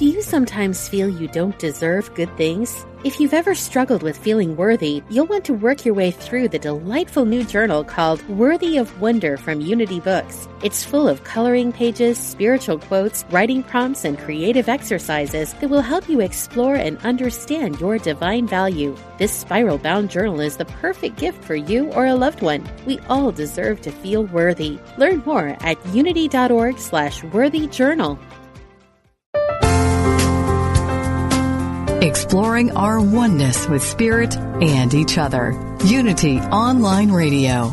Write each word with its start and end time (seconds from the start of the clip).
Do 0.00 0.06
you 0.06 0.22
sometimes 0.22 0.88
feel 0.88 1.10
you 1.10 1.28
don't 1.28 1.58
deserve 1.58 2.14
good 2.14 2.34
things? 2.38 2.86
If 3.04 3.20
you've 3.20 3.34
ever 3.34 3.54
struggled 3.54 4.02
with 4.02 4.16
feeling 4.16 4.56
worthy, 4.56 5.02
you'll 5.10 5.26
want 5.26 5.44
to 5.44 5.52
work 5.52 5.84
your 5.84 5.92
way 5.92 6.10
through 6.10 6.48
the 6.48 6.58
delightful 6.58 7.26
new 7.26 7.44
journal 7.44 7.84
called 7.84 8.26
Worthy 8.26 8.78
of 8.78 8.98
Wonder 8.98 9.36
from 9.36 9.60
Unity 9.60 10.00
Books. 10.00 10.48
It's 10.62 10.84
full 10.84 11.06
of 11.06 11.24
coloring 11.24 11.70
pages, 11.70 12.16
spiritual 12.16 12.78
quotes, 12.78 13.26
writing 13.28 13.62
prompts, 13.62 14.06
and 14.06 14.18
creative 14.18 14.70
exercises 14.70 15.52
that 15.54 15.68
will 15.68 15.82
help 15.82 16.08
you 16.08 16.20
explore 16.20 16.76
and 16.76 16.96
understand 16.98 17.78
your 17.78 17.98
divine 17.98 18.46
value. 18.46 18.96
This 19.18 19.32
spiral 19.32 19.76
bound 19.76 20.08
journal 20.08 20.40
is 20.40 20.56
the 20.56 20.64
perfect 20.64 21.18
gift 21.18 21.44
for 21.44 21.56
you 21.56 21.92
or 21.92 22.06
a 22.06 22.14
loved 22.14 22.40
one. 22.40 22.66
We 22.86 23.00
all 23.10 23.32
deserve 23.32 23.82
to 23.82 23.90
feel 23.90 24.24
worthy. 24.24 24.78
Learn 24.96 25.22
more 25.26 25.58
at 25.60 25.84
unity.org 25.94 26.78
slash 26.78 27.22
worthy 27.24 27.66
journal. 27.66 28.18
Exploring 32.10 32.72
our 32.72 33.00
oneness 33.00 33.68
with 33.68 33.84
spirit 33.84 34.36
and 34.36 34.92
each 34.94 35.16
other. 35.16 35.54
Unity 35.84 36.40
Online 36.40 37.12
Radio. 37.12 37.72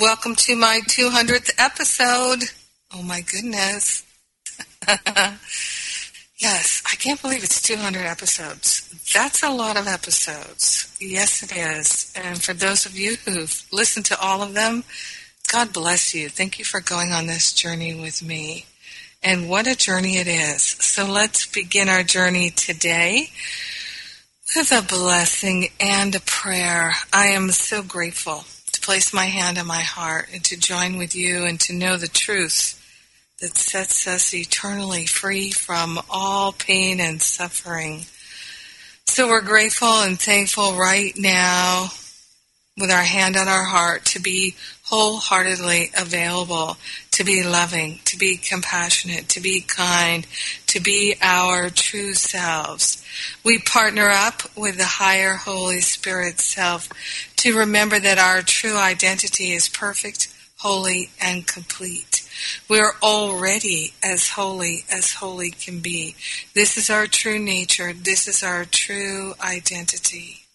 Welcome 0.00 0.34
to 0.36 0.56
my 0.56 0.80
200th 0.88 1.52
episode. 1.56 2.42
Oh 2.92 3.02
my 3.02 3.20
goodness. 3.20 4.04
yes, 6.38 6.82
I 6.84 6.96
can't 6.96 7.22
believe 7.22 7.44
it's 7.44 7.62
200 7.62 8.00
episodes. 8.00 8.88
That's 9.12 9.44
a 9.44 9.50
lot 9.50 9.76
of 9.76 9.86
episodes. 9.86 10.96
Yes, 11.00 11.44
it 11.44 11.56
is. 11.56 12.12
And 12.16 12.42
for 12.42 12.54
those 12.54 12.86
of 12.86 12.98
you 12.98 13.16
who've 13.24 13.64
listened 13.70 14.06
to 14.06 14.18
all 14.18 14.42
of 14.42 14.54
them, 14.54 14.82
God 15.52 15.72
bless 15.72 16.12
you. 16.12 16.28
Thank 16.28 16.58
you 16.58 16.64
for 16.64 16.80
going 16.80 17.12
on 17.12 17.26
this 17.26 17.52
journey 17.52 17.94
with 17.94 18.20
me. 18.20 18.66
And 19.22 19.48
what 19.48 19.68
a 19.68 19.76
journey 19.76 20.16
it 20.16 20.26
is. 20.26 20.62
So 20.62 21.06
let's 21.06 21.46
begin 21.46 21.88
our 21.88 22.02
journey 22.02 22.50
today 22.50 23.28
with 24.56 24.72
a 24.72 24.82
blessing 24.82 25.68
and 25.78 26.16
a 26.16 26.20
prayer. 26.20 26.94
I 27.12 27.26
am 27.26 27.50
so 27.50 27.82
grateful 27.82 28.44
place 28.84 29.14
my 29.14 29.24
hand 29.24 29.56
on 29.56 29.66
my 29.66 29.80
heart 29.80 30.28
and 30.32 30.44
to 30.44 30.58
join 30.58 30.98
with 30.98 31.16
you 31.16 31.44
and 31.46 31.58
to 31.58 31.72
know 31.72 31.96
the 31.96 32.06
truth 32.06 32.78
that 33.40 33.56
sets 33.56 34.06
us 34.06 34.34
eternally 34.34 35.06
free 35.06 35.50
from 35.50 35.98
all 36.10 36.52
pain 36.52 37.00
and 37.00 37.22
suffering. 37.22 38.04
So 39.06 39.26
we're 39.26 39.40
grateful 39.40 40.02
and 40.02 40.20
thankful 40.20 40.74
right 40.74 41.14
now 41.16 41.88
with 42.78 42.90
our 42.90 43.02
hand 43.02 43.36
on 43.36 43.48
our 43.48 43.64
heart 43.64 44.04
to 44.04 44.20
be 44.20 44.54
wholeheartedly 44.84 45.90
available, 45.96 46.76
to 47.12 47.24
be 47.24 47.42
loving, 47.42 48.00
to 48.04 48.18
be 48.18 48.36
compassionate, 48.36 49.28
to 49.30 49.40
be 49.40 49.60
kind, 49.60 50.26
to 50.66 50.80
be 50.80 51.14
our 51.22 51.70
true 51.70 52.12
selves. 52.12 53.02
We 53.44 53.60
partner 53.60 54.08
up 54.10 54.42
with 54.56 54.76
the 54.76 54.84
higher 54.84 55.34
Holy 55.34 55.80
Spirit 55.80 56.38
self 56.40 56.88
to 57.44 57.58
remember 57.58 58.00
that 58.00 58.16
our 58.16 58.40
true 58.40 58.78
identity 58.78 59.52
is 59.52 59.68
perfect, 59.68 60.34
holy, 60.60 61.10
and 61.20 61.46
complete. 61.46 62.26
We're 62.70 62.94
already 63.02 63.92
as 64.02 64.30
holy 64.30 64.86
as 64.90 65.12
holy 65.12 65.50
can 65.50 65.80
be. 65.80 66.16
This 66.54 66.78
is 66.78 66.88
our 66.88 67.06
true 67.06 67.38
nature. 67.38 67.92
This 67.92 68.26
is 68.26 68.42
our 68.42 68.64
true 68.64 69.34
identity. 69.42 70.46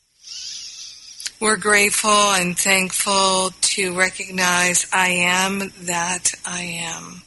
We're 1.40 1.58
grateful 1.58 2.10
and 2.10 2.58
thankful 2.58 3.52
to 3.52 3.96
recognize 3.96 4.88
I 4.92 5.10
am 5.10 5.72
that 5.84 6.34
I 6.44 6.64
am. 6.64 7.22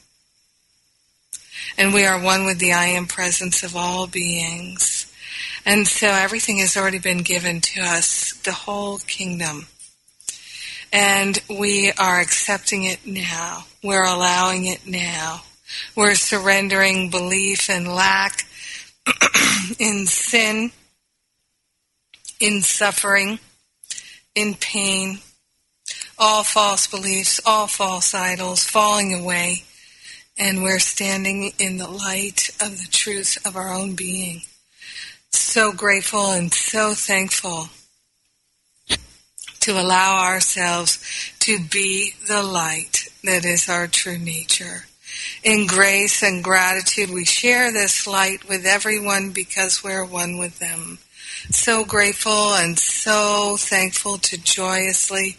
And 1.77 1.93
we 1.93 2.05
are 2.05 2.21
one 2.21 2.45
with 2.45 2.59
the 2.59 2.73
I 2.73 2.87
am 2.87 3.05
presence 3.05 3.63
of 3.63 3.77
all 3.77 4.07
beings. 4.07 5.02
And 5.65 5.87
so 5.87 6.07
everything 6.07 6.57
has 6.57 6.75
already 6.75 6.99
been 6.99 7.19
given 7.19 7.61
to 7.61 7.81
us, 7.81 8.33
the 8.43 8.51
whole 8.51 8.97
kingdom. 8.99 9.67
And 10.91 11.41
we 11.49 11.91
are 11.97 12.19
accepting 12.19 12.83
it 12.83 13.05
now. 13.05 13.65
We're 13.81 14.03
allowing 14.03 14.65
it 14.65 14.85
now. 14.85 15.43
We're 15.95 16.15
surrendering 16.15 17.09
belief 17.09 17.69
and 17.69 17.87
lack 17.87 18.45
in 19.79 20.05
sin, 20.05 20.71
in 22.39 22.61
suffering, 22.61 23.39
in 24.35 24.55
pain, 24.55 25.19
all 26.17 26.43
false 26.43 26.87
beliefs, 26.87 27.39
all 27.45 27.67
false 27.67 28.13
idols 28.13 28.65
falling 28.65 29.13
away, 29.13 29.63
and 30.37 30.61
we're 30.61 30.79
standing 30.79 31.53
in 31.57 31.77
the 31.77 31.89
light 31.89 32.49
of 32.61 32.77
the 32.77 32.87
truth 32.91 33.37
of 33.45 33.55
our 33.55 33.73
own 33.73 33.95
being. 33.95 34.41
So 35.33 35.71
grateful 35.71 36.31
and 36.31 36.53
so 36.53 36.93
thankful 36.93 37.69
to 39.61 39.71
allow 39.79 40.23
ourselves 40.23 40.99
to 41.39 41.59
be 41.59 42.13
the 42.27 42.43
light 42.43 43.07
that 43.23 43.43
is 43.43 43.67
our 43.67 43.87
true 43.87 44.19
nature. 44.19 44.85
In 45.43 45.65
grace 45.67 46.21
and 46.21 46.43
gratitude, 46.43 47.09
we 47.09 47.25
share 47.25 47.71
this 47.71 48.05
light 48.05 48.47
with 48.47 48.65
everyone 48.65 49.31
because 49.31 49.83
we're 49.83 50.05
one 50.05 50.37
with 50.37 50.59
them. 50.59 50.99
So 51.49 51.83
grateful 51.83 52.53
and 52.53 52.77
so 52.77 53.57
thankful 53.57 54.19
to 54.19 54.37
joyously 54.37 55.37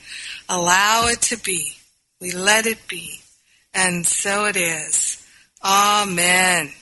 allow 0.49 1.07
it 1.07 1.23
to 1.23 1.37
be. 1.37 1.75
We 2.21 2.33
let 2.33 2.67
it 2.67 2.89
be. 2.89 3.21
And 3.73 4.07
so 4.07 4.47
it 4.47 4.57
is. 4.57 5.25
Amen. 5.65 6.73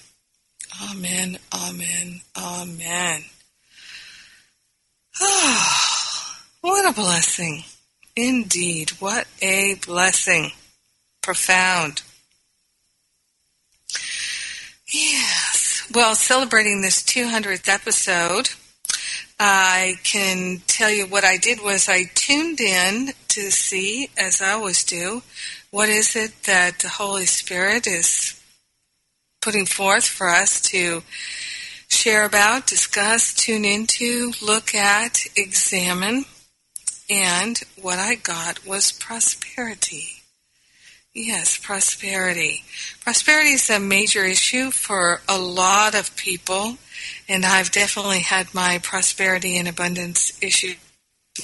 Amen. 0.80 1.38
Amen. 1.52 2.20
Amen. 2.36 3.24
Oh. 5.20 5.78
What 6.62 6.88
a 6.88 6.94
blessing. 6.94 7.64
Indeed. 8.14 8.90
What 9.00 9.26
a 9.40 9.74
blessing. 9.84 10.52
Profound. 11.20 12.02
Yes. 14.92 15.90
Well, 15.92 16.14
celebrating 16.14 16.82
this 16.82 17.02
200th 17.02 17.68
episode, 17.68 18.50
I 19.40 19.96
can 20.04 20.62
tell 20.68 20.90
you 20.90 21.06
what 21.06 21.24
I 21.24 21.36
did 21.36 21.60
was 21.62 21.88
I 21.88 22.04
tuned 22.14 22.60
in 22.60 23.12
to 23.28 23.50
see, 23.50 24.08
as 24.16 24.40
I 24.40 24.52
always 24.52 24.84
do, 24.84 25.22
what 25.72 25.88
is 25.88 26.14
it 26.14 26.44
that 26.44 26.78
the 26.78 26.90
Holy 26.90 27.26
Spirit 27.26 27.88
is 27.88 28.40
putting 29.42 29.66
forth 29.66 30.06
for 30.06 30.28
us 30.28 30.60
to 30.60 31.02
share 31.88 32.24
about, 32.24 32.66
discuss, 32.66 33.34
tune 33.34 33.66
into, 33.66 34.32
look 34.40 34.74
at, 34.74 35.18
examine. 35.36 36.24
And 37.10 37.60
what 37.80 37.98
I 37.98 38.14
got 38.14 38.66
was 38.66 38.92
prosperity. 38.92 40.22
Yes, 41.14 41.58
prosperity. 41.58 42.64
Prosperity 43.00 43.50
is 43.50 43.68
a 43.68 43.78
major 43.78 44.24
issue 44.24 44.70
for 44.70 45.20
a 45.28 45.36
lot 45.36 45.94
of 45.94 46.16
people, 46.16 46.78
and 47.28 47.44
I've 47.44 47.70
definitely 47.70 48.20
had 48.20 48.54
my 48.54 48.80
prosperity 48.82 49.58
and 49.58 49.68
abundance 49.68 50.32
issue 50.42 50.74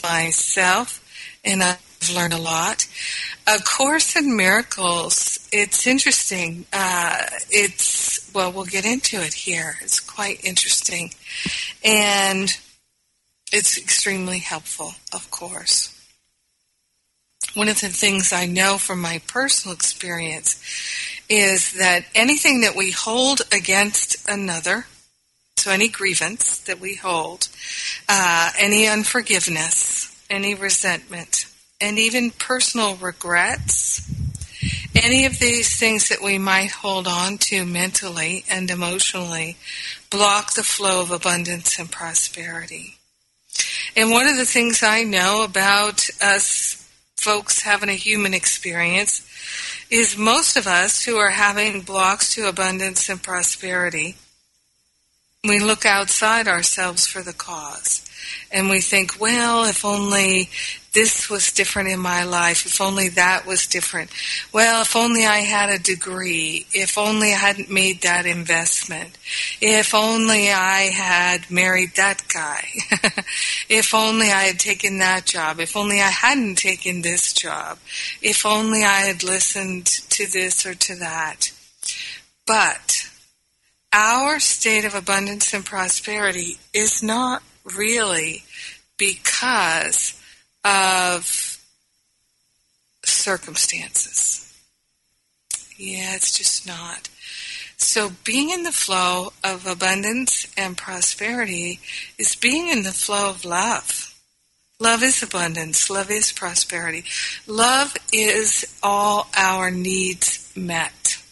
myself, 0.02 1.04
and 1.48 1.62
I've 1.62 2.10
learned 2.14 2.34
a 2.34 2.38
lot. 2.38 2.86
A 3.46 3.58
Course 3.62 4.14
in 4.14 4.36
Miracles, 4.36 5.48
it's 5.50 5.86
interesting. 5.86 6.66
Uh, 6.72 7.26
it's, 7.50 8.30
well, 8.34 8.52
we'll 8.52 8.66
get 8.66 8.84
into 8.84 9.22
it 9.22 9.32
here. 9.32 9.76
It's 9.82 10.00
quite 10.00 10.44
interesting. 10.44 11.10
And 11.82 12.54
it's 13.50 13.78
extremely 13.78 14.38
helpful, 14.38 14.92
of 15.12 15.30
course 15.30 15.94
one 17.54 17.68
of 17.68 17.80
the 17.80 17.88
things 17.88 18.32
I 18.32 18.46
know 18.46 18.78
from 18.78 19.00
my 19.00 19.20
personal 19.26 19.74
experience 19.74 20.62
is 21.28 21.72
that 21.74 22.04
anything 22.14 22.60
that 22.60 22.76
we 22.76 22.90
hold 22.90 23.40
against 23.52 24.28
another, 24.28 24.86
so 25.56 25.70
any 25.70 25.88
grievance 25.88 26.58
that 26.60 26.80
we 26.80 26.94
hold, 26.94 27.48
uh, 28.08 28.50
any 28.58 28.86
unforgiveness, 28.86 30.14
any 30.30 30.54
resentment, 30.54 31.37
and 31.80 31.98
even 31.98 32.30
personal 32.30 32.96
regrets, 32.96 34.10
any 34.94 35.24
of 35.26 35.38
these 35.38 35.76
things 35.76 36.08
that 36.08 36.22
we 36.22 36.38
might 36.38 36.70
hold 36.70 37.06
on 37.06 37.38
to 37.38 37.64
mentally 37.64 38.44
and 38.50 38.70
emotionally 38.70 39.56
block 40.10 40.54
the 40.54 40.62
flow 40.62 41.02
of 41.02 41.10
abundance 41.10 41.78
and 41.78 41.90
prosperity. 41.90 42.96
And 43.96 44.10
one 44.10 44.26
of 44.26 44.36
the 44.36 44.44
things 44.44 44.82
I 44.82 45.02
know 45.02 45.44
about 45.44 46.08
us 46.20 46.84
folks 47.16 47.62
having 47.62 47.88
a 47.88 47.94
human 47.94 48.32
experience 48.32 49.26
is 49.90 50.16
most 50.16 50.56
of 50.56 50.66
us 50.66 51.04
who 51.04 51.16
are 51.16 51.30
having 51.30 51.80
blocks 51.80 52.34
to 52.34 52.48
abundance 52.48 53.08
and 53.08 53.22
prosperity, 53.22 54.16
we 55.44 55.58
look 55.58 55.84
outside 55.84 56.46
ourselves 56.46 57.06
for 57.06 57.22
the 57.22 57.32
cause. 57.32 58.04
And 58.52 58.68
we 58.68 58.80
think, 58.80 59.18
well, 59.20 59.64
if 59.64 59.84
only 59.84 60.50
this 60.98 61.30
was 61.30 61.52
different 61.52 61.88
in 61.90 62.00
my 62.00 62.24
life, 62.24 62.66
if 62.66 62.80
only 62.80 63.08
that 63.10 63.46
was 63.46 63.68
different. 63.68 64.10
Well, 64.52 64.82
if 64.82 64.96
only 64.96 65.24
I 65.24 65.38
had 65.38 65.70
a 65.70 65.78
degree, 65.78 66.66
if 66.72 66.98
only 66.98 67.28
I 67.32 67.36
hadn't 67.36 67.70
made 67.70 68.02
that 68.02 68.26
investment, 68.26 69.16
if 69.60 69.94
only 69.94 70.50
I 70.50 70.90
had 70.90 71.48
married 71.52 71.94
that 71.94 72.26
guy, 72.26 72.66
if 73.68 73.94
only 73.94 74.32
I 74.32 74.42
had 74.50 74.58
taken 74.58 74.98
that 74.98 75.24
job, 75.24 75.60
if 75.60 75.76
only 75.76 76.00
I 76.00 76.10
hadn't 76.10 76.56
taken 76.56 77.02
this 77.02 77.32
job, 77.32 77.78
if 78.20 78.44
only 78.44 78.82
I 78.82 79.02
had 79.02 79.22
listened 79.22 79.86
to 79.86 80.26
this 80.26 80.66
or 80.66 80.74
to 80.74 80.96
that. 80.96 81.52
But 82.44 83.08
our 83.92 84.40
state 84.40 84.84
of 84.84 84.96
abundance 84.96 85.54
and 85.54 85.64
prosperity 85.64 86.58
is 86.74 87.04
not 87.04 87.44
really 87.64 88.42
because 88.96 90.17
of 90.64 91.58
circumstances. 93.04 94.44
Yeah, 95.76 96.14
it's 96.14 96.36
just 96.36 96.66
not. 96.66 97.08
So 97.76 98.10
being 98.24 98.50
in 98.50 98.64
the 98.64 98.72
flow 98.72 99.32
of 99.44 99.66
abundance 99.66 100.48
and 100.56 100.76
prosperity 100.76 101.78
is 102.18 102.34
being 102.34 102.68
in 102.68 102.82
the 102.82 102.92
flow 102.92 103.30
of 103.30 103.44
love. 103.44 104.14
Love 104.80 105.02
is 105.02 105.22
abundance. 105.22 105.88
Love 105.88 106.10
is 106.10 106.32
prosperity. 106.32 107.04
Love 107.46 107.96
is 108.12 108.76
all 108.82 109.28
our 109.36 109.70
needs 109.70 110.52
met. 110.56 111.22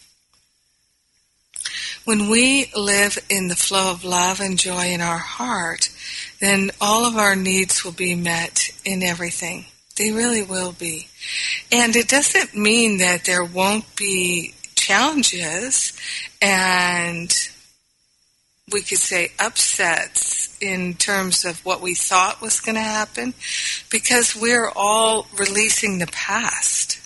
When 2.05 2.29
we 2.29 2.71
live 2.75 3.17
in 3.29 3.49
the 3.49 3.55
flow 3.55 3.91
of 3.91 4.05
love 4.05 4.39
and 4.39 4.57
joy 4.57 4.87
in 4.87 5.01
our 5.01 5.17
heart, 5.17 5.89
then 6.39 6.71
all 6.79 7.05
of 7.05 7.15
our 7.15 7.35
needs 7.35 7.83
will 7.83 7.91
be 7.91 8.15
met 8.15 8.69
in 8.85 9.03
everything. 9.03 9.65
They 9.97 10.11
really 10.11 10.43
will 10.43 10.73
be. 10.73 11.07
And 11.71 11.95
it 11.95 12.07
doesn't 12.07 12.55
mean 12.55 12.97
that 12.99 13.25
there 13.25 13.43
won't 13.43 13.95
be 13.95 14.53
challenges 14.75 15.93
and 16.41 17.33
we 18.71 18.81
could 18.81 18.97
say 18.97 19.31
upsets 19.39 20.55
in 20.61 20.93
terms 20.93 21.45
of 21.45 21.65
what 21.65 21.81
we 21.81 21.95
thought 21.95 22.41
was 22.41 22.59
going 22.59 22.75
to 22.75 22.81
happen 22.81 23.33
because 23.89 24.35
we're 24.35 24.69
all 24.75 25.27
releasing 25.37 25.99
the 25.99 26.07
past. 26.07 26.99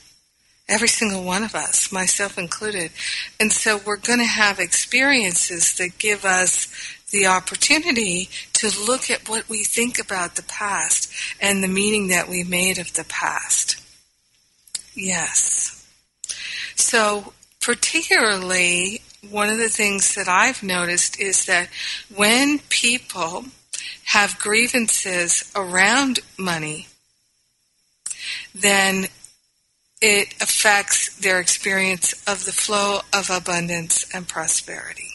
Every 0.68 0.88
single 0.88 1.24
one 1.24 1.44
of 1.44 1.54
us, 1.54 1.92
myself 1.92 2.38
included. 2.38 2.92
And 3.40 3.52
so 3.52 3.80
we're 3.86 3.98
going 3.98 4.20
to 4.20 4.26
have 4.26 4.60
experiences 4.60 5.76
that 5.78 5.98
give 5.98 6.26
us 6.26 6.68
the 7.12 7.28
opportunity 7.28 8.30
to 8.54 8.72
look 8.86 9.10
at 9.10 9.30
what 9.30 9.48
we 9.50 9.64
think 9.64 10.00
about 10.00 10.36
the 10.36 10.44
past 10.44 11.12
and 11.40 11.64
the 11.64 11.68
meaning 11.68 12.08
that 12.08 12.28
we 12.28 12.44
made 12.44 12.78
of 12.78 12.94
the 12.94 13.04
past. 13.04 13.82
Yes. 14.94 15.86
So, 16.76 17.34
particularly, 17.62 19.02
one 19.30 19.50
of 19.50 19.58
the 19.58 19.70
things 19.70 20.16
that 20.16 20.28
I've 20.28 20.64
noticed 20.64 21.20
is 21.20 21.46
that 21.46 21.70
when 22.14 22.60
people 22.70 23.46
have 24.06 24.40
grievances 24.40 25.52
around 25.56 26.20
money, 26.38 26.88
then 28.54 29.08
it 30.02 30.34
affects 30.42 31.16
their 31.18 31.40
experience 31.40 32.14
of 32.28 32.46
the 32.46 32.52
flow 32.52 33.02
of 33.14 33.30
abundance 33.30 34.06
and 34.14 34.28
prosperity. 34.28 35.11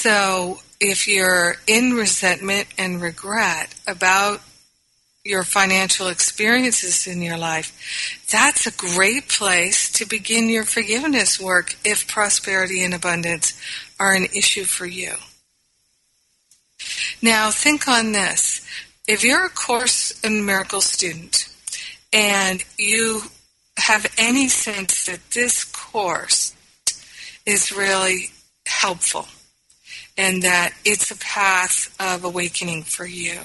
So 0.00 0.60
if 0.80 1.06
you're 1.06 1.56
in 1.66 1.92
resentment 1.92 2.68
and 2.78 3.02
regret 3.02 3.74
about 3.86 4.40
your 5.26 5.44
financial 5.44 6.08
experiences 6.08 7.06
in 7.06 7.20
your 7.20 7.36
life, 7.36 8.24
that's 8.32 8.66
a 8.66 8.72
great 8.72 9.28
place 9.28 9.92
to 9.92 10.06
begin 10.06 10.48
your 10.48 10.64
forgiveness 10.64 11.38
work 11.38 11.76
if 11.84 12.08
prosperity 12.08 12.82
and 12.82 12.94
abundance 12.94 13.60
are 13.98 14.14
an 14.14 14.24
issue 14.34 14.64
for 14.64 14.86
you. 14.86 15.16
Now, 17.20 17.50
think 17.50 17.86
on 17.86 18.12
this. 18.12 18.66
If 19.06 19.22
you're 19.22 19.44
a 19.44 19.50
Course 19.50 20.18
in 20.24 20.46
Miracles 20.46 20.86
student 20.86 21.46
and 22.10 22.64
you 22.78 23.24
have 23.76 24.06
any 24.16 24.48
sense 24.48 25.04
that 25.04 25.20
this 25.32 25.62
course 25.64 26.54
is 27.44 27.70
really 27.70 28.30
helpful, 28.64 29.28
and 30.16 30.42
that 30.42 30.72
it's 30.84 31.10
a 31.10 31.18
path 31.18 31.94
of 32.00 32.24
awakening 32.24 32.82
for 32.82 33.06
you. 33.06 33.38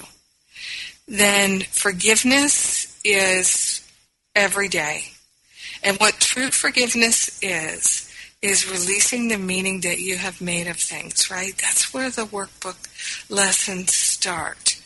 Then 1.08 1.60
forgiveness 1.60 2.98
is 3.04 3.86
every 4.34 4.68
day. 4.68 5.12
And 5.82 5.96
what 5.98 6.14
true 6.14 6.50
forgiveness 6.50 7.38
is, 7.42 8.12
is 8.42 8.70
releasing 8.70 9.28
the 9.28 9.38
meaning 9.38 9.80
that 9.80 9.98
you 9.98 10.16
have 10.16 10.40
made 10.40 10.66
of 10.66 10.76
things, 10.76 11.30
right? 11.30 11.56
That's 11.56 11.94
where 11.94 12.10
the 12.10 12.26
workbook 12.26 12.76
lessons 13.30 13.94
start. 13.94 14.80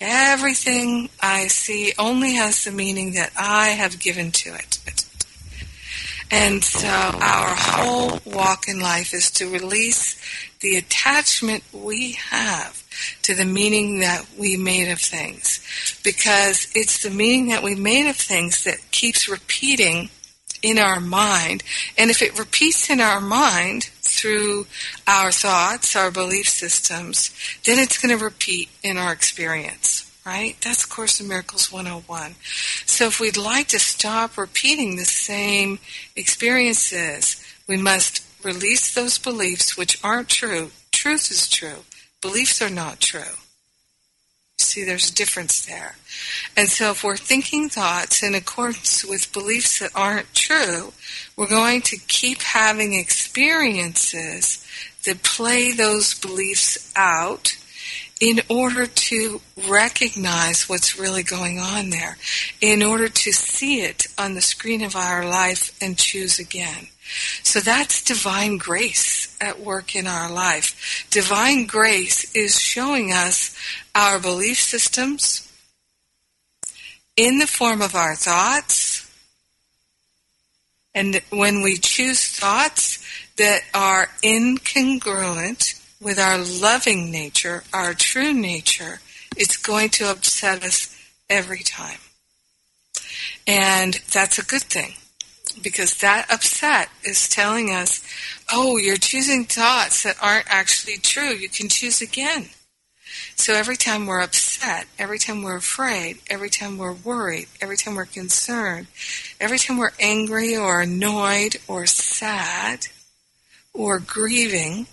Everything 0.00 1.08
I 1.20 1.46
see 1.46 1.92
only 1.98 2.34
has 2.34 2.64
the 2.64 2.72
meaning 2.72 3.12
that 3.12 3.32
I 3.38 3.68
have 3.68 3.98
given 3.98 4.30
to 4.32 4.54
it. 4.54 5.05
And 6.30 6.64
so 6.64 6.88
our 6.88 7.54
whole 7.54 8.18
walk 8.24 8.68
in 8.68 8.80
life 8.80 9.14
is 9.14 9.30
to 9.32 9.50
release 9.50 10.20
the 10.60 10.76
attachment 10.76 11.62
we 11.72 12.12
have 12.12 12.82
to 13.22 13.34
the 13.34 13.44
meaning 13.44 14.00
that 14.00 14.26
we 14.38 14.56
made 14.56 14.90
of 14.90 15.00
things. 15.00 15.60
Because 16.02 16.66
it's 16.74 17.02
the 17.02 17.10
meaning 17.10 17.48
that 17.48 17.62
we 17.62 17.74
made 17.74 18.08
of 18.08 18.16
things 18.16 18.64
that 18.64 18.90
keeps 18.90 19.28
repeating 19.28 20.10
in 20.62 20.78
our 20.78 20.98
mind. 20.98 21.62
And 21.96 22.10
if 22.10 22.22
it 22.22 22.38
repeats 22.38 22.90
in 22.90 23.00
our 23.00 23.20
mind 23.20 23.84
through 24.02 24.66
our 25.06 25.30
thoughts, 25.30 25.94
our 25.94 26.10
belief 26.10 26.48
systems, 26.48 27.30
then 27.64 27.78
it's 27.78 27.98
going 27.98 28.16
to 28.16 28.24
repeat 28.24 28.68
in 28.82 28.96
our 28.96 29.12
experience 29.12 30.05
right? 30.26 30.56
That's 30.60 30.84
Course 30.84 31.20
in 31.20 31.28
Miracles 31.28 31.70
101. 31.70 32.34
So 32.84 33.06
if 33.06 33.20
we'd 33.20 33.36
like 33.36 33.68
to 33.68 33.78
stop 33.78 34.36
repeating 34.36 34.96
the 34.96 35.04
same 35.04 35.78
experiences, 36.16 37.42
we 37.68 37.76
must 37.76 38.26
release 38.44 38.92
those 38.92 39.18
beliefs 39.18 39.76
which 39.76 40.02
aren't 40.04 40.28
true. 40.28 40.72
Truth 40.90 41.30
is 41.30 41.48
true. 41.48 41.84
Beliefs 42.20 42.60
are 42.60 42.70
not 42.70 43.00
true. 43.00 43.36
See, 44.58 44.84
there's 44.84 45.10
a 45.10 45.14
difference 45.14 45.64
there. 45.64 45.96
And 46.56 46.68
so 46.68 46.90
if 46.90 47.04
we're 47.04 47.16
thinking 47.16 47.68
thoughts 47.68 48.22
in 48.22 48.34
accordance 48.34 49.04
with 49.04 49.32
beliefs 49.32 49.78
that 49.78 49.90
aren't 49.94 50.34
true, 50.34 50.92
we're 51.36 51.48
going 51.48 51.82
to 51.82 51.98
keep 52.08 52.40
having 52.42 52.94
experiences 52.94 54.66
that 55.04 55.22
play 55.22 55.72
those 55.72 56.18
beliefs 56.18 56.92
out 56.96 57.56
in 58.20 58.40
order 58.48 58.86
to 58.86 59.40
recognize 59.68 60.68
what's 60.68 60.98
really 60.98 61.22
going 61.22 61.58
on 61.58 61.90
there, 61.90 62.16
in 62.60 62.82
order 62.82 63.08
to 63.08 63.32
see 63.32 63.82
it 63.82 64.06
on 64.16 64.34
the 64.34 64.40
screen 64.40 64.82
of 64.82 64.96
our 64.96 65.24
life 65.24 65.76
and 65.82 65.98
choose 65.98 66.38
again. 66.38 66.88
So 67.42 67.60
that's 67.60 68.02
divine 68.02 68.56
grace 68.56 69.36
at 69.40 69.60
work 69.60 69.94
in 69.94 70.06
our 70.06 70.30
life. 70.30 71.06
Divine 71.10 71.66
grace 71.66 72.34
is 72.34 72.58
showing 72.60 73.12
us 73.12 73.56
our 73.94 74.18
belief 74.18 74.58
systems 74.58 75.52
in 77.16 77.38
the 77.38 77.46
form 77.46 77.82
of 77.82 77.94
our 77.94 78.14
thoughts. 78.14 79.02
And 80.94 81.20
when 81.30 81.62
we 81.62 81.76
choose 81.76 82.26
thoughts 82.26 82.98
that 83.36 83.60
are 83.74 84.08
incongruent 84.22 85.82
with 86.06 86.20
our 86.20 86.38
loving 86.38 87.10
nature, 87.10 87.64
our 87.74 87.92
true 87.92 88.32
nature, 88.32 89.00
it's 89.36 89.56
going 89.56 89.88
to 89.88 90.08
upset 90.08 90.62
us 90.62 90.96
every 91.28 91.64
time. 91.64 91.98
And 93.44 93.94
that's 94.12 94.38
a 94.38 94.44
good 94.44 94.62
thing 94.62 94.94
because 95.60 95.96
that 95.96 96.30
upset 96.30 96.90
is 97.02 97.28
telling 97.28 97.72
us, 97.72 98.04
oh, 98.52 98.76
you're 98.76 98.96
choosing 98.96 99.46
thoughts 99.46 100.04
that 100.04 100.14
aren't 100.22 100.46
actually 100.48 100.98
true. 100.98 101.34
You 101.34 101.48
can 101.48 101.68
choose 101.68 102.00
again. 102.00 102.50
So 103.34 103.54
every 103.54 103.76
time 103.76 104.06
we're 104.06 104.20
upset, 104.20 104.86
every 105.00 105.18
time 105.18 105.42
we're 105.42 105.56
afraid, 105.56 106.18
every 106.30 106.50
time 106.50 106.78
we're 106.78 106.92
worried, 106.92 107.48
every 107.60 107.76
time 107.76 107.96
we're 107.96 108.04
concerned, 108.04 108.86
every 109.40 109.58
time 109.58 109.76
we're 109.76 109.90
angry 109.98 110.56
or 110.56 110.82
annoyed 110.82 111.56
or 111.66 111.84
sad 111.86 112.86
or 113.74 113.98
grieving 113.98 114.86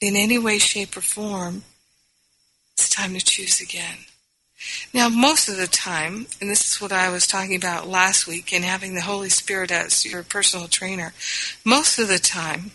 in 0.00 0.16
any 0.16 0.38
way, 0.38 0.58
shape, 0.58 0.96
or 0.96 1.00
form, 1.00 1.62
it's 2.74 2.88
time 2.88 3.14
to 3.14 3.24
choose 3.24 3.60
again. 3.60 3.98
Now, 4.92 5.08
most 5.08 5.48
of 5.48 5.56
the 5.56 5.66
time, 5.66 6.26
and 6.40 6.50
this 6.50 6.68
is 6.68 6.80
what 6.80 6.92
I 6.92 7.10
was 7.10 7.26
talking 7.26 7.56
about 7.56 7.88
last 7.88 8.26
week 8.26 8.52
in 8.52 8.62
having 8.62 8.94
the 8.94 9.02
Holy 9.02 9.28
Spirit 9.28 9.70
as 9.70 10.04
your 10.04 10.22
personal 10.22 10.68
trainer, 10.68 11.12
most 11.64 11.98
of 11.98 12.08
the 12.08 12.18
time, 12.18 12.70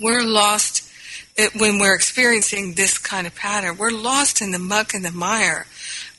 we're 0.00 0.24
lost 0.24 0.88
when 1.58 1.78
we're 1.78 1.94
experiencing 1.94 2.74
this 2.74 2.98
kind 2.98 3.26
of 3.26 3.34
pattern. 3.34 3.76
We're 3.76 3.90
lost 3.90 4.40
in 4.40 4.50
the 4.50 4.58
muck 4.58 4.94
and 4.94 5.04
the 5.04 5.12
mire 5.12 5.66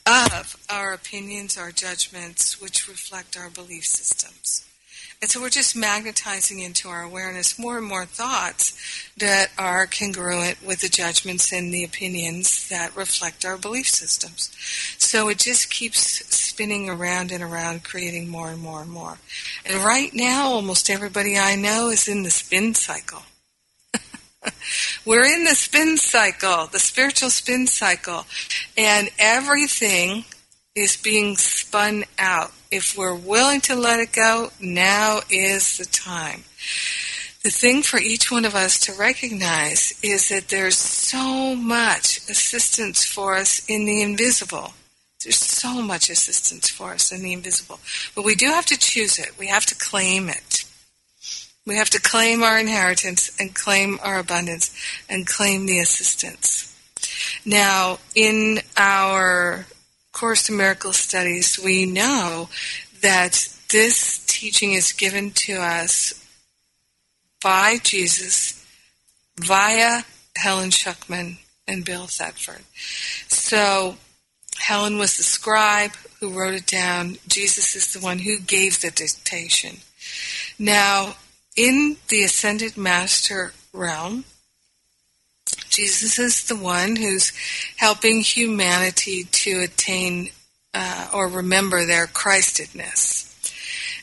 of 0.06 0.56
our 0.70 0.92
opinions, 0.92 1.58
our 1.58 1.70
judgments, 1.70 2.60
which 2.60 2.88
reflect 2.88 3.36
our 3.36 3.50
belief 3.50 3.84
systems. 3.84 4.67
And 5.20 5.28
so 5.28 5.40
we're 5.40 5.50
just 5.50 5.74
magnetizing 5.74 6.60
into 6.60 6.88
our 6.88 7.02
awareness 7.02 7.58
more 7.58 7.78
and 7.78 7.86
more 7.86 8.04
thoughts 8.04 9.10
that 9.16 9.50
are 9.58 9.88
congruent 9.88 10.64
with 10.64 10.80
the 10.80 10.88
judgments 10.88 11.52
and 11.52 11.74
the 11.74 11.82
opinions 11.82 12.68
that 12.68 12.94
reflect 12.94 13.44
our 13.44 13.56
belief 13.56 13.88
systems. 13.88 14.52
So 14.96 15.28
it 15.28 15.38
just 15.38 15.70
keeps 15.70 16.24
spinning 16.32 16.88
around 16.88 17.32
and 17.32 17.42
around, 17.42 17.82
creating 17.82 18.28
more 18.28 18.50
and 18.50 18.60
more 18.60 18.80
and 18.80 18.90
more. 18.90 19.18
And 19.66 19.82
right 19.84 20.14
now, 20.14 20.50
almost 20.50 20.88
everybody 20.88 21.36
I 21.36 21.56
know 21.56 21.88
is 21.90 22.06
in 22.06 22.22
the 22.22 22.30
spin 22.30 22.74
cycle. 22.74 23.22
We're 25.04 25.26
in 25.26 25.44
the 25.44 25.56
spin 25.56 25.96
cycle, 25.96 26.66
the 26.66 26.78
spiritual 26.78 27.30
spin 27.30 27.66
cycle, 27.66 28.24
and 28.76 29.08
everything 29.18 30.26
is 30.76 30.96
being 30.96 31.36
spun 31.36 32.04
out 32.20 32.52
if 32.70 32.96
we're 32.96 33.14
willing 33.14 33.60
to 33.62 33.74
let 33.74 34.00
it 34.00 34.12
go, 34.12 34.50
now 34.60 35.20
is 35.30 35.78
the 35.78 35.84
time. 35.84 36.44
The 37.42 37.50
thing 37.50 37.82
for 37.82 37.98
each 37.98 38.30
one 38.30 38.44
of 38.44 38.54
us 38.54 38.78
to 38.80 38.92
recognize 38.92 39.98
is 40.02 40.28
that 40.28 40.48
there's 40.48 40.76
so 40.76 41.54
much 41.54 42.18
assistance 42.28 43.04
for 43.04 43.36
us 43.36 43.64
in 43.68 43.84
the 43.84 44.02
invisible. 44.02 44.72
There's 45.22 45.38
so 45.38 45.80
much 45.80 46.10
assistance 46.10 46.68
for 46.68 46.92
us 46.92 47.12
in 47.12 47.22
the 47.22 47.32
invisible. 47.32 47.80
But 48.14 48.24
we 48.24 48.34
do 48.34 48.46
have 48.46 48.66
to 48.66 48.78
choose 48.78 49.18
it. 49.18 49.38
We 49.38 49.48
have 49.48 49.66
to 49.66 49.74
claim 49.74 50.28
it. 50.28 50.64
We 51.66 51.76
have 51.76 51.90
to 51.90 52.00
claim 52.00 52.42
our 52.42 52.58
inheritance 52.58 53.30
and 53.38 53.54
claim 53.54 53.98
our 54.02 54.18
abundance 54.18 54.74
and 55.08 55.26
claim 55.26 55.66
the 55.66 55.80
assistance. 55.80 56.74
Now, 57.44 57.98
in 58.14 58.60
our 58.76 59.66
Course 60.18 60.48
in 60.48 60.56
Miracle 60.56 60.92
Studies, 60.92 61.60
we 61.64 61.86
know 61.86 62.48
that 63.02 63.48
this 63.70 64.24
teaching 64.26 64.72
is 64.72 64.92
given 64.92 65.30
to 65.30 65.52
us 65.60 66.12
by 67.40 67.78
Jesus 67.84 68.66
via 69.38 70.02
Helen 70.36 70.70
Schucman 70.70 71.36
and 71.68 71.84
Bill 71.84 72.08
Thetford. 72.08 72.64
So 73.28 73.94
Helen 74.58 74.98
was 74.98 75.16
the 75.16 75.22
scribe 75.22 75.92
who 76.18 76.30
wrote 76.30 76.54
it 76.54 76.66
down. 76.66 77.18
Jesus 77.28 77.76
is 77.76 77.92
the 77.92 78.00
one 78.00 78.18
who 78.18 78.40
gave 78.40 78.80
the 78.80 78.90
dictation. 78.90 79.76
Now, 80.58 81.14
in 81.56 81.96
the 82.08 82.24
Ascended 82.24 82.76
Master 82.76 83.52
realm, 83.72 84.24
Jesus 85.78 86.18
is 86.18 86.42
the 86.48 86.56
one 86.56 86.96
who's 86.96 87.32
helping 87.76 88.20
humanity 88.20 89.22
to 89.30 89.60
attain 89.60 90.30
uh, 90.74 91.08
or 91.14 91.28
remember 91.28 91.86
their 91.86 92.08
Christedness 92.08 93.32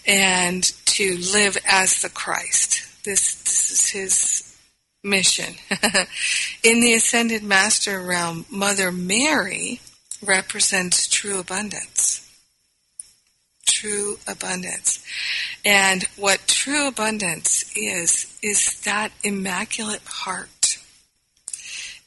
and 0.07 0.63
to 0.85 1.17
live 1.33 1.57
as 1.67 2.01
the 2.01 2.07
Christ. 2.07 3.03
This, 3.03 3.35
this 3.43 3.71
is 3.71 3.89
his 3.89 4.57
mission. 5.03 5.55
In 6.63 6.79
the 6.79 6.93
Ascended 6.93 7.43
Master 7.43 7.99
realm, 7.99 8.45
Mother 8.49 8.89
Mary 8.89 9.81
represents 10.23 11.09
true 11.09 11.41
abundance. 11.41 12.21
True 13.65 14.17
abundance. 14.25 15.05
And 15.65 16.05
what 16.15 16.47
true 16.47 16.87
abundance 16.87 17.69
is, 17.75 18.33
is 18.41 18.79
that 18.85 19.11
immaculate 19.25 20.03
heart 20.05 20.47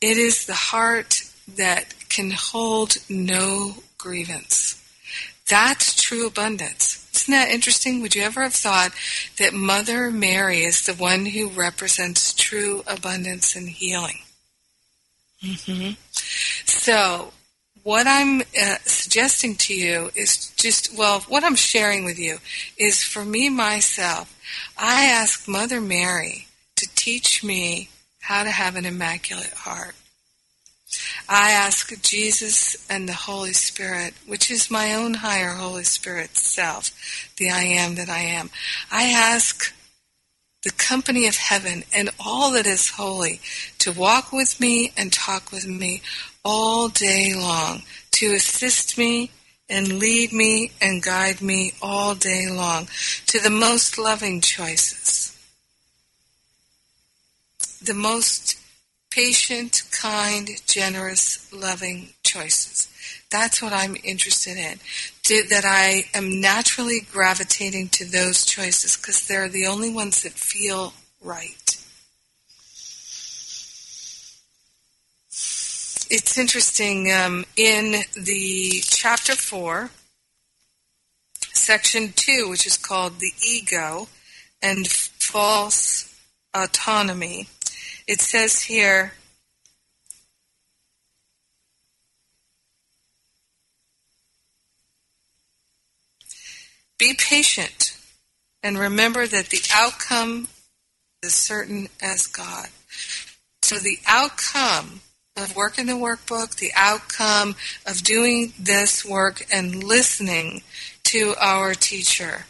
it 0.01 0.17
is 0.17 0.47
the 0.47 0.55
heart 0.55 1.23
that 1.57 1.95
can 2.09 2.31
hold 2.31 2.99
no 3.09 3.75
grievance. 3.97 4.83
That's 5.49 6.01
true 6.01 6.27
abundance. 6.27 7.09
Isn't 7.15 7.33
that 7.33 7.51
interesting? 7.51 8.01
Would 8.01 8.15
you 8.15 8.23
ever 8.23 8.43
have 8.43 8.55
thought 8.55 8.93
that 9.39 9.55
Mother 9.55 10.11
Mary 10.11 10.63
is 10.63 10.85
the 10.85 10.95
one 10.95 11.27
who 11.27 11.49
represents 11.49 12.35
true 12.35 12.83
abundance 12.87 13.57
and 13.57 13.69
healing? 13.69 14.19
Mm-hmm. 15.43 15.93
So, 16.65 17.33
what 17.83 18.07
I'm 18.07 18.41
uh, 18.41 18.77
suggesting 18.85 19.55
to 19.57 19.75
you 19.75 20.11
is 20.15 20.53
just, 20.57 20.97
well, 20.97 21.21
what 21.21 21.45
I'm 21.45 21.55
sharing 21.55 22.05
with 22.05 22.19
you 22.19 22.39
is 22.77 23.03
for 23.03 23.25
me 23.25 23.49
myself, 23.49 24.37
I 24.77 25.07
ask 25.07 25.49
Mother 25.49 25.81
Mary 25.81 26.49
to 26.77 26.89
teach 26.95 27.43
me 27.43 27.89
how 28.29 28.43
to 28.43 28.51
have 28.51 28.77
an 28.77 28.85
immaculate 28.85 29.55
heart. 29.55 29.95
I 31.31 31.53
ask 31.53 31.99
Jesus 32.03 32.77
and 32.91 33.09
the 33.09 33.15
Holy 33.15 33.55
Spirit, 33.55 34.13
which 34.27 34.51
is 34.51 34.71
my 34.71 34.93
own 34.93 35.15
higher 35.15 35.53
Holy 35.53 35.85
Spirit 35.85 36.37
self, 36.37 36.91
the 37.39 37.49
I 37.49 37.63
am 37.63 37.95
that 37.95 38.11
I 38.11 38.19
am. 38.19 38.51
I 38.93 39.05
ask 39.05 39.75
the 40.63 40.73
company 40.73 41.27
of 41.27 41.37
heaven 41.37 41.85
and 41.91 42.11
all 42.23 42.53
that 42.53 42.67
is 42.67 42.91
holy 42.91 43.41
to 43.79 43.93
walk 43.93 44.31
with 44.31 44.61
me 44.61 44.93
and 44.95 45.11
talk 45.11 45.51
with 45.51 45.67
me 45.67 46.03
all 46.45 46.89
day 46.89 47.33
long, 47.35 47.83
to 48.11 48.35
assist 48.35 48.99
me 48.99 49.31
and 49.71 49.99
lead 49.99 50.35
me 50.35 50.73
and 50.83 51.03
guide 51.03 51.41
me 51.41 51.73
all 51.81 52.15
day 52.15 52.47
long 52.51 52.89
to 53.27 53.41
the 53.41 53.49
most 53.49 53.97
loving 53.97 54.43
choices 54.43 55.38
the 57.89 57.95
most 57.95 58.57
patient, 59.11 59.83
kind, 59.91 60.49
generous, 60.67 61.51
loving 61.53 62.11
choices. 62.23 62.89
That's 63.31 63.63
what 63.63 63.73
I'm 63.73 63.97
interested 64.05 64.59
in. 64.59 64.79
that 65.51 65.65
I 65.65 66.05
am 66.15 66.41
naturally 66.41 67.01
gravitating 67.11 67.89
to 67.91 68.05
those 68.05 68.45
choices 68.45 68.97
because 68.97 69.27
they're 69.27 69.49
the 69.49 69.67
only 69.67 69.91
ones 69.91 70.23
that 70.23 70.33
feel 70.33 70.93
right. 71.23 71.77
It's 76.11 76.39
interesting, 76.39 77.11
um, 77.13 77.45
in 77.57 78.03
the 78.15 78.81
chapter 78.83 79.35
4, 79.35 79.91
section 81.53 82.13
2, 82.17 82.49
which 82.49 82.67
is 82.67 82.77
called 82.77 83.21
the 83.21 83.33
ego, 83.47 84.09
and 84.63 84.87
false 84.89 86.15
autonomy. 86.55 87.49
It 88.09 88.23
says 88.23 88.63
here, 88.63 89.13
be 96.99 97.13
patient 97.13 97.99
and 98.63 98.79
remember 98.79 99.27
that 99.27 99.51
the 99.51 99.61
outcome 99.75 100.49
is 101.23 101.35
certain 101.35 101.89
as 102.01 102.27
God. 102.27 102.69
So 103.61 103.77
the 103.77 103.99
outcome 104.07 105.03
of 105.37 105.55
working 105.55 105.85
the 105.85 105.93
workbook, 105.93 106.57
the 106.57 106.73
outcome 106.75 107.57
of 107.85 108.03
doing 108.03 108.55
this 108.59 109.05
work 109.05 109.45
and 109.53 109.85
listening 109.85 110.63
to 111.05 111.35
our 111.39 111.75
teacher 111.75 112.47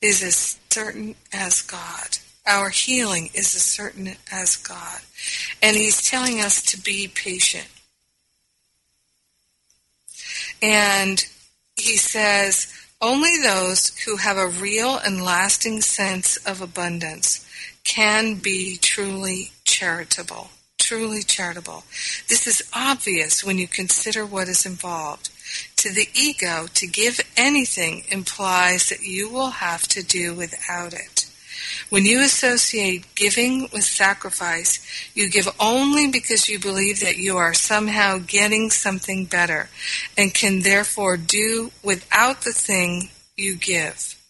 is 0.00 0.22
as 0.22 0.58
certain 0.70 1.16
as 1.34 1.60
God. 1.60 2.16
Our 2.46 2.70
healing 2.70 3.30
is 3.34 3.54
as 3.54 3.62
certain 3.62 4.16
as 4.30 4.56
God. 4.56 5.00
And 5.62 5.76
He's 5.76 6.08
telling 6.08 6.40
us 6.40 6.62
to 6.62 6.80
be 6.80 7.08
patient. 7.08 7.68
And 10.62 11.24
He 11.76 11.96
says, 11.96 12.72
only 13.00 13.36
those 13.42 13.96
who 14.04 14.16
have 14.16 14.38
a 14.38 14.48
real 14.48 14.96
and 14.96 15.22
lasting 15.22 15.82
sense 15.82 16.36
of 16.38 16.62
abundance 16.62 17.46
can 17.84 18.34
be 18.36 18.78
truly 18.80 19.52
charitable. 19.64 20.50
Truly 20.78 21.22
charitable. 21.22 21.84
This 22.28 22.46
is 22.46 22.68
obvious 22.72 23.44
when 23.44 23.58
you 23.58 23.66
consider 23.66 24.24
what 24.24 24.48
is 24.48 24.64
involved. 24.64 25.30
To 25.76 25.92
the 25.92 26.08
ego, 26.14 26.66
to 26.74 26.86
give 26.86 27.20
anything 27.36 28.04
implies 28.08 28.88
that 28.88 29.02
you 29.02 29.28
will 29.28 29.50
have 29.50 29.86
to 29.88 30.02
do 30.02 30.34
without 30.34 30.92
it. 30.92 31.15
When 31.88 32.04
you 32.04 32.22
associate 32.22 33.14
giving 33.14 33.62
with 33.72 33.84
sacrifice, 33.84 34.84
you 35.14 35.30
give 35.30 35.48
only 35.58 36.08
because 36.08 36.48
you 36.48 36.58
believe 36.58 37.00
that 37.00 37.16
you 37.16 37.36
are 37.36 37.54
somehow 37.54 38.18
getting 38.18 38.70
something 38.70 39.24
better 39.24 39.68
and 40.16 40.34
can 40.34 40.60
therefore 40.60 41.16
do 41.16 41.70
without 41.82 42.42
the 42.42 42.52
thing 42.52 43.10
you 43.36 43.56
give. 43.56 44.20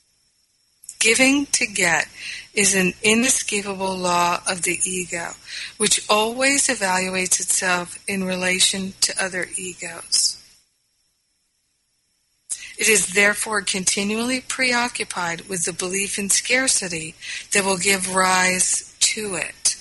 Giving 0.99 1.47
to 1.47 1.67
get 1.67 2.09
is 2.55 2.75
an 2.75 2.95
inescapable 3.03 3.97
law 3.97 4.41
of 4.49 4.63
the 4.63 4.81
ego, 4.85 5.33
which 5.77 6.05
always 6.09 6.69
evaluates 6.69 7.39
itself 7.39 8.03
in 8.09 8.25
relation 8.25 8.95
to 9.03 9.23
other 9.23 9.47
egos. 9.57 10.43
It 12.79 12.89
is 12.89 13.09
therefore 13.09 13.63
continually 13.63 14.41
preoccupied 14.41 15.49
with 15.49 15.65
the 15.65 15.73
belief 15.73 16.19
in 16.19 16.31
scarcity 16.31 17.15
that 17.53 17.65
will 17.65 17.79
give 17.79 18.15
rise 18.15 18.95
to 19.01 19.35
it. 19.37 19.77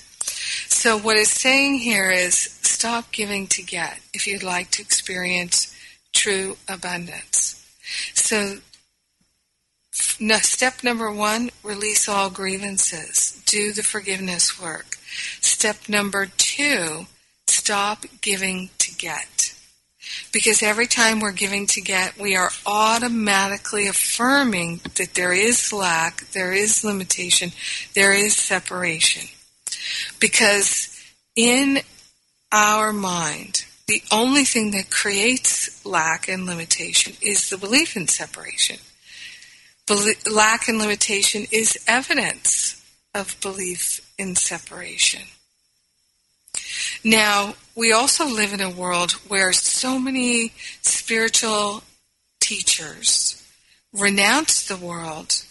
So 0.68 0.96
what 0.96 1.16
it's 1.16 1.30
saying 1.30 1.78
here 1.78 2.10
is 2.10 2.36
stop 2.62 3.12
giving 3.12 3.46
to 3.48 3.62
get 3.62 4.00
if 4.14 4.26
you'd 4.26 4.42
like 4.42 4.70
to 4.72 4.82
experience 4.82 5.74
true 6.12 6.56
abundance. 6.68 7.62
So 8.14 8.58
step 9.92 10.84
number 10.84 11.10
one, 11.10 11.50
release 11.62 12.08
all 12.08 12.30
grievances. 12.30 13.42
Do 13.46 13.72
the 13.72 13.82
forgiveness 13.82 14.60
work. 14.60 14.96
Step 15.40 15.88
number 15.88 16.26
two, 16.36 17.06
stop 17.46 18.04
giving 18.20 18.70
to 18.78 18.94
get. 18.94 19.55
Because 20.36 20.62
every 20.62 20.86
time 20.86 21.20
we're 21.20 21.32
giving 21.32 21.66
to 21.68 21.80
get, 21.80 22.20
we 22.20 22.36
are 22.36 22.50
automatically 22.66 23.88
affirming 23.88 24.82
that 24.96 25.14
there 25.14 25.32
is 25.32 25.72
lack, 25.72 26.30
there 26.32 26.52
is 26.52 26.84
limitation, 26.84 27.52
there 27.94 28.12
is 28.12 28.36
separation. 28.36 29.30
Because 30.20 30.94
in 31.36 31.80
our 32.52 32.92
mind, 32.92 33.64
the 33.86 34.02
only 34.12 34.44
thing 34.44 34.72
that 34.72 34.90
creates 34.90 35.82
lack 35.86 36.28
and 36.28 36.44
limitation 36.44 37.14
is 37.22 37.48
the 37.48 37.56
belief 37.56 37.96
in 37.96 38.06
separation 38.06 38.76
lack 40.30 40.68
and 40.68 40.78
limitation 40.78 41.46
is 41.50 41.78
evidence 41.86 42.84
of 43.14 43.40
belief 43.40 44.12
in 44.18 44.34
separation. 44.34 45.22
Now, 47.04 47.54
we 47.74 47.92
also 47.92 48.26
live 48.26 48.52
in 48.52 48.60
a 48.60 48.70
world 48.70 49.12
where 49.28 49.52
so 49.52 49.98
many 49.98 50.52
spiritual 50.82 51.82
teachers 52.40 53.42
renounce 53.92 54.66
the 54.66 54.76
world 54.76 55.44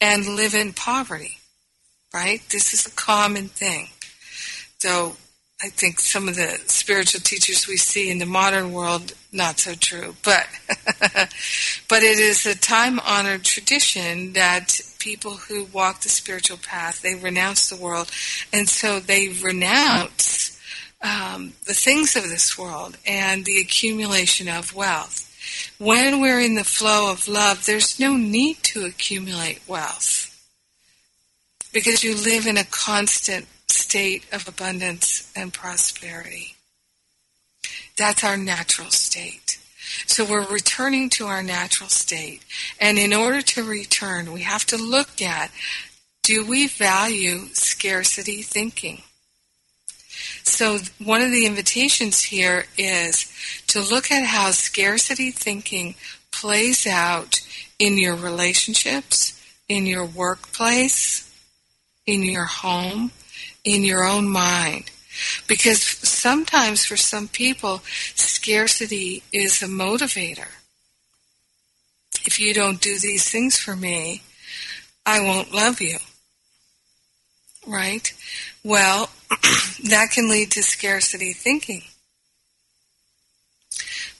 and 0.00 0.36
live 0.36 0.54
in 0.54 0.72
poverty, 0.72 1.38
right? 2.12 2.40
This 2.50 2.74
is 2.74 2.86
a 2.86 2.90
common 2.90 3.48
thing. 3.48 3.88
So 4.78 5.16
I 5.62 5.68
think 5.68 6.00
some 6.00 6.28
of 6.28 6.36
the 6.36 6.60
spiritual 6.66 7.20
teachers 7.20 7.66
we 7.66 7.76
see 7.76 8.10
in 8.10 8.18
the 8.18 8.26
modern 8.26 8.72
world 8.72 9.14
not 9.32 9.58
so 9.58 9.74
true, 9.74 10.14
but 10.22 10.46
but 11.88 12.02
it 12.02 12.18
is 12.18 12.44
a 12.44 12.54
time 12.54 13.00
honored 13.00 13.44
tradition 13.44 14.34
that 14.34 14.80
people 15.04 15.32
who 15.32 15.66
walk 15.66 16.00
the 16.00 16.08
spiritual 16.08 16.56
path 16.56 17.02
they 17.02 17.14
renounce 17.14 17.68
the 17.68 17.76
world, 17.76 18.10
and 18.54 18.66
so 18.66 18.98
they 18.98 19.28
renounce 19.28 20.58
um, 21.02 21.52
the 21.66 21.74
things 21.74 22.16
of 22.16 22.22
this 22.22 22.58
world 22.58 22.96
and 23.06 23.44
the 23.44 23.60
accumulation 23.60 24.48
of 24.48 24.74
wealth. 24.74 25.20
When 25.78 26.22
we're 26.22 26.40
in 26.40 26.54
the 26.54 26.64
flow 26.64 27.12
of 27.12 27.28
love, 27.28 27.66
there's 27.66 28.00
no 28.00 28.16
need 28.16 28.56
to 28.72 28.86
accumulate 28.86 29.60
wealth 29.68 30.30
because 31.70 32.02
you 32.02 32.16
live 32.16 32.46
in 32.46 32.56
a 32.56 32.64
constant 32.64 33.46
state 33.68 34.24
of 34.32 34.48
abundance 34.48 35.30
and 35.36 35.52
prosperity. 35.52 36.56
That's 37.98 38.24
our 38.24 38.38
natural 38.38 38.90
state. 38.90 39.43
So 40.06 40.24
we're 40.24 40.46
returning 40.46 41.10
to 41.10 41.26
our 41.26 41.42
natural 41.42 41.88
state. 41.88 42.42
And 42.80 42.98
in 42.98 43.12
order 43.12 43.42
to 43.42 43.64
return, 43.64 44.32
we 44.32 44.42
have 44.42 44.64
to 44.66 44.76
look 44.76 45.20
at 45.22 45.50
do 46.22 46.44
we 46.44 46.66
value 46.66 47.48
scarcity 47.52 48.40
thinking? 48.40 49.02
So 50.42 50.78
one 51.02 51.20
of 51.20 51.30
the 51.30 51.44
invitations 51.46 52.22
here 52.22 52.64
is 52.78 53.30
to 53.68 53.80
look 53.80 54.10
at 54.10 54.24
how 54.24 54.50
scarcity 54.52 55.30
thinking 55.30 55.94
plays 56.32 56.86
out 56.86 57.40
in 57.78 57.98
your 57.98 58.14
relationships, 58.14 59.38
in 59.68 59.86
your 59.86 60.04
workplace, 60.04 61.30
in 62.06 62.22
your 62.22 62.44
home, 62.44 63.10
in 63.64 63.84
your 63.84 64.04
own 64.04 64.28
mind. 64.28 64.90
Because 65.46 65.82
sometimes 65.82 66.84
for 66.84 66.96
some 66.96 67.28
people, 67.28 67.82
scarcity 68.14 69.22
is 69.32 69.62
a 69.62 69.66
motivator. 69.66 70.48
If 72.24 72.40
you 72.40 72.54
don't 72.54 72.80
do 72.80 72.98
these 72.98 73.28
things 73.30 73.58
for 73.58 73.76
me, 73.76 74.22
I 75.04 75.20
won't 75.20 75.52
love 75.52 75.80
you. 75.80 75.98
Right? 77.66 78.12
Well, 78.62 79.10
that 79.84 80.10
can 80.12 80.28
lead 80.30 80.52
to 80.52 80.62
scarcity 80.62 81.32
thinking. 81.32 81.82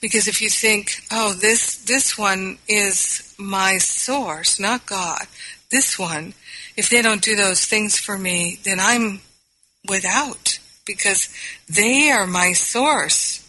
Because 0.01 0.27
if 0.27 0.41
you 0.41 0.49
think, 0.49 1.01
oh, 1.11 1.33
this, 1.33 1.77
this 1.77 2.17
one 2.17 2.57
is 2.67 3.33
my 3.37 3.77
source, 3.77 4.59
not 4.59 4.85
God, 4.85 5.25
this 5.71 5.97
one, 5.97 6.33
if 6.77 6.89
they 6.89 7.01
don't 7.01 7.21
do 7.21 7.35
those 7.35 7.65
things 7.65 7.97
for 7.97 8.17
me, 8.17 8.59
then 8.63 8.79
I'm 8.79 9.21
without 9.87 10.54
because 10.85 11.29
they 11.67 12.11
are 12.11 12.27
my 12.27 12.53
source. 12.53 13.41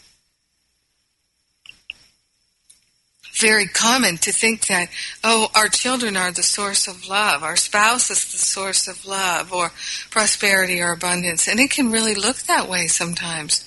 Very 3.35 3.67
common 3.67 4.17
to 4.19 4.33
think 4.33 4.67
that, 4.69 4.89
oh, 5.23 5.49
our 5.55 5.69
children 5.69 6.17
are 6.17 6.33
the 6.33 6.43
source 6.43 6.89
of 6.89 7.07
love, 7.07 7.43
our 7.43 7.57
spouse 7.57 8.11
is 8.11 8.33
the 8.33 8.39
source 8.39 8.89
of 8.89 9.05
love, 9.05 9.53
or 9.53 9.73
prosperity 10.11 10.81
or 10.81 10.93
abundance. 10.93 11.47
And 11.47 11.61
it 11.61 11.71
can 11.71 11.91
really 11.91 12.15
look 12.15 12.39
that 12.45 12.67
way 12.67 12.87
sometimes. 12.87 13.63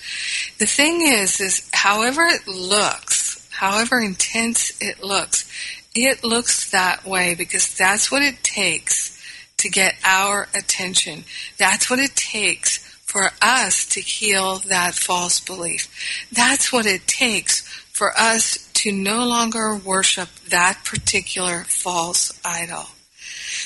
The 0.57 0.65
thing 0.65 1.01
is, 1.03 1.39
is 1.39 1.69
however 1.71 2.23
it 2.23 2.47
looks, 2.47 3.47
however 3.51 3.99
intense 3.99 4.75
it 4.81 5.03
looks, 5.03 5.47
it 5.93 6.23
looks 6.23 6.71
that 6.71 7.05
way 7.05 7.35
because 7.35 7.75
that's 7.75 8.11
what 8.11 8.23
it 8.23 8.43
takes 8.43 9.21
to 9.57 9.69
get 9.69 9.95
our 10.03 10.47
attention. 10.55 11.25
That's 11.59 11.91
what 11.91 11.99
it 11.99 12.15
takes 12.15 12.88
for 13.09 13.31
us 13.41 13.87
to 13.87 13.99
heal 13.99 14.57
that 14.67 14.93
false 14.93 15.39
belief. 15.39 15.89
That's 16.31 16.71
what 16.71 16.85
it 16.85 17.07
takes 17.07 17.67
for 17.91 18.11
us 18.15 18.69
to 18.75 18.91
no 18.91 19.25
longer 19.25 19.75
worship 19.75 20.29
that 20.49 20.81
particular 20.85 21.63
false 21.63 22.39
idol. 22.45 22.85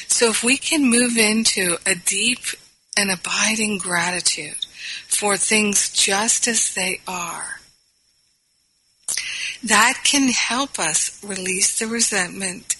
So 0.08 0.30
if 0.30 0.46
we 0.46 0.56
can 0.56 0.90
move 0.90 1.18
into 1.18 1.76
a 1.86 1.94
deep 1.94 2.40
and 2.96 3.12
abiding 3.12 3.80
gratitude 3.80 4.66
for 5.10 5.36
things 5.36 5.92
just 5.92 6.48
as 6.48 6.74
they 6.74 7.02
are, 7.06 7.60
that 9.66 10.00
can 10.06 10.30
help 10.30 10.80
us 10.80 11.22
release 11.22 11.80
the 11.80 11.88
resentment 11.88 12.78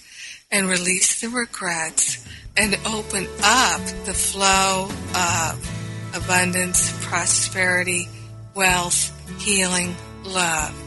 and 0.50 0.66
release 0.66 1.20
the 1.20 1.28
regrets 1.28 2.26
and 2.56 2.74
open 2.86 3.26
up 3.42 3.82
the 4.06 4.14
flow 4.14 4.88
of 5.14 5.83
abundance, 6.14 6.92
prosperity, 7.04 8.08
wealth, 8.54 9.10
healing, 9.40 9.94
love. 10.24 10.80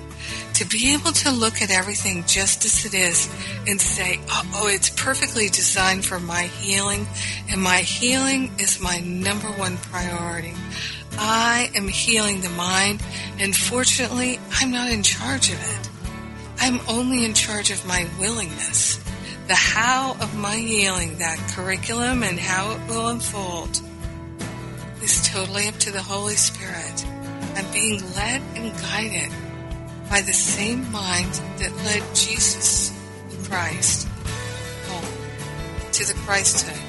To 0.55 0.65
be 0.65 0.93
able 0.93 1.11
to 1.11 1.31
look 1.31 1.61
at 1.61 1.69
everything 1.69 2.23
just 2.25 2.65
as 2.65 2.85
it 2.85 2.95
is 2.95 3.29
and 3.67 3.79
say, 3.79 4.19
oh, 4.29 4.67
it's 4.71 4.89
perfectly 4.89 5.49
designed 5.49 6.03
for 6.03 6.19
my 6.19 6.43
healing, 6.43 7.05
and 7.51 7.61
my 7.61 7.77
healing 7.77 8.51
is 8.57 8.81
my 8.81 8.99
number 9.01 9.47
one 9.49 9.77
priority. 9.77 10.53
I 11.19 11.69
am 11.75 11.87
healing 11.87 12.41
the 12.41 12.49
mind, 12.49 13.03
and 13.39 13.55
fortunately, 13.55 14.39
I'm 14.51 14.71
not 14.71 14.91
in 14.91 15.03
charge 15.03 15.51
of 15.51 15.59
it. 15.59 15.89
I'm 16.59 16.79
only 16.87 17.23
in 17.23 17.33
charge 17.33 17.69
of 17.69 17.85
my 17.85 18.07
willingness. 18.19 18.97
The 19.47 19.55
how 19.55 20.13
of 20.19 20.35
my 20.35 20.55
healing, 20.55 21.19
that 21.19 21.37
curriculum 21.55 22.23
and 22.23 22.39
how 22.39 22.71
it 22.71 22.89
will 22.89 23.07
unfold, 23.09 23.79
is 25.01 25.27
totally 25.27 25.67
up 25.67 25.75
to 25.75 25.91
the 25.91 26.01
Holy 26.01 26.35
Spirit. 26.35 27.05
I'm 27.55 27.71
being 27.71 28.01
led 28.15 28.41
and 28.55 28.71
guided 28.81 29.31
by 30.09 30.21
the 30.21 30.33
same 30.33 30.91
mind 30.91 31.31
that 31.59 31.75
led 31.85 32.03
Jesus 32.15 32.91
Christ 33.49 34.07
home 34.87 35.03
to 35.91 36.05
the 36.05 36.13
Christhood. 36.25 36.81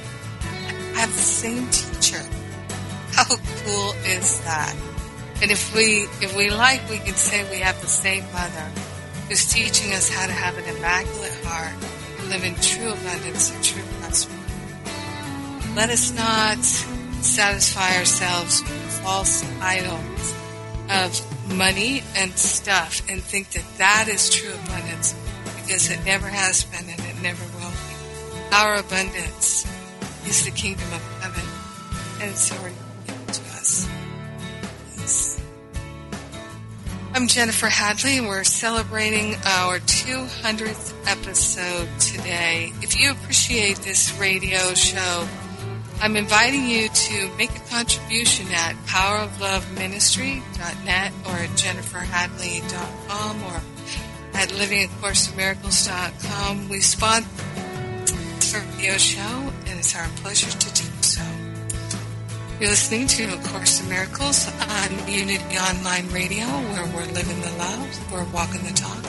I 0.97 1.01
have 1.01 1.13
the 1.13 1.19
same 1.19 1.69
teacher. 1.71 2.23
How 3.13 3.25
cool 3.25 3.93
is 4.05 4.41
that? 4.45 4.75
And 5.41 5.51
if 5.51 5.75
we, 5.75 6.03
if 6.21 6.37
we 6.37 6.51
like, 6.51 6.89
we 6.91 6.99
can 6.99 7.15
say 7.15 7.49
we 7.51 7.61
have 7.61 7.81
the 7.81 7.87
same 7.87 8.25
mother 8.33 8.71
who's 9.29 9.47
teaching 9.53 9.93
us 9.93 10.09
how 10.09 10.27
to 10.27 10.33
have 10.33 10.59
an 10.59 10.65
immaculate 10.77 11.33
heart 11.45 11.75
and 12.19 12.29
live 12.29 12.45
in 12.45 12.55
true 12.57 12.91
abundance 12.91 13.55
and 13.55 13.63
true 13.63 13.83
prosperity. 14.01 14.43
Let 15.77 15.91
us 15.91 16.13
not 16.13 16.98
satisfy 17.25 17.97
ourselves 17.97 18.63
with 18.63 19.01
false 19.03 19.45
idols 19.61 20.35
of 20.91 21.57
money 21.57 22.03
and 22.17 22.33
stuff 22.33 23.03
and 23.09 23.23
think 23.23 23.51
that 23.51 23.65
that 23.79 24.09
is 24.09 24.31
true 24.31 24.53
abundance 24.65 25.15
because 25.57 25.91
it 25.91 26.05
never 26.05 26.27
has 26.27 26.65
been 26.65 26.89
and 26.89 27.01
it 27.01 27.23
never 27.23 27.45
will 27.59 27.71
be. 27.71 28.55
Our 28.55 28.77
abundance 28.77 29.67
is 30.27 30.45
the 30.45 30.51
kingdom 30.51 30.87
of 30.93 31.03
heaven 31.21 31.45
and 32.21 32.31
it's 32.31 32.53
already 32.53 32.77
given 33.07 33.27
to 33.27 33.43
us. 33.57 33.89
Yes. 34.97 35.43
I'm 37.15 37.27
Jennifer 37.27 37.67
Hadley 37.67 38.19
and 38.19 38.29
we're 38.29 38.45
celebrating 38.45 39.35
our 39.45 39.79
200th 39.81 40.95
episode 41.07 41.89
today. 42.01 42.73
If 42.83 42.99
you 42.99 43.11
appreciate 43.11 43.79
this 43.79 44.17
radio 44.19 44.75
show, 44.75 45.27
I'm 46.01 46.17
inviting 46.17 46.69
you 46.69 46.89
to 46.89 47.29
make 47.37 47.51
a 47.51 47.59
contribution 47.71 48.47
at 48.53 48.77
powerofloveministry.net 48.87 51.13
or 51.27 51.33
at 51.33 51.51
jenniferhadley.com 51.51 53.43
or 53.43 53.61
at 54.35 54.51
livingacourseofmiracles.com. 54.51 56.69
We 56.69 56.79
sponsor 56.81 57.29
the 58.07 58.17
radio 58.77 58.97
show 58.97 59.51
and 59.67 59.79
it's 59.81 59.97
our 59.97 60.07
pleasure 60.23 60.51
to 60.51 60.73
do 60.73 60.85
so. 61.01 61.23
You're 62.61 62.71
listening 62.71 63.07
to 63.09 63.25
A 63.35 63.39
Course 63.49 63.81
in 63.83 63.89
Miracles 63.89 64.47
on 64.49 65.09
Unity 65.09 65.59
Online 65.59 66.09
Radio 66.11 66.47
where 66.47 66.87
we're 66.95 67.07
living 67.13 67.41
the 67.41 67.51
love, 67.59 68.13
we're 68.13 68.25
walking 68.33 68.63
the 68.63 68.73
talk, 68.73 69.03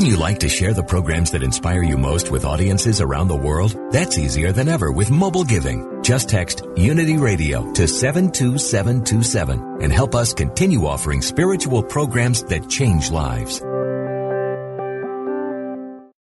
Wouldn't 0.00 0.16
you 0.16 0.24
like 0.24 0.38
to 0.38 0.48
share 0.48 0.72
the 0.72 0.82
programs 0.82 1.30
that 1.32 1.42
inspire 1.42 1.82
you 1.82 1.98
most 1.98 2.30
with 2.30 2.46
audiences 2.46 3.02
around 3.02 3.28
the 3.28 3.36
world? 3.36 3.76
That's 3.92 4.16
easier 4.16 4.50
than 4.50 4.66
ever 4.66 4.90
with 4.90 5.10
mobile 5.10 5.44
giving. 5.44 6.02
Just 6.02 6.30
text 6.30 6.64
Unity 6.74 7.18
Radio 7.18 7.70
to 7.74 7.86
72727 7.86 9.82
and 9.82 9.92
help 9.92 10.14
us 10.14 10.32
continue 10.32 10.86
offering 10.86 11.20
spiritual 11.20 11.82
programs 11.82 12.42
that 12.44 12.70
change 12.70 13.10
lives. 13.10 13.60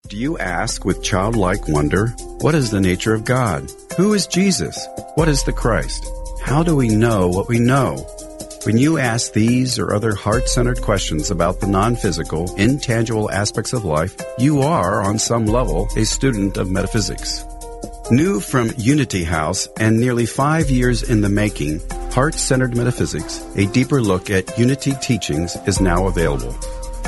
Do 0.08 0.16
you 0.16 0.38
ask 0.38 0.86
with 0.86 1.02
childlike 1.02 1.68
wonder, 1.68 2.14
what 2.40 2.54
is 2.54 2.70
the 2.70 2.80
nature 2.80 3.12
of 3.12 3.26
God? 3.26 3.70
Who 3.98 4.14
is 4.14 4.26
Jesus? 4.26 4.88
What 5.16 5.28
is 5.28 5.42
the 5.42 5.52
Christ? 5.52 6.02
How 6.40 6.62
do 6.62 6.76
we 6.76 6.88
know 6.88 7.28
what 7.28 7.46
we 7.46 7.58
know? 7.58 8.06
When 8.66 8.78
you 8.78 8.98
ask 8.98 9.32
these 9.32 9.78
or 9.78 9.94
other 9.94 10.12
heart 10.12 10.48
centered 10.48 10.82
questions 10.82 11.30
about 11.30 11.60
the 11.60 11.68
non 11.68 11.94
physical, 11.94 12.52
intangible 12.56 13.30
aspects 13.30 13.72
of 13.72 13.84
life, 13.84 14.16
you 14.38 14.62
are, 14.62 15.02
on 15.02 15.20
some 15.20 15.46
level, 15.46 15.86
a 15.96 16.04
student 16.04 16.56
of 16.56 16.68
metaphysics. 16.68 17.44
New 18.10 18.40
from 18.40 18.72
Unity 18.76 19.22
House 19.22 19.68
and 19.78 20.00
nearly 20.00 20.26
five 20.26 20.68
years 20.68 21.04
in 21.04 21.20
the 21.20 21.28
making, 21.28 21.80
Heart 22.10 22.34
Centered 22.34 22.76
Metaphysics, 22.76 23.46
a 23.54 23.66
deeper 23.66 24.02
look 24.02 24.30
at 24.30 24.58
Unity 24.58 24.94
teachings, 25.00 25.54
is 25.68 25.80
now 25.80 26.08
available. 26.08 26.50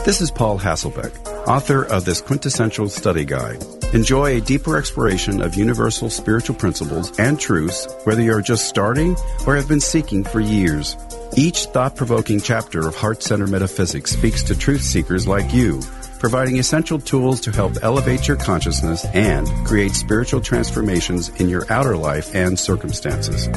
This 0.04 0.20
is 0.20 0.30
Paul 0.30 0.60
Hasselbeck, 0.60 1.48
author 1.48 1.82
of 1.82 2.04
this 2.04 2.20
quintessential 2.20 2.88
study 2.88 3.24
guide. 3.24 3.64
Enjoy 3.94 4.36
a 4.36 4.40
deeper 4.40 4.76
exploration 4.76 5.42
of 5.42 5.56
universal 5.56 6.08
spiritual 6.08 6.54
principles 6.54 7.18
and 7.18 7.40
truths, 7.40 7.88
whether 8.04 8.22
you're 8.22 8.42
just 8.42 8.68
starting 8.68 9.16
or 9.44 9.56
have 9.56 9.66
been 9.66 9.80
seeking 9.80 10.22
for 10.22 10.38
years. 10.38 10.96
Each 11.36 11.66
thought 11.66 11.94
provoking 11.94 12.40
chapter 12.40 12.86
of 12.88 12.96
Heart 12.96 13.22
Center 13.22 13.46
Metaphysics 13.46 14.12
speaks 14.12 14.42
to 14.44 14.58
truth 14.58 14.82
seekers 14.82 15.28
like 15.28 15.52
you, 15.52 15.80
providing 16.18 16.58
essential 16.58 16.98
tools 16.98 17.40
to 17.42 17.52
help 17.52 17.74
elevate 17.82 18.26
your 18.26 18.36
consciousness 18.36 19.04
and 19.14 19.46
create 19.66 19.92
spiritual 19.92 20.40
transformations 20.40 21.28
in 21.40 21.48
your 21.48 21.70
outer 21.70 21.96
life 21.96 22.34
and 22.34 22.58
circumstances. 22.58 23.48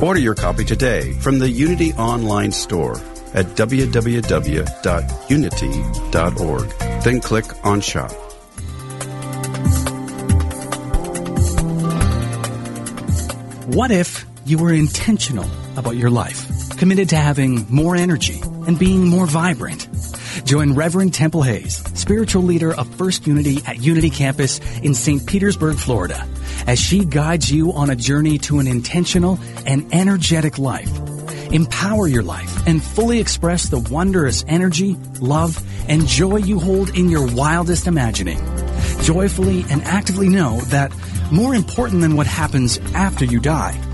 Order 0.00 0.20
your 0.20 0.34
copy 0.34 0.64
today 0.64 1.12
from 1.14 1.38
the 1.38 1.50
Unity 1.50 1.92
Online 1.94 2.52
Store 2.52 2.96
at 3.34 3.46
www.unity.org. 3.46 4.62
Then 7.02 7.20
click 7.20 7.44
on 7.64 7.80
Shop. 7.80 8.12
What 13.66 13.90
if 13.90 14.24
you 14.46 14.58
were 14.58 14.72
intentional 14.72 15.50
about 15.76 15.96
your 15.96 16.08
life? 16.08 16.55
Committed 16.76 17.08
to 17.10 17.16
having 17.16 17.66
more 17.70 17.96
energy 17.96 18.40
and 18.66 18.78
being 18.78 19.06
more 19.06 19.26
vibrant. 19.26 19.88
Join 20.44 20.74
Reverend 20.74 21.14
Temple 21.14 21.42
Hayes, 21.42 21.76
spiritual 21.98 22.42
leader 22.42 22.74
of 22.74 22.92
First 22.96 23.26
Unity 23.26 23.62
at 23.66 23.80
Unity 23.80 24.10
Campus 24.10 24.60
in 24.78 24.94
St. 24.94 25.26
Petersburg, 25.26 25.76
Florida, 25.76 26.26
as 26.66 26.78
she 26.78 27.04
guides 27.04 27.50
you 27.50 27.72
on 27.72 27.90
a 27.90 27.96
journey 27.96 28.38
to 28.38 28.58
an 28.58 28.66
intentional 28.66 29.38
and 29.66 29.92
energetic 29.94 30.58
life. 30.58 30.90
Empower 31.52 32.06
your 32.08 32.22
life 32.22 32.66
and 32.66 32.82
fully 32.82 33.20
express 33.20 33.68
the 33.68 33.78
wondrous 33.78 34.44
energy, 34.48 34.96
love, 35.20 35.62
and 35.88 36.06
joy 36.06 36.36
you 36.36 36.58
hold 36.58 36.90
in 36.96 37.08
your 37.08 37.26
wildest 37.34 37.86
imagining. 37.86 38.38
Joyfully 39.02 39.64
and 39.70 39.82
actively 39.84 40.28
know 40.28 40.60
that 40.66 40.92
more 41.30 41.54
important 41.54 42.00
than 42.00 42.16
what 42.16 42.26
happens 42.26 42.78
after 42.94 43.24
you 43.24 43.40
die 43.40 43.80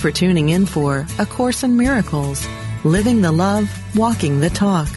For 0.00 0.10
tuning 0.10 0.48
in 0.48 0.64
for 0.64 1.06
A 1.18 1.26
Course 1.26 1.62
in 1.62 1.76
Miracles, 1.76 2.48
Living 2.84 3.20
the 3.20 3.30
Love, 3.30 3.68
Walking 3.94 4.40
the 4.40 4.48
Talk. 4.48 4.88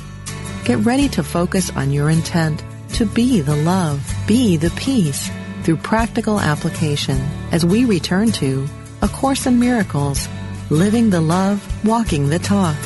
Get 0.64 0.78
ready 0.80 1.10
to 1.10 1.24
focus 1.24 1.70
on 1.72 1.92
your 1.92 2.10
intent 2.10 2.64
to 2.94 3.06
be 3.06 3.42
the 3.42 3.58
love, 3.58 4.02
be 4.28 4.56
the 4.56 4.70
peace 4.78 5.30
through 5.64 5.76
practical 5.76 6.40
application 6.40 7.18
as 7.52 7.66
we 7.66 7.84
return 7.84 8.32
to 8.34 8.66
A 9.02 9.10
Course 9.10 9.46
in 9.46 9.60
Miracles, 9.60 10.30
Living 10.70 11.10
the 11.10 11.20
Love, 11.20 11.60
Walking 11.86 12.30
the 12.30 12.40
Talk. 12.40 12.78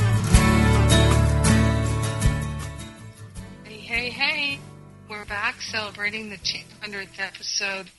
Hey, 3.63 3.77
hey, 3.77 4.09
hey. 4.09 4.59
We're 5.07 5.25
back 5.25 5.61
celebrating 5.61 6.31
the 6.31 6.37
200th 6.37 7.19
episode 7.19 7.91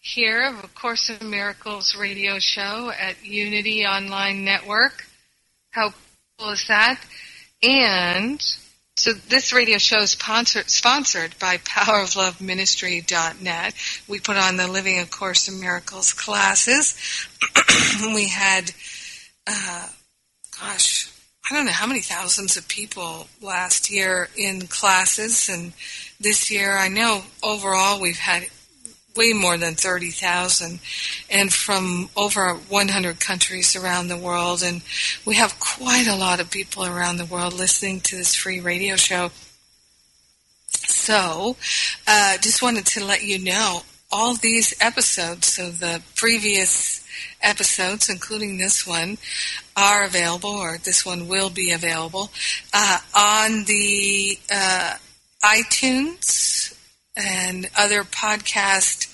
here 0.00 0.48
of 0.48 0.64
A 0.64 0.68
Course 0.68 1.10
in 1.10 1.28
Miracles 1.30 1.94
radio 1.94 2.38
show 2.38 2.90
at 2.90 3.22
Unity 3.24 3.84
Online 3.84 4.44
Network. 4.44 5.06
How 5.70 5.92
cool 6.38 6.50
is 6.50 6.66
that? 6.68 6.98
And 7.62 8.40
so 8.96 9.12
this 9.12 9.52
radio 9.52 9.76
show 9.78 9.98
is 9.98 10.12
sponsored, 10.12 10.70
sponsored 10.70 11.38
by 11.38 11.58
powerofloveministry.net. 11.58 13.74
We 14.08 14.20
put 14.20 14.38
on 14.38 14.56
the 14.56 14.68
Living 14.68 14.98
A 14.98 15.04
Course 15.06 15.48
in 15.48 15.60
Miracles 15.60 16.14
classes. 16.14 16.96
we 18.14 18.28
had, 18.28 18.72
uh, 19.46 19.88
gosh, 20.58 21.12
I 21.50 21.54
don't 21.54 21.66
know 21.66 21.72
how 21.72 21.86
many 21.86 22.00
thousands 22.00 22.56
of 22.56 22.66
people 22.68 23.26
last 23.42 23.90
year 23.90 24.30
in 24.36 24.66
classes, 24.66 25.50
and 25.50 25.74
this 26.20 26.50
year 26.50 26.74
I 26.76 26.88
know 26.88 27.22
overall 27.42 28.00
we've 28.00 28.18
had 28.18 28.46
way 29.16 29.32
more 29.32 29.56
than 29.56 29.74
30,000 29.74 30.78
and 31.30 31.52
from 31.52 32.08
over 32.16 32.54
100 32.54 33.20
countries 33.20 33.74
around 33.74 34.08
the 34.08 34.16
world 34.16 34.62
and 34.62 34.82
we 35.24 35.34
have 35.34 35.58
quite 35.58 36.06
a 36.06 36.16
lot 36.16 36.40
of 36.40 36.50
people 36.50 36.84
around 36.84 37.16
the 37.16 37.24
world 37.24 37.52
listening 37.52 38.00
to 38.00 38.16
this 38.16 38.34
free 38.34 38.60
radio 38.60 38.96
show. 38.96 39.30
So, 40.68 41.56
uh, 42.06 42.38
just 42.38 42.62
wanted 42.62 42.86
to 42.86 43.04
let 43.04 43.22
you 43.24 43.38
know 43.38 43.82
all 44.12 44.34
these 44.34 44.74
episodes, 44.80 45.46
so 45.46 45.70
the 45.70 46.02
previous 46.16 47.04
episodes, 47.42 48.08
including 48.08 48.58
this 48.58 48.86
one, 48.86 49.18
are 49.76 50.04
available, 50.04 50.50
or 50.50 50.78
this 50.78 51.06
one 51.06 51.28
will 51.28 51.50
be 51.50 51.70
available, 51.70 52.30
uh, 52.72 52.98
on 53.14 53.64
the 53.64 54.38
uh, 54.52 54.94
iTunes 55.44 56.69
and 57.20 57.68
other 57.76 58.02
podcast 58.02 59.06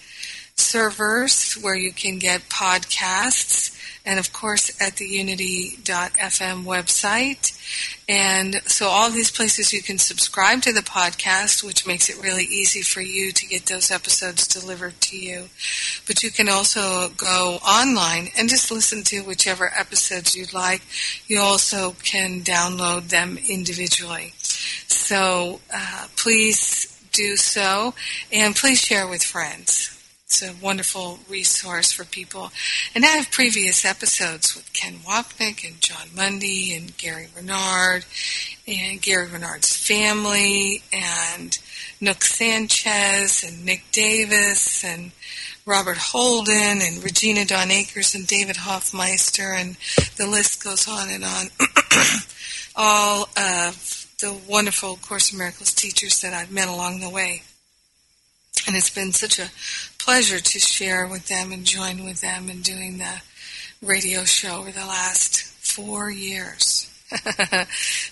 servers 0.57 1.55
where 1.55 1.77
you 1.77 1.93
can 1.93 2.19
get 2.19 2.41
podcasts 2.49 3.77
and 4.07 4.21
of 4.21 4.33
course 4.33 4.71
at 4.81 4.97
the 4.97 5.05
unity.fm 5.05 6.65
website. 6.65 7.53
And 8.09 8.55
so 8.67 8.87
all 8.87 9.11
these 9.11 9.33
places 9.33 9.73
you 9.73 9.83
can 9.83 9.99
subscribe 9.99 10.63
to 10.63 10.73
the 10.73 10.81
podcast, 10.81 11.65
which 11.65 11.87
makes 11.87 12.09
it 12.09 12.23
really 12.23 12.45
easy 12.45 12.83
for 12.83 13.01
you 13.01 13.33
to 13.33 13.47
get 13.47 13.67
those 13.67 13.91
episodes 13.91 14.47
delivered 14.47 15.01
to 15.03 15.19
you. 15.19 15.49
But 16.07 16.23
you 16.23 16.31
can 16.31 16.49
also 16.49 17.09
go 17.17 17.59
online 17.67 18.29
and 18.39 18.49
just 18.49 18.71
listen 18.71 19.03
to 19.05 19.23
whichever 19.23 19.73
episodes 19.77 20.37
you'd 20.37 20.55
like. 20.55 20.83
You 21.27 21.41
also 21.41 21.97
can 22.05 22.43
download 22.43 23.09
them 23.09 23.39
individually. 23.49 24.35
So 24.87 25.61
uh, 25.75 26.07
please 26.17 26.96
do 27.17 27.37
so 27.37 27.95
and 28.31 28.55
please 28.55 28.81
share 28.81 29.09
with 29.09 29.23
friends. 29.23 29.93
It's 30.27 30.43
a 30.43 30.53
wonderful 30.61 31.21
resource 31.31 31.93
for 31.93 32.05
people. 32.05 32.51
And 32.95 33.05
I 33.05 33.11
have 33.11 33.31
previous 33.31 33.85
episodes 33.85 34.57
with 34.57 34.73
Ken 34.73 34.95
Wapnick 35.07 35.67
and 35.67 35.81
Jon 35.81 36.09
Mundy 36.15 36.75
and 36.75 36.97
Gary 36.99 37.29
Renard 37.35 38.05
and 38.67 39.01
Gary 39.01 39.29
Renard's 39.29 39.75
family 39.75 40.83
and 40.93 41.57
Nouk 42.03 42.23
Sanchez 42.25 43.45
and 43.45 43.65
Nick 43.65 43.85
Davis 43.93 44.85
and 44.85 45.13
Robert 45.65 45.99
Holden 45.99 46.81
and 46.83 47.03
Regina 47.03 47.45
Dawn 47.45 47.71
Akers 47.71 48.15
and 48.15 48.27
David 48.27 48.57
Hoffmeister 48.57 49.53
and 49.53 49.77
the 50.17 50.27
list 50.27 50.63
goes 50.63 50.89
on 50.89 51.09
and 51.09 51.25
on. 51.25 51.47
All 52.77 53.29
of 53.37 54.06
the 54.19 54.39
wonderful 54.49 54.97
Course 54.97 55.33
in 55.33 55.39
Miracles 55.39 55.75
teachers 55.75 56.23
that 56.23 56.33
I've 56.33 56.51
met 56.51 56.69
along 56.69 57.01
the 57.01 57.11
way. 57.11 57.43
And 58.67 58.75
it's 58.75 58.91
been 58.91 59.13
such 59.13 59.39
a 59.39 59.51
pleasure 59.99 60.41
to 60.41 60.59
share 60.59 61.07
with 61.07 61.29
them 61.29 61.53
and 61.53 61.65
join 61.65 62.05
with 62.05 62.23
them 62.23 62.49
in 62.49 62.63
doing 62.63 62.99
the 62.99 63.21
radio 63.83 64.25
show 64.25 64.59
over 64.59 64.73
the 64.73 64.87
last 64.87 65.43
four 65.43 66.11
years. 66.11 66.91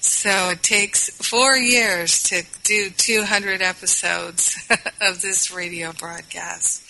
so 0.00 0.50
it 0.50 0.62
takes 0.62 1.10
four 1.26 1.56
years 1.56 2.22
to 2.24 2.42
do 2.62 2.90
200 2.90 3.62
episodes 3.62 4.56
of 5.00 5.22
this 5.22 5.50
radio 5.50 5.92
broadcast. 5.92 6.82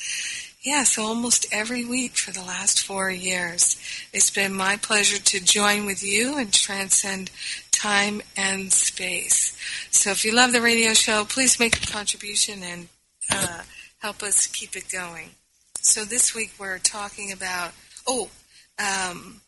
Yeah, 0.64 0.84
so 0.84 1.02
almost 1.04 1.44
every 1.52 1.84
week 1.84 2.16
for 2.16 2.32
the 2.32 2.40
last 2.40 2.80
four 2.80 3.10
years. 3.10 3.76
It's 4.14 4.30
been 4.30 4.54
my 4.54 4.78
pleasure 4.78 5.20
to 5.20 5.44
join 5.44 5.84
with 5.84 6.02
you 6.02 6.38
and 6.38 6.50
transcend 6.50 7.30
time 7.70 8.22
and 8.34 8.72
space. 8.72 9.54
So 9.90 10.10
if 10.10 10.24
you 10.24 10.34
love 10.34 10.52
the 10.52 10.62
radio 10.62 10.94
show, 10.94 11.26
please 11.26 11.60
make 11.60 11.76
a 11.76 11.92
contribution 11.92 12.62
and 12.62 12.88
uh, 13.30 13.60
help 13.98 14.22
us 14.22 14.46
keep 14.46 14.74
it 14.74 14.88
going. 14.90 15.32
So 15.82 16.06
this 16.06 16.34
week 16.34 16.52
we're 16.58 16.78
talking 16.78 17.30
about, 17.30 17.72
oh, 18.06 18.30
um, 18.78 19.42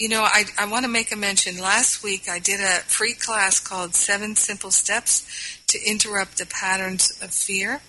you 0.00 0.08
know, 0.08 0.24
I, 0.24 0.42
I 0.58 0.68
want 0.68 0.84
to 0.84 0.90
make 0.90 1.12
a 1.12 1.16
mention. 1.16 1.60
Last 1.60 2.02
week 2.02 2.28
I 2.28 2.40
did 2.40 2.58
a 2.58 2.80
free 2.80 3.14
class 3.14 3.60
called 3.60 3.94
Seven 3.94 4.34
Simple 4.34 4.72
Steps 4.72 5.24
to 5.68 5.78
Interrupt 5.88 6.38
the 6.38 6.46
Patterns 6.46 7.16
of 7.22 7.30
Fear. 7.30 7.80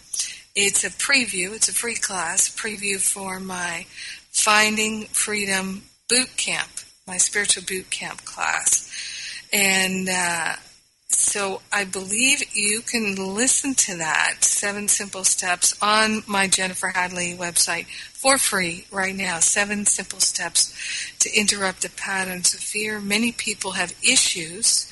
It's 0.62 0.84
a 0.84 0.90
preview, 0.90 1.56
it's 1.56 1.70
a 1.70 1.74
free 1.74 1.96
class, 1.96 2.50
preview 2.54 3.00
for 3.00 3.40
my 3.40 3.86
Finding 4.30 5.06
Freedom 5.06 5.84
Boot 6.10 6.36
Camp, 6.36 6.68
my 7.08 7.16
spiritual 7.16 7.64
boot 7.66 7.90
camp 7.90 8.26
class. 8.26 8.92
And 9.54 10.10
uh, 10.10 10.56
so 11.08 11.62
I 11.72 11.86
believe 11.86 12.44
you 12.54 12.82
can 12.82 13.16
listen 13.16 13.74
to 13.76 14.00
that, 14.00 14.44
Seven 14.44 14.90
Simple 14.90 15.24
Steps, 15.24 15.82
on 15.82 16.24
my 16.28 16.50
Jennifer 16.50 16.90
Hadley 16.90 17.38
website 17.40 17.86
for 18.12 18.38
free 18.38 18.86
right 18.92 19.16
now. 19.16 19.40
Seven 19.40 19.86
Simple 19.86 20.20
Steps 20.20 20.76
to 21.20 21.34
Interrupt 21.34 21.84
the 21.84 21.90
Patterns 21.90 22.54
of 22.54 22.60
Fear. 22.60 23.00
Many 23.00 23.32
people 23.32 23.72
have 23.72 23.94
issues 24.04 24.89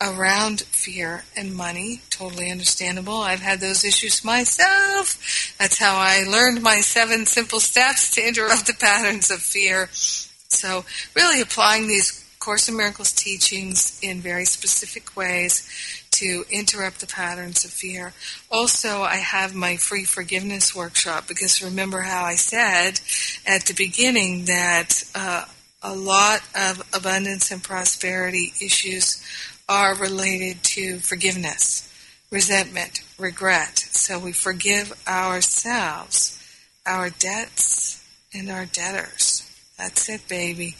around 0.00 0.62
fear 0.62 1.24
and 1.36 1.54
money. 1.54 2.00
Totally 2.10 2.50
understandable. 2.50 3.18
I've 3.18 3.40
had 3.40 3.60
those 3.60 3.84
issues 3.84 4.24
myself. 4.24 5.54
That's 5.58 5.78
how 5.78 5.96
I 5.96 6.24
learned 6.24 6.62
my 6.62 6.80
seven 6.80 7.26
simple 7.26 7.60
steps 7.60 8.10
to 8.12 8.26
interrupt 8.26 8.66
the 8.66 8.74
patterns 8.74 9.30
of 9.30 9.40
fear. 9.40 9.88
So 9.92 10.84
really 11.14 11.40
applying 11.40 11.86
these 11.86 12.24
Course 12.40 12.70
in 12.70 12.76
Miracles 12.76 13.12
teachings 13.12 14.00
in 14.02 14.22
very 14.22 14.46
specific 14.46 15.14
ways 15.14 15.68
to 16.12 16.44
interrupt 16.50 17.00
the 17.00 17.06
patterns 17.06 17.66
of 17.66 17.70
fear. 17.70 18.14
Also, 18.50 19.02
I 19.02 19.16
have 19.16 19.54
my 19.54 19.76
free 19.76 20.04
forgiveness 20.04 20.74
workshop 20.74 21.28
because 21.28 21.62
remember 21.62 22.00
how 22.00 22.24
I 22.24 22.36
said 22.36 23.00
at 23.46 23.66
the 23.66 23.74
beginning 23.74 24.46
that 24.46 25.04
uh, 25.14 25.44
a 25.82 25.94
lot 25.94 26.40
of 26.54 26.82
abundance 26.94 27.50
and 27.50 27.62
prosperity 27.62 28.54
issues 28.60 29.22
are 29.70 29.94
related 29.94 30.64
to 30.64 30.98
forgiveness, 30.98 31.88
resentment, 32.28 33.02
regret. 33.16 33.78
So 33.78 34.18
we 34.18 34.32
forgive 34.32 34.92
ourselves, 35.06 36.36
our 36.84 37.08
debts, 37.08 38.04
and 38.34 38.50
our 38.50 38.66
debtors. 38.66 39.46
That's 39.78 40.08
it, 40.08 40.26
baby. 40.28 40.74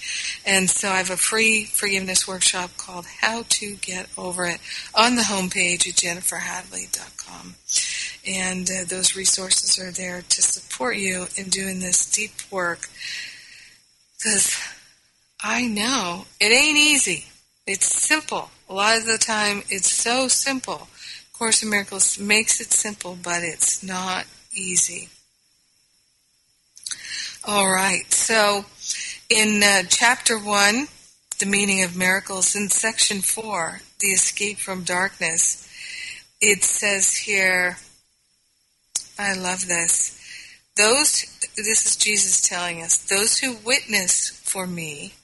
And 0.44 0.68
so 0.68 0.88
I 0.90 0.96
have 0.96 1.08
a 1.08 1.16
free 1.16 1.64
forgiveness 1.64 2.26
workshop 2.26 2.72
called 2.76 3.06
How 3.20 3.44
to 3.48 3.76
Get 3.76 4.08
Over 4.18 4.44
It 4.44 4.60
on 4.92 5.14
the 5.14 5.22
homepage 5.22 5.88
at 5.88 5.94
jenniferhadley.com. 5.94 7.54
And 8.26 8.68
uh, 8.68 8.84
those 8.88 9.16
resources 9.16 9.78
are 9.78 9.92
there 9.92 10.20
to 10.20 10.42
support 10.42 10.96
you 10.96 11.28
in 11.36 11.48
doing 11.48 11.78
this 11.78 12.10
deep 12.10 12.32
work. 12.50 12.90
Because 14.18 14.58
I 15.40 15.68
know 15.68 16.26
it 16.40 16.52
ain't 16.52 16.76
easy. 16.76 17.26
It's 17.66 17.86
simple. 17.86 18.50
A 18.70 18.72
lot 18.72 18.98
of 18.98 19.04
the 19.04 19.18
time, 19.18 19.64
it's 19.68 19.92
so 19.92 20.28
simple. 20.28 20.86
Course 21.32 21.60
in 21.64 21.70
Miracles 21.70 22.20
makes 22.20 22.60
it 22.60 22.70
simple, 22.70 23.18
but 23.20 23.42
it's 23.42 23.82
not 23.82 24.26
easy. 24.52 25.08
All 27.44 27.68
right, 27.68 28.12
so 28.12 28.66
in 29.28 29.60
uh, 29.64 29.82
chapter 29.88 30.38
1, 30.38 30.86
The 31.40 31.46
Meaning 31.46 31.82
of 31.82 31.96
Miracles, 31.96 32.54
in 32.54 32.68
section 32.68 33.22
4, 33.22 33.80
The 33.98 34.08
Escape 34.08 34.58
from 34.58 34.84
Darkness, 34.84 35.68
it 36.40 36.62
says 36.62 37.16
here, 37.16 37.78
I 39.18 39.34
love 39.34 39.66
this. 39.66 40.16
Those, 40.76 41.26
this 41.56 41.86
is 41.86 41.96
Jesus 41.96 42.40
telling 42.40 42.82
us, 42.82 42.98
those 42.98 43.38
who 43.38 43.56
witness 43.64 44.28
for 44.28 44.68
me 44.68 45.14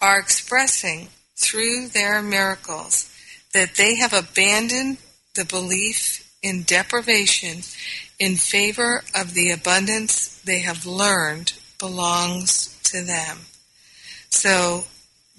are 0.00 0.18
expressing 0.18 1.10
through 1.42 1.88
their 1.88 2.22
miracles 2.22 3.12
that 3.52 3.74
they 3.74 3.96
have 3.96 4.12
abandoned 4.12 4.98
the 5.34 5.44
belief 5.44 6.30
in 6.42 6.62
deprivation 6.62 7.62
in 8.18 8.36
favor 8.36 9.02
of 9.14 9.34
the 9.34 9.50
abundance 9.50 10.40
they 10.44 10.60
have 10.60 10.86
learned 10.86 11.52
belongs 11.78 12.78
to 12.84 13.02
them. 13.04 13.38
So, 14.30 14.84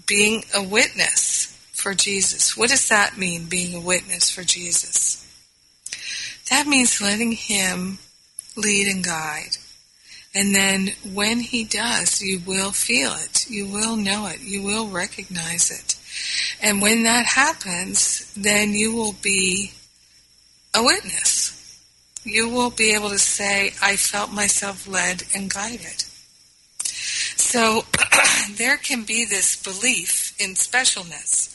being 0.06 0.44
a 0.54 0.62
witness 0.62 1.54
for 1.84 1.94
Jesus. 1.94 2.56
What 2.56 2.70
does 2.70 2.88
that 2.90 3.18
mean, 3.18 3.46
being 3.46 3.76
a 3.76 3.80
witness 3.80 4.30
for 4.30 4.44
Jesus? 4.44 5.20
That 6.50 6.68
means 6.68 7.02
letting 7.02 7.34
Him 7.34 7.98
lead 8.56 8.88
and 8.88 9.04
guide. 9.04 9.58
And 10.34 10.56
then 10.56 10.92
when 11.14 11.40
He 11.42 11.64
does, 11.64 12.22
you 12.22 12.42
will 12.46 12.72
feel 12.72 13.14
it. 13.16 13.50
You 13.50 13.68
will 13.68 13.98
know 13.98 14.28
it. 14.28 14.40
You 14.42 14.64
will 14.64 14.88
recognize 14.88 15.72
it. 15.72 15.93
And 16.62 16.82
when 16.82 17.04
that 17.04 17.26
happens, 17.26 18.32
then 18.36 18.74
you 18.74 18.94
will 18.94 19.14
be 19.14 19.72
a 20.74 20.84
witness. 20.84 21.60
You 22.24 22.50
will 22.50 22.70
be 22.70 22.94
able 22.94 23.10
to 23.10 23.20
say, 23.20 23.74
I 23.82 23.96
felt 23.96 24.32
myself 24.32 24.88
led 24.88 25.24
and 25.36 25.54
guided. 25.54 26.06
So 26.84 27.84
there 28.56 28.78
can 28.78 29.04
be 29.04 29.26
this 29.26 29.62
belief 29.62 30.34
in 30.40 30.52
specialness 30.52 31.54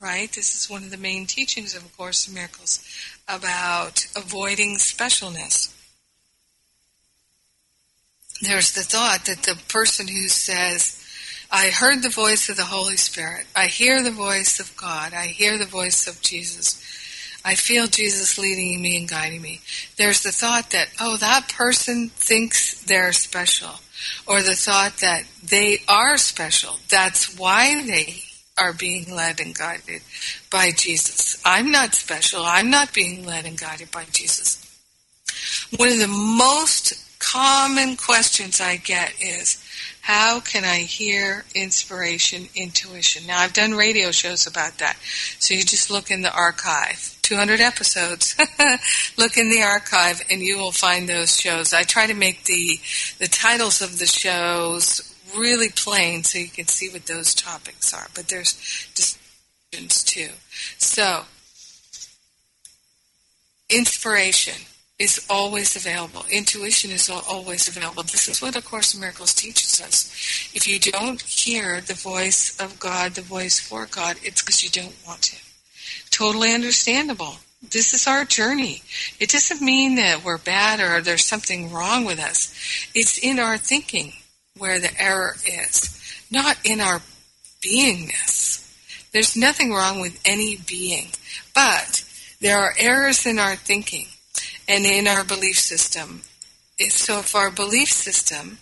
right? 0.00 0.32
This 0.32 0.56
is 0.56 0.70
one 0.70 0.82
of 0.82 0.90
the 0.90 0.96
main 0.96 1.26
teachings 1.26 1.74
of 1.76 1.84
A 1.84 1.88
Course 1.90 2.26
in 2.26 2.34
Miracles 2.34 2.82
about 3.28 4.06
avoiding 4.16 4.76
specialness. 4.76 5.74
There's 8.40 8.72
the 8.72 8.82
thought 8.82 9.26
that 9.26 9.42
the 9.42 9.60
person 9.68 10.08
who 10.08 10.28
says, 10.28 10.99
I 11.50 11.70
heard 11.70 12.02
the 12.02 12.08
voice 12.08 12.48
of 12.48 12.56
the 12.56 12.64
Holy 12.64 12.96
Spirit, 12.96 13.46
I 13.56 13.66
hear 13.66 14.02
the 14.02 14.10
voice 14.10 14.60
of 14.60 14.76
God, 14.76 15.12
I 15.12 15.26
hear 15.26 15.58
the 15.58 15.64
voice 15.64 16.06
of 16.06 16.20
Jesus, 16.20 16.80
I 17.44 17.54
feel 17.54 17.86
Jesus 17.86 18.38
leading 18.38 18.80
me 18.82 18.98
and 18.98 19.08
guiding 19.08 19.40
me. 19.40 19.60
There's 19.96 20.22
the 20.22 20.32
thought 20.32 20.70
that, 20.70 20.88
oh, 21.00 21.16
that 21.16 21.48
person 21.48 22.10
thinks 22.10 22.82
they're 22.84 23.12
special. 23.12 23.80
Or 24.26 24.42
the 24.42 24.54
thought 24.54 24.98
that 24.98 25.24
they 25.42 25.78
are 25.88 26.16
special. 26.16 26.76
That's 26.88 27.38
why 27.38 27.82
they 27.84 28.22
are 28.58 28.72
being 28.72 29.14
led 29.14 29.40
and 29.40 29.54
guided 29.54 30.02
by 30.50 30.70
Jesus. 30.70 31.40
I'm 31.44 31.70
not 31.70 31.94
special. 31.94 32.42
I'm 32.44 32.70
not 32.70 32.92
being 32.92 33.24
led 33.24 33.46
and 33.46 33.58
guided 33.58 33.90
by 33.90 34.04
Jesus. 34.12 34.66
One 35.76 35.88
of 35.88 35.98
the 35.98 36.08
most 36.08 36.94
common 37.18 37.96
questions 37.96 38.60
I 38.60 38.76
get 38.76 39.14
is, 39.20 39.64
how 40.02 40.40
can 40.40 40.64
I 40.64 40.78
hear 40.78 41.44
inspiration, 41.54 42.48
intuition? 42.54 43.26
Now, 43.26 43.40
I've 43.40 43.52
done 43.52 43.72
radio 43.74 44.10
shows 44.10 44.46
about 44.46 44.78
that. 44.78 44.96
So 45.38 45.54
you 45.54 45.62
just 45.62 45.90
look 45.90 46.10
in 46.10 46.22
the 46.22 46.32
archive, 46.32 47.18
200 47.22 47.60
episodes. 47.60 48.34
look 49.18 49.36
in 49.36 49.50
the 49.50 49.62
archive 49.62 50.22
and 50.30 50.40
you 50.40 50.56
will 50.56 50.72
find 50.72 51.08
those 51.08 51.38
shows. 51.38 51.74
I 51.74 51.82
try 51.82 52.06
to 52.06 52.14
make 52.14 52.44
the, 52.44 52.80
the 53.18 53.28
titles 53.28 53.82
of 53.82 53.98
the 53.98 54.06
shows 54.06 55.14
really 55.36 55.68
plain 55.68 56.24
so 56.24 56.38
you 56.38 56.48
can 56.48 56.66
see 56.66 56.88
what 56.88 57.06
those 57.06 57.34
topics 57.34 57.92
are. 57.92 58.08
But 58.14 58.28
there's 58.28 58.54
distinctions 58.94 60.02
too. 60.02 60.30
So, 60.78 61.24
inspiration 63.68 64.66
is 65.00 65.26
always 65.30 65.74
available. 65.76 66.26
Intuition 66.30 66.90
is 66.90 67.08
always 67.08 67.66
available. 67.66 68.02
This 68.02 68.28
is 68.28 68.42
what 68.42 68.54
A 68.54 68.60
Course 68.60 68.94
in 68.94 69.00
Miracles 69.00 69.32
teaches 69.32 69.80
us. 69.80 70.50
If 70.54 70.68
you 70.68 70.78
don't 70.78 71.22
hear 71.22 71.80
the 71.80 71.94
voice 71.94 72.60
of 72.60 72.78
God, 72.78 73.14
the 73.14 73.22
voice 73.22 73.58
for 73.58 73.86
God, 73.86 74.18
it's 74.22 74.42
because 74.42 74.62
you 74.62 74.68
don't 74.68 74.94
want 75.06 75.22
to. 75.22 75.36
Totally 76.10 76.52
understandable. 76.52 77.36
This 77.62 77.94
is 77.94 78.06
our 78.06 78.26
journey. 78.26 78.82
It 79.18 79.30
doesn't 79.30 79.62
mean 79.62 79.94
that 79.94 80.22
we're 80.22 80.36
bad 80.36 80.80
or 80.80 81.00
there's 81.00 81.24
something 81.24 81.72
wrong 81.72 82.04
with 82.04 82.20
us. 82.20 82.52
It's 82.94 83.16
in 83.16 83.38
our 83.38 83.56
thinking 83.56 84.12
where 84.58 84.78
the 84.78 84.92
error 85.00 85.34
is, 85.46 85.98
not 86.30 86.58
in 86.62 86.82
our 86.82 87.00
beingness. 87.64 88.66
There's 89.12 89.34
nothing 89.34 89.72
wrong 89.72 90.00
with 90.00 90.20
any 90.26 90.58
being, 90.58 91.08
but 91.54 92.04
there 92.40 92.58
are 92.58 92.74
errors 92.78 93.24
in 93.24 93.38
our 93.38 93.56
thinking 93.56 94.06
and 94.70 94.86
in 94.86 95.08
our 95.08 95.24
belief 95.24 95.58
system. 95.58 96.22
So 96.88 97.18
if 97.18 97.34
our 97.34 97.50
belief 97.50 97.90
system 97.90 98.58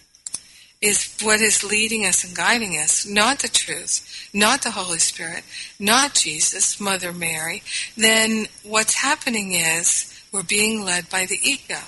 is 0.80 1.14
what 1.22 1.40
is 1.40 1.62
leading 1.62 2.06
us 2.06 2.24
and 2.24 2.34
guiding 2.34 2.72
us, 2.72 3.06
not 3.06 3.40
the 3.40 3.48
truth, 3.48 4.30
not 4.32 4.62
the 4.62 4.70
Holy 4.70 4.98
Spirit, 4.98 5.44
not 5.78 6.14
Jesus, 6.14 6.80
Mother 6.80 7.12
Mary, 7.12 7.62
then 7.96 8.46
what's 8.62 8.94
happening 8.94 9.52
is 9.52 10.18
we're 10.32 10.42
being 10.42 10.82
led 10.82 11.10
by 11.10 11.26
the 11.26 11.38
ego, 11.42 11.80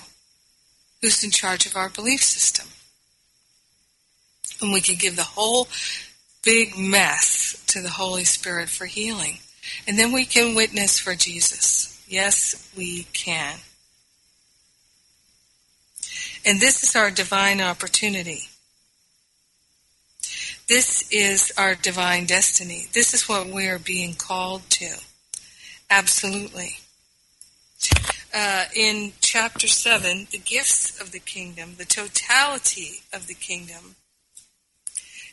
who's 1.01 1.23
in 1.23 1.31
charge 1.31 1.65
of 1.65 1.75
our 1.75 1.89
belief 1.89 2.21
system 2.21 2.67
and 4.61 4.71
we 4.71 4.81
can 4.81 4.95
give 4.95 5.15
the 5.15 5.23
whole 5.23 5.67
big 6.43 6.77
mess 6.77 7.63
to 7.67 7.81
the 7.81 7.89
Holy 7.89 8.23
Spirit 8.23 8.69
for 8.69 8.85
healing. 8.85 9.39
And 9.87 9.97
then 9.97 10.11
we 10.11 10.25
can 10.25 10.55
witness 10.55 10.99
for 10.99 11.15
Jesus. 11.15 12.03
Yes, 12.07 12.71
we 12.75 13.03
can. 13.13 13.57
And 16.45 16.59
this 16.59 16.83
is 16.83 16.95
our 16.95 17.11
divine 17.11 17.61
opportunity. 17.61 18.43
This 20.67 21.07
is 21.11 21.51
our 21.57 21.75
divine 21.75 22.25
destiny. 22.25 22.87
This 22.93 23.13
is 23.13 23.27
what 23.27 23.47
we 23.47 23.67
are 23.67 23.79
being 23.79 24.15
called 24.15 24.63
to. 24.71 24.95
Absolutely. 25.89 26.77
Uh, 28.33 28.65
in 28.73 29.11
chapter 29.19 29.67
7, 29.67 30.27
the 30.31 30.37
gifts 30.37 30.99
of 31.01 31.11
the 31.11 31.19
kingdom, 31.19 31.75
the 31.77 31.85
totality 31.85 33.01
of 33.11 33.27
the 33.27 33.33
kingdom, 33.33 33.95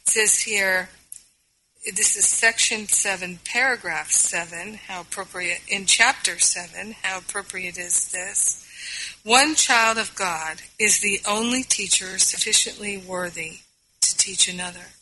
says 0.04 0.40
here, 0.40 0.88
this 1.84 2.16
is 2.16 2.26
section 2.26 2.88
7, 2.88 3.38
paragraph 3.44 4.10
7, 4.10 4.74
how 4.88 5.02
appropriate, 5.02 5.60
in 5.68 5.86
chapter 5.86 6.38
7, 6.38 6.96
how 7.02 7.18
appropriate 7.18 7.78
is 7.78 8.10
this? 8.10 8.67
One 9.24 9.54
child 9.54 9.98
of 9.98 10.14
God 10.14 10.62
is 10.78 11.00
the 11.00 11.20
only 11.26 11.62
teacher 11.62 12.18
sufficiently 12.18 12.96
worthy 12.96 13.58
to 14.00 14.16
teach 14.16 14.48
another. 14.48 14.92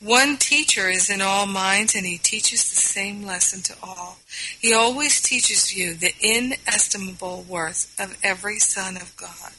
One 0.00 0.36
teacher 0.36 0.88
is 0.88 1.10
in 1.10 1.20
all 1.20 1.46
minds 1.46 1.94
and 1.94 2.06
he 2.06 2.18
teaches 2.18 2.68
the 2.68 2.76
same 2.76 3.24
lesson 3.24 3.62
to 3.62 3.74
all. 3.82 4.18
He 4.58 4.72
always 4.72 5.20
teaches 5.20 5.76
you 5.76 5.94
the 5.94 6.14
inestimable 6.20 7.42
worth 7.42 7.94
of 8.00 8.18
every 8.22 8.58
son 8.58 8.96
of 8.96 9.16
God 9.16 9.52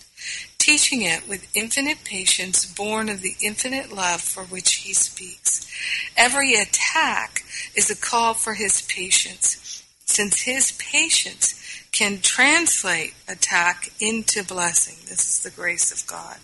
teaching 0.70 1.02
it 1.02 1.28
with 1.28 1.50
infinite 1.56 2.04
patience 2.04 2.64
born 2.66 3.10
of 3.10 3.22
the 3.22 3.36
infinite 3.42 3.92
love 3.92 4.22
for 4.22 4.44
which 4.44 4.76
he 4.76 4.94
speaks. 4.94 5.66
Every 6.16 6.54
attack 6.54 7.44
is 7.76 7.90
a 7.90 7.96
call 7.96 8.36
for 8.36 8.54
his 8.54 8.84
patience, 8.84 9.84
since 10.06 10.42
his 10.42 10.74
patience 10.74 11.59
can 12.00 12.22
translate 12.22 13.14
attack 13.28 13.92
into 14.00 14.42
blessing. 14.42 14.96
This 15.10 15.28
is 15.28 15.40
the 15.44 15.50
grace 15.50 15.92
of 15.92 16.08
God. 16.08 16.38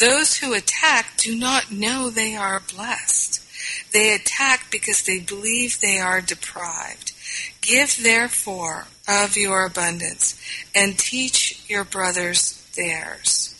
Those 0.00 0.38
who 0.38 0.54
attack 0.54 1.16
do 1.16 1.38
not 1.38 1.70
know 1.70 2.10
they 2.10 2.34
are 2.34 2.60
blessed. 2.74 3.40
They 3.92 4.12
attack 4.12 4.72
because 4.72 5.02
they 5.02 5.20
believe 5.20 5.78
they 5.78 6.00
are 6.00 6.20
deprived. 6.20 7.12
Give 7.60 7.96
therefore 8.02 8.88
of 9.06 9.36
your 9.36 9.66
abundance 9.66 10.36
and 10.74 10.98
teach 10.98 11.64
your 11.68 11.84
brothers 11.84 12.68
theirs. 12.74 13.54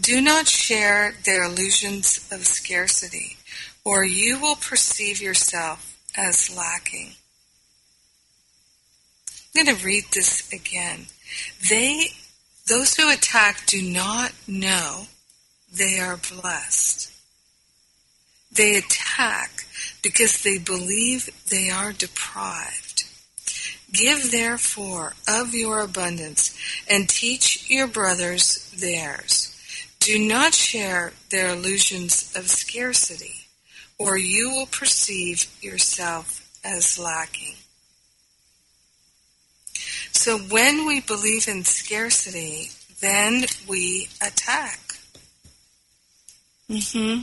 Do 0.00 0.20
not 0.20 0.46
share 0.46 1.16
their 1.24 1.42
illusions 1.42 2.28
of 2.30 2.46
scarcity, 2.46 3.36
or 3.84 4.04
you 4.04 4.40
will 4.40 4.54
perceive 4.54 5.20
yourself 5.20 5.98
as 6.16 6.56
lacking. 6.56 7.16
I'm 9.54 9.64
going 9.66 9.76
to 9.76 9.84
read 9.84 10.04
this 10.12 10.50
again. 10.52 11.06
They, 11.68 12.06
those 12.68 12.96
who 12.96 13.12
attack 13.12 13.66
do 13.66 13.82
not 13.82 14.32
know 14.46 15.08
they 15.70 15.98
are 15.98 16.16
blessed. 16.16 17.10
They 18.50 18.76
attack 18.76 19.66
because 20.02 20.42
they 20.42 20.58
believe 20.58 21.28
they 21.48 21.70
are 21.70 21.92
deprived. 21.92 23.04
Give 23.92 24.30
therefore 24.30 25.14
of 25.28 25.54
your 25.54 25.80
abundance 25.80 26.56
and 26.88 27.08
teach 27.08 27.68
your 27.68 27.86
brothers 27.86 28.70
theirs. 28.78 29.48
Do 30.00 30.18
not 30.18 30.54
share 30.54 31.12
their 31.30 31.50
illusions 31.54 32.32
of 32.34 32.48
scarcity, 32.48 33.48
or 33.98 34.16
you 34.16 34.50
will 34.50 34.66
perceive 34.66 35.46
yourself 35.62 36.50
as 36.64 36.98
lacking. 36.98 37.54
So 40.12 40.38
when 40.38 40.86
we 40.86 41.00
believe 41.00 41.48
in 41.48 41.64
scarcity, 41.64 42.70
then 43.00 43.44
we 43.66 44.08
attack. 44.20 44.78
Mm-hmm. 46.70 47.22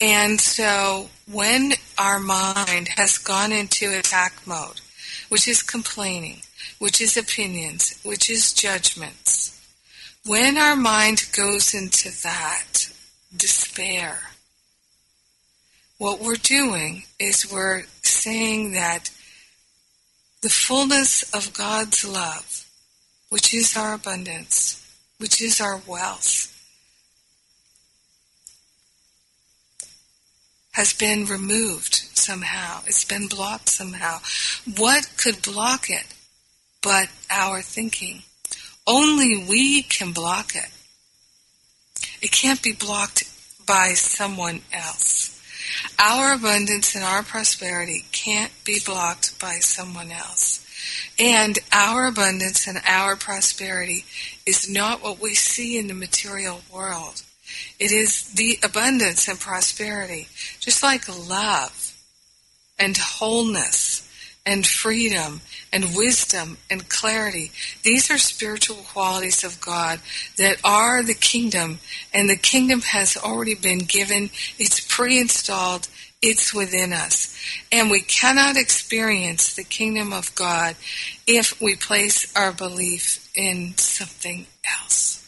And 0.00 0.40
so 0.40 1.10
when 1.30 1.72
our 1.98 2.20
mind 2.20 2.88
has 2.96 3.18
gone 3.18 3.52
into 3.52 3.98
attack 3.98 4.46
mode, 4.46 4.80
which 5.28 5.48
is 5.48 5.62
complaining, 5.62 6.42
which 6.78 7.00
is 7.00 7.16
opinions, 7.16 7.98
which 8.04 8.30
is 8.30 8.52
judgments, 8.52 9.54
when 10.24 10.56
our 10.56 10.76
mind 10.76 11.28
goes 11.36 11.74
into 11.74 12.10
that 12.22 12.90
despair, 13.36 14.20
what 15.98 16.20
we're 16.20 16.36
doing 16.36 17.02
is 17.18 17.50
we're 17.50 17.84
saying 18.02 18.72
that 18.72 19.10
the 20.42 20.48
fullness 20.48 21.22
of 21.34 21.52
God's 21.52 22.04
love 22.04 22.58
which 23.28 23.52
is 23.52 23.76
our 23.76 23.94
abundance, 23.94 24.84
which 25.18 25.42
is 25.42 25.60
our 25.60 25.80
wealth, 25.86 26.54
has 30.72 30.92
been 30.92 31.26
removed 31.26 31.94
somehow. 32.14 32.80
It's 32.86 33.04
been 33.04 33.26
blocked 33.26 33.68
somehow. 33.68 34.20
What 34.76 35.10
could 35.16 35.42
block 35.42 35.90
it 35.90 36.06
but 36.82 37.08
our 37.30 37.60
thinking? 37.60 38.22
Only 38.86 39.44
we 39.48 39.82
can 39.82 40.12
block 40.12 40.54
it. 40.54 40.70
It 42.22 42.30
can't 42.30 42.62
be 42.62 42.72
blocked 42.72 43.24
by 43.66 43.88
someone 43.88 44.62
else. 44.72 45.37
Our 45.98 46.34
abundance 46.34 46.94
and 46.94 47.04
our 47.04 47.22
prosperity 47.22 48.04
can't 48.12 48.52
be 48.64 48.78
blocked 48.84 49.38
by 49.38 49.56
someone 49.60 50.10
else. 50.10 50.64
And 51.18 51.58
our 51.72 52.06
abundance 52.06 52.66
and 52.66 52.78
our 52.86 53.16
prosperity 53.16 54.04
is 54.46 54.70
not 54.70 55.02
what 55.02 55.20
we 55.20 55.34
see 55.34 55.76
in 55.76 55.88
the 55.88 55.94
material 55.94 56.62
world. 56.72 57.22
It 57.78 57.92
is 57.92 58.24
the 58.34 58.58
abundance 58.62 59.28
and 59.28 59.38
prosperity, 59.38 60.28
just 60.60 60.82
like 60.82 61.08
love 61.08 61.96
and 62.78 62.96
wholeness 62.96 64.08
and 64.46 64.66
freedom 64.66 65.40
and 65.72 65.96
wisdom 65.96 66.58
and 66.70 66.88
clarity. 66.88 67.50
These 67.82 68.10
are 68.10 68.18
spiritual 68.18 68.76
qualities 68.76 69.44
of 69.44 69.60
God 69.60 70.00
that 70.36 70.58
are 70.64 71.02
the 71.02 71.14
kingdom, 71.14 71.80
and 72.12 72.28
the 72.28 72.36
kingdom 72.36 72.80
has 72.80 73.16
already 73.16 73.54
been 73.54 73.80
given. 73.80 74.30
It's 74.58 74.80
pre 74.80 75.18
installed, 75.18 75.88
it's 76.20 76.54
within 76.54 76.92
us. 76.92 77.36
And 77.70 77.90
we 77.90 78.00
cannot 78.00 78.56
experience 78.56 79.54
the 79.54 79.64
kingdom 79.64 80.12
of 80.12 80.34
God 80.34 80.76
if 81.26 81.60
we 81.60 81.76
place 81.76 82.34
our 82.36 82.52
belief 82.52 83.30
in 83.34 83.76
something 83.76 84.46
else. 84.82 85.24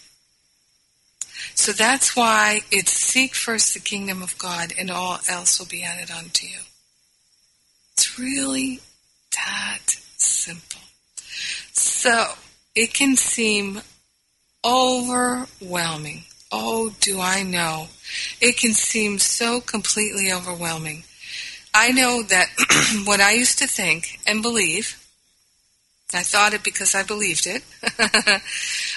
So 1.55 1.73
that's 1.73 2.17
why 2.17 2.63
it's 2.71 2.93
seek 2.93 3.35
first 3.35 3.75
the 3.75 3.81
kingdom 3.81 4.23
of 4.23 4.39
God, 4.39 4.73
and 4.79 4.91
all 4.91 5.19
else 5.29 5.59
will 5.59 5.67
be 5.67 5.83
added 5.83 6.11
unto 6.11 6.47
you. 6.47 6.61
It's 7.93 8.19
really 8.19 8.81
that 9.35 9.97
simple. 10.23 10.81
So 11.73 12.33
it 12.75 12.95
can 12.95 13.17
seem 13.17 13.83
overwhelming. 14.65 16.25
Oh, 16.53 16.95
do 17.01 17.21
I 17.21 17.43
know? 17.43 17.89
It 18.41 18.59
can 18.59 18.73
seem 18.73 19.19
so 19.19 19.61
completely 19.61 20.33
overwhelming. 20.33 21.05
I 21.73 21.93
know 21.93 22.23
that 22.25 22.49
what 23.05 23.21
I 23.21 23.33
used 23.33 23.59
to 23.59 23.67
think 23.67 24.19
and 24.27 24.43
believe, 24.43 24.97
I 26.13 26.23
thought 26.23 26.55
it 26.55 26.65
because 26.65 26.95
I 26.95 27.05
believed 27.05 27.47
it. 27.47 27.63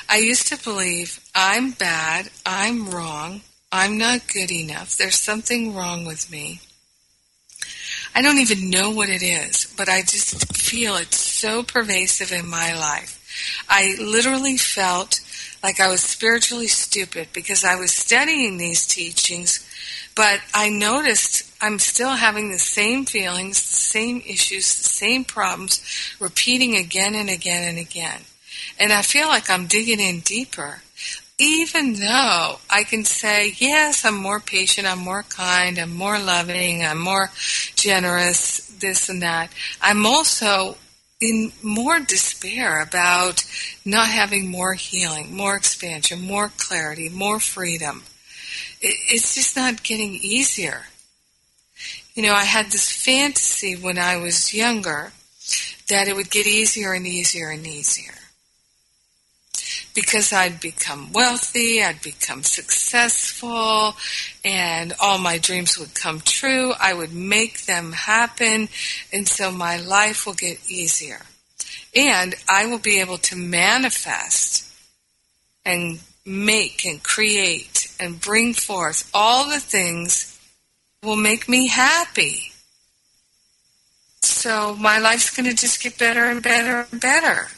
I 0.10 0.18
used 0.18 0.48
to 0.48 0.64
believe 0.64 1.20
I'm 1.36 1.72
bad, 1.72 2.30
I'm 2.46 2.90
wrong, 2.90 3.42
I'm 3.72 3.98
not 4.00 4.28
good 4.28 4.52
enough, 4.52 4.98
there's 4.98 5.20
something 5.20 5.76
wrong 5.76 6.06
with 6.06 6.32
me. 6.32 6.62
I 8.16 8.22
don't 8.22 8.38
even 8.38 8.70
know 8.70 8.92
what 8.92 9.10
it 9.10 9.24
is, 9.24 9.74
but 9.76 9.90
I 9.90 10.02
just 10.02 10.56
feel 10.56 10.96
it's 10.98 11.18
so 11.18 11.64
pervasive 11.64 12.32
in 12.32 12.48
my 12.48 12.76
life. 12.76 13.20
I 13.68 13.96
literally 14.00 14.58
felt 14.58 15.20
like 15.64 15.80
I 15.80 15.88
was 15.88 16.02
spiritually 16.02 16.68
stupid 16.68 17.30
because 17.34 17.64
I 17.64 17.76
was 17.76 17.92
studying 17.92 18.58
these 18.58 18.86
teachings, 18.86 19.68
but 20.16 20.42
I 20.54 20.70
noticed 20.70 21.52
I'm 21.60 21.80
still 21.80 22.12
having 22.12 22.52
the 22.52 22.60
same 22.60 23.06
feelings, 23.06 23.60
the 23.60 23.78
same 23.78 24.22
issues, 24.28 24.76
the 24.76 24.84
same 24.84 25.24
problems, 25.26 25.82
repeating 26.20 26.76
again 26.76 27.16
and 27.16 27.30
again 27.30 27.68
and 27.68 27.80
again. 27.80 28.22
And 28.80 28.94
I 28.94 29.02
feel 29.02 29.28
like 29.28 29.50
I'm 29.50 29.66
digging 29.66 30.00
in 30.00 30.20
deeper 30.20 30.83
even 31.44 31.94
though 31.96 32.60
I 32.70 32.84
can 32.84 33.04
say, 33.04 33.54
yes, 33.58 34.06
I'm 34.06 34.16
more 34.16 34.40
patient, 34.40 34.88
I'm 34.88 35.00
more 35.00 35.24
kind, 35.24 35.78
I'm 35.78 35.94
more 35.94 36.18
loving, 36.18 36.84
I'm 36.84 37.00
more 37.00 37.30
generous, 37.76 38.68
this 38.80 39.10
and 39.10 39.22
that, 39.22 39.52
I'm 39.82 40.06
also 40.06 40.78
in 41.22 41.52
more 41.62 42.00
despair 42.00 42.82
about 42.82 43.44
not 43.86 44.08
having 44.08 44.50
more 44.50 44.74
healing, 44.74 45.36
more 45.36 45.56
expansion, 45.56 46.22
more 46.22 46.52
clarity, 46.58 47.10
more 47.10 47.40
freedom. 47.40 48.04
It's 48.82 49.36
just 49.36 49.56
not 49.56 49.84
getting 49.84 50.16
easier. 50.16 50.88
You 52.14 52.24
know, 52.24 52.34
I 52.34 52.44
had 52.44 52.68
this 52.68 52.92
fantasy 52.92 53.76
when 53.76 53.98
I 53.98 54.18
was 54.18 54.54
younger 54.54 55.14
that 55.90 56.08
it 56.08 56.16
would 56.16 56.30
get 56.30 56.46
easier 56.46 56.94
and 56.94 57.08
easier 57.08 57.50
and 57.50 57.66
easier 57.66 58.14
because 59.94 60.34
I'd 60.34 60.60
become 60.60 61.12
wealthy, 61.12 61.84
I'd 61.84 62.02
become 62.02 62.44
successful, 62.44 63.96
and 64.44 64.94
all 65.00 65.20
my 65.20 65.38
dreams 65.38 65.78
would 65.78 65.94
come 65.94 66.20
true. 66.20 66.74
I 66.80 66.94
would 66.94 67.14
make 67.14 67.66
them 67.66 67.92
happen, 67.92 68.70
and 69.12 69.28
so 69.28 69.52
my 69.52 69.78
life 69.78 70.26
will 70.26 70.34
get 70.34 70.60
easier. 70.68 71.22
And 71.96 72.34
I 72.50 72.66
will 72.66 72.80
be 72.80 73.00
able 73.00 73.20
to 73.20 73.36
manifest 73.36 74.68
and 75.64 76.00
make 76.26 76.86
and 76.86 77.04
create 77.04 77.94
and 78.00 78.20
bring 78.20 78.54
forth 78.54 79.10
all 79.14 79.48
the 79.48 79.60
things 79.60 80.40
will 81.04 81.16
make 81.16 81.48
me 81.48 81.68
happy. 81.68 82.52
So 84.22 84.76
my 84.76 84.98
life's 84.98 85.36
going 85.36 85.50
to 85.50 85.56
just 85.56 85.84
get 85.84 86.00
better 86.00 86.26
and 86.26 86.42
better 86.42 86.88
and 86.92 87.00
better 87.00 87.50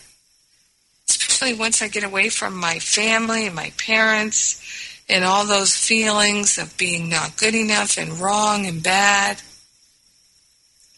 especially 1.35 1.59
once 1.59 1.81
I 1.81 1.89
get 1.89 2.05
away 2.05 2.29
from 2.29 2.55
my 2.55 2.79
family 2.79 3.45
and 3.45 3.55
my 3.55 3.73
parents 3.77 4.61
and 5.09 5.25
all 5.25 5.45
those 5.45 5.75
feelings 5.75 6.57
of 6.57 6.77
being 6.77 7.09
not 7.09 7.35
good 7.35 7.53
enough 7.53 7.97
and 7.97 8.13
wrong 8.21 8.65
and 8.65 8.81
bad. 8.81 9.41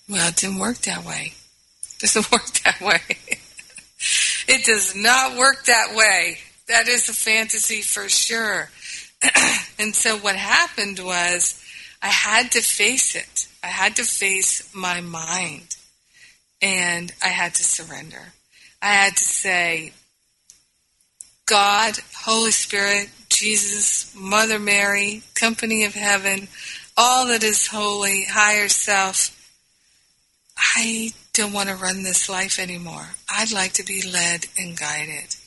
Well, 0.08 0.30
it 0.30 0.36
didn't 0.36 0.60
work 0.60 0.78
that 0.80 1.04
way. 1.04 1.34
It 1.96 2.00
doesn't 2.02 2.32
work 2.32 2.46
that 2.64 2.80
way. 2.80 3.02
it 4.48 4.64
does 4.64 4.96
not 4.96 5.38
work 5.38 5.66
that 5.66 5.96
way. 5.96 6.38
That 6.68 6.88
is 6.88 7.10
a 7.10 7.14
fantasy 7.14 7.82
for 7.82 8.08
sure. 8.08 8.70
and 9.80 9.96
so 9.96 10.18
what 10.18 10.36
happened 10.36 11.00
was 11.00 11.64
I 12.04 12.10
had 12.10 12.52
to 12.52 12.62
face 12.62 13.16
it. 13.16 13.48
I 13.64 13.68
had 13.68 13.96
to 13.96 14.04
face 14.04 14.70
my 14.76 15.02
mind. 15.02 15.78
And 16.62 17.12
I 17.24 17.30
had 17.30 17.56
to 17.56 17.64
surrender. 17.64 18.34
I 18.84 18.94
had 18.94 19.18
to 19.18 19.24
say, 19.24 19.94
God, 21.48 21.98
Holy 22.26 22.52
Spirit, 22.52 23.10
Jesus, 23.30 24.14
Mother 24.14 24.60
Mary, 24.60 25.24
company 25.34 25.86
of 25.86 25.93
heaven, 25.93 26.50
all 26.98 27.28
that 27.28 27.41
is 27.41 27.68
holy, 27.68 28.26
higher 28.26 28.68
self. 28.68 29.34
I 30.58 31.12
don't 31.32 31.54
want 31.54 31.70
to 31.70 31.76
run 31.76 32.04
this 32.04 32.28
life 32.28 32.60
anymore. 32.60 33.12
I'd 33.30 33.54
like 33.54 33.72
to 33.74 33.86
be 33.86 34.02
led 34.02 34.48
and 34.58 34.78
guided. 34.78 35.38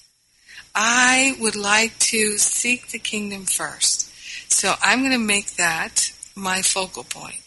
I 0.75 1.37
would 1.39 1.57
like 1.57 1.99
to 1.99 2.39
seek 2.39 2.89
the 2.89 2.99
kingdom 2.99 3.45
first. 3.45 4.11
So 4.51 4.75
I'm 4.81 5.01
going 5.01 5.13
to 5.13 5.19
make 5.19 5.57
that 5.57 6.15
my 6.35 6.63
focal 6.63 7.05
point. 7.05 7.43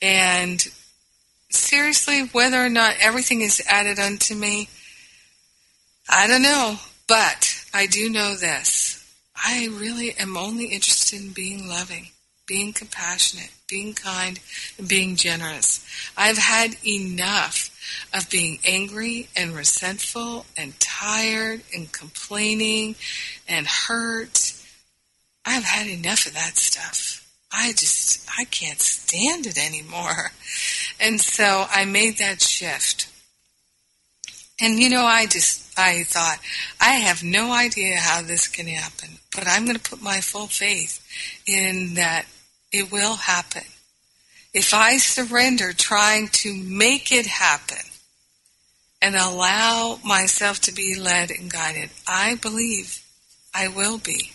And 0.00 0.64
seriously, 1.50 2.28
whether 2.30 2.64
or 2.64 2.68
not 2.68 2.94
everything 3.00 3.40
is 3.40 3.60
added 3.66 3.98
unto 3.98 4.36
me, 4.36 4.68
I 6.08 6.28
don't 6.28 6.42
know. 6.42 6.78
But 7.08 7.64
I 7.74 7.86
do 7.86 8.08
know 8.08 8.34
this. 8.34 8.98
I 9.36 9.68
really 9.72 10.12
am 10.18 10.36
only 10.36 10.66
interested 10.66 11.20
in 11.20 11.32
being 11.32 11.68
loving, 11.68 12.08
being 12.46 12.72
compassionate, 12.72 13.50
being 13.68 13.94
kind, 13.94 14.38
and 14.78 14.88
being 14.88 15.16
generous. 15.16 15.84
I've 16.16 16.38
had 16.38 16.76
enough 16.86 17.70
of 18.14 18.30
being 18.30 18.58
angry 18.64 19.28
and 19.36 19.54
resentful 19.54 20.46
and 20.56 20.78
tired 20.78 21.62
and 21.74 21.90
complaining 21.90 22.94
and 23.48 23.66
hurt. 23.66 24.54
I've 25.44 25.64
had 25.64 25.88
enough 25.88 26.26
of 26.26 26.34
that 26.34 26.56
stuff. 26.56 27.28
I 27.52 27.72
just, 27.72 28.28
I 28.38 28.44
can't 28.44 28.80
stand 28.80 29.46
it 29.46 29.58
anymore. 29.58 30.32
And 31.00 31.20
so 31.20 31.66
I 31.70 31.84
made 31.84 32.18
that 32.18 32.40
shift. 32.40 33.08
And 34.62 34.78
you 34.78 34.88
know, 34.88 35.04
I 35.04 35.26
just, 35.26 35.76
I 35.76 36.04
thought, 36.04 36.38
I 36.80 36.90
have 36.90 37.24
no 37.24 37.52
idea 37.52 37.96
how 37.96 38.22
this 38.22 38.46
can 38.46 38.68
happen, 38.68 39.18
but 39.34 39.48
I'm 39.48 39.64
going 39.64 39.76
to 39.76 39.90
put 39.90 40.00
my 40.00 40.20
full 40.20 40.46
faith 40.46 41.04
in 41.48 41.94
that 41.94 42.26
it 42.70 42.92
will 42.92 43.16
happen. 43.16 43.64
If 44.54 44.72
I 44.72 44.98
surrender 44.98 45.72
trying 45.72 46.28
to 46.28 46.54
make 46.54 47.10
it 47.10 47.26
happen 47.26 47.84
and 49.00 49.16
allow 49.16 49.98
myself 50.04 50.60
to 50.60 50.72
be 50.72 50.94
led 50.94 51.32
and 51.32 51.50
guided, 51.52 51.90
I 52.06 52.36
believe 52.36 53.02
I 53.52 53.66
will 53.66 53.98
be. 53.98 54.30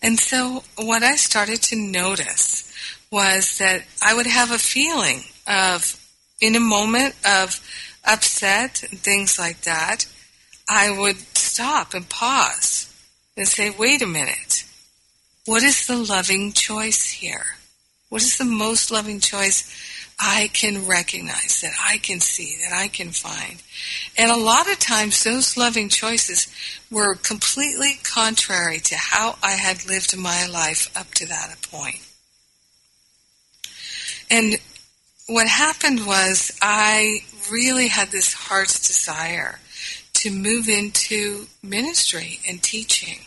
And 0.00 0.20
so 0.20 0.62
what 0.76 1.02
I 1.02 1.16
started 1.16 1.62
to 1.62 1.76
notice 1.76 2.72
was 3.10 3.58
that 3.58 3.82
I 4.00 4.14
would 4.14 4.28
have 4.28 4.52
a 4.52 4.58
feeling 4.58 5.24
of, 5.48 5.98
in 6.40 6.54
a 6.54 6.60
moment 6.60 7.16
of 7.26 7.60
upset 8.04 8.82
and 8.90 8.98
things 8.98 9.38
like 9.38 9.62
that, 9.62 10.06
I 10.68 10.90
would 10.90 11.16
stop 11.36 11.94
and 11.94 12.08
pause 12.08 12.92
and 13.36 13.46
say, 13.46 13.70
wait 13.70 14.02
a 14.02 14.06
minute. 14.06 14.64
What 15.46 15.62
is 15.62 15.86
the 15.86 15.96
loving 15.96 16.52
choice 16.52 17.10
here? 17.10 17.46
What 18.08 18.22
is 18.22 18.38
the 18.38 18.44
most 18.44 18.90
loving 18.90 19.20
choice 19.20 19.68
I 20.18 20.50
can 20.52 20.86
recognize, 20.86 21.60
that 21.62 21.72
I 21.80 21.98
can 21.98 22.20
see, 22.20 22.56
that 22.62 22.76
I 22.76 22.88
can 22.88 23.10
find? 23.10 23.62
And 24.18 24.30
a 24.30 24.36
lot 24.36 24.70
of 24.70 24.78
times 24.78 25.24
those 25.24 25.56
loving 25.56 25.88
choices 25.88 26.46
were 26.90 27.14
completely 27.14 27.98
contrary 28.02 28.78
to 28.80 28.96
how 28.96 29.36
I 29.42 29.52
had 29.52 29.86
lived 29.86 30.16
my 30.16 30.46
life 30.46 30.90
up 30.96 31.14
to 31.14 31.26
that 31.26 31.56
point. 31.62 32.00
And 34.30 34.58
what 35.26 35.48
happened 35.48 36.06
was 36.06 36.52
I 36.60 37.20
really 37.50 37.88
had 37.88 38.08
this 38.08 38.32
heart's 38.32 38.86
desire 38.86 39.58
to 40.14 40.30
move 40.30 40.68
into 40.68 41.46
ministry 41.62 42.40
and 42.48 42.62
teaching. 42.62 43.20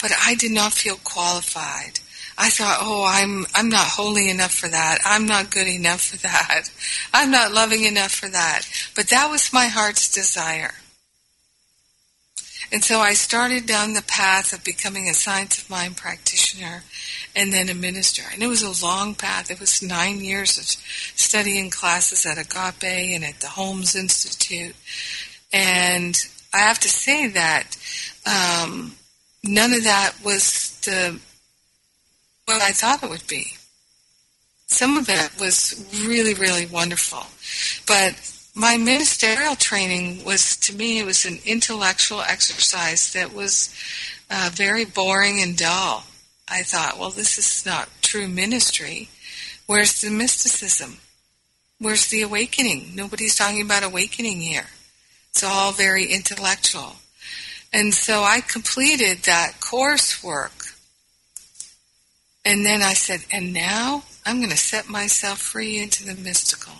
But 0.00 0.12
I 0.18 0.34
did 0.34 0.52
not 0.52 0.72
feel 0.72 0.96
qualified. 0.96 2.00
I 2.38 2.48
thought, 2.48 2.78
oh, 2.80 3.04
I'm, 3.06 3.44
I'm 3.54 3.68
not 3.68 3.86
holy 3.86 4.30
enough 4.30 4.52
for 4.52 4.68
that. 4.68 4.98
I'm 5.04 5.26
not 5.26 5.50
good 5.50 5.66
enough 5.66 6.00
for 6.00 6.16
that. 6.18 6.70
I'm 7.12 7.30
not 7.30 7.52
loving 7.52 7.84
enough 7.84 8.12
for 8.12 8.28
that. 8.28 8.62
But 8.96 9.08
that 9.08 9.30
was 9.30 9.52
my 9.52 9.66
heart's 9.66 10.08
desire. 10.08 10.72
And 12.72 12.84
so 12.84 13.00
I 13.00 13.14
started 13.14 13.66
down 13.66 13.94
the 13.94 14.02
path 14.02 14.52
of 14.52 14.62
becoming 14.62 15.08
a 15.08 15.14
science 15.14 15.60
of 15.60 15.68
mind 15.68 15.96
practitioner 15.96 16.84
and 17.34 17.52
then 17.52 17.68
a 17.68 17.74
minister. 17.74 18.22
And 18.32 18.42
it 18.42 18.46
was 18.46 18.62
a 18.62 18.86
long 18.86 19.14
path. 19.14 19.50
It 19.50 19.58
was 19.58 19.82
nine 19.82 20.20
years 20.20 20.56
of 20.56 20.64
studying 21.18 21.70
classes 21.70 22.24
at 22.26 22.38
Agape 22.38 23.14
and 23.14 23.24
at 23.24 23.40
the 23.40 23.48
Holmes 23.48 23.96
Institute. 23.96 24.76
And 25.52 26.16
I 26.54 26.58
have 26.58 26.78
to 26.80 26.88
say 26.88 27.28
that 27.28 27.76
um, 28.24 28.94
none 29.42 29.72
of 29.72 29.84
that 29.84 30.14
was 30.24 30.78
the 30.80 31.18
what 32.46 32.62
I 32.62 32.70
thought 32.70 33.02
it 33.02 33.10
would 33.10 33.26
be. 33.26 33.46
Some 34.66 34.96
of 34.96 35.08
it 35.08 35.30
was 35.40 35.84
really, 36.04 36.34
really 36.34 36.66
wonderful. 36.66 37.26
But 37.86 38.14
my 38.60 38.76
ministerial 38.76 39.56
training 39.56 40.22
was, 40.22 40.54
to 40.58 40.76
me, 40.76 40.98
it 40.98 41.06
was 41.06 41.24
an 41.24 41.38
intellectual 41.46 42.20
exercise 42.20 43.14
that 43.14 43.32
was 43.32 43.74
uh, 44.30 44.50
very 44.52 44.84
boring 44.84 45.40
and 45.40 45.56
dull. 45.56 46.04
I 46.46 46.62
thought, 46.62 46.98
well, 46.98 47.08
this 47.08 47.38
is 47.38 47.64
not 47.64 47.88
true 48.02 48.28
ministry. 48.28 49.08
Where's 49.64 50.02
the 50.02 50.10
mysticism? 50.10 50.98
Where's 51.78 52.08
the 52.08 52.20
awakening? 52.20 52.92
Nobody's 52.94 53.36
talking 53.36 53.62
about 53.62 53.82
awakening 53.82 54.42
here. 54.42 54.66
It's 55.30 55.42
all 55.42 55.72
very 55.72 56.12
intellectual. 56.12 56.96
And 57.72 57.94
so 57.94 58.22
I 58.22 58.42
completed 58.42 59.22
that 59.22 59.54
coursework. 59.60 60.76
And 62.44 62.66
then 62.66 62.82
I 62.82 62.92
said, 62.92 63.20
and 63.32 63.54
now 63.54 64.02
I'm 64.26 64.38
going 64.38 64.50
to 64.50 64.56
set 64.56 64.88
myself 64.88 65.38
free 65.38 65.78
into 65.78 66.04
the 66.04 66.14
mystical. 66.14 66.74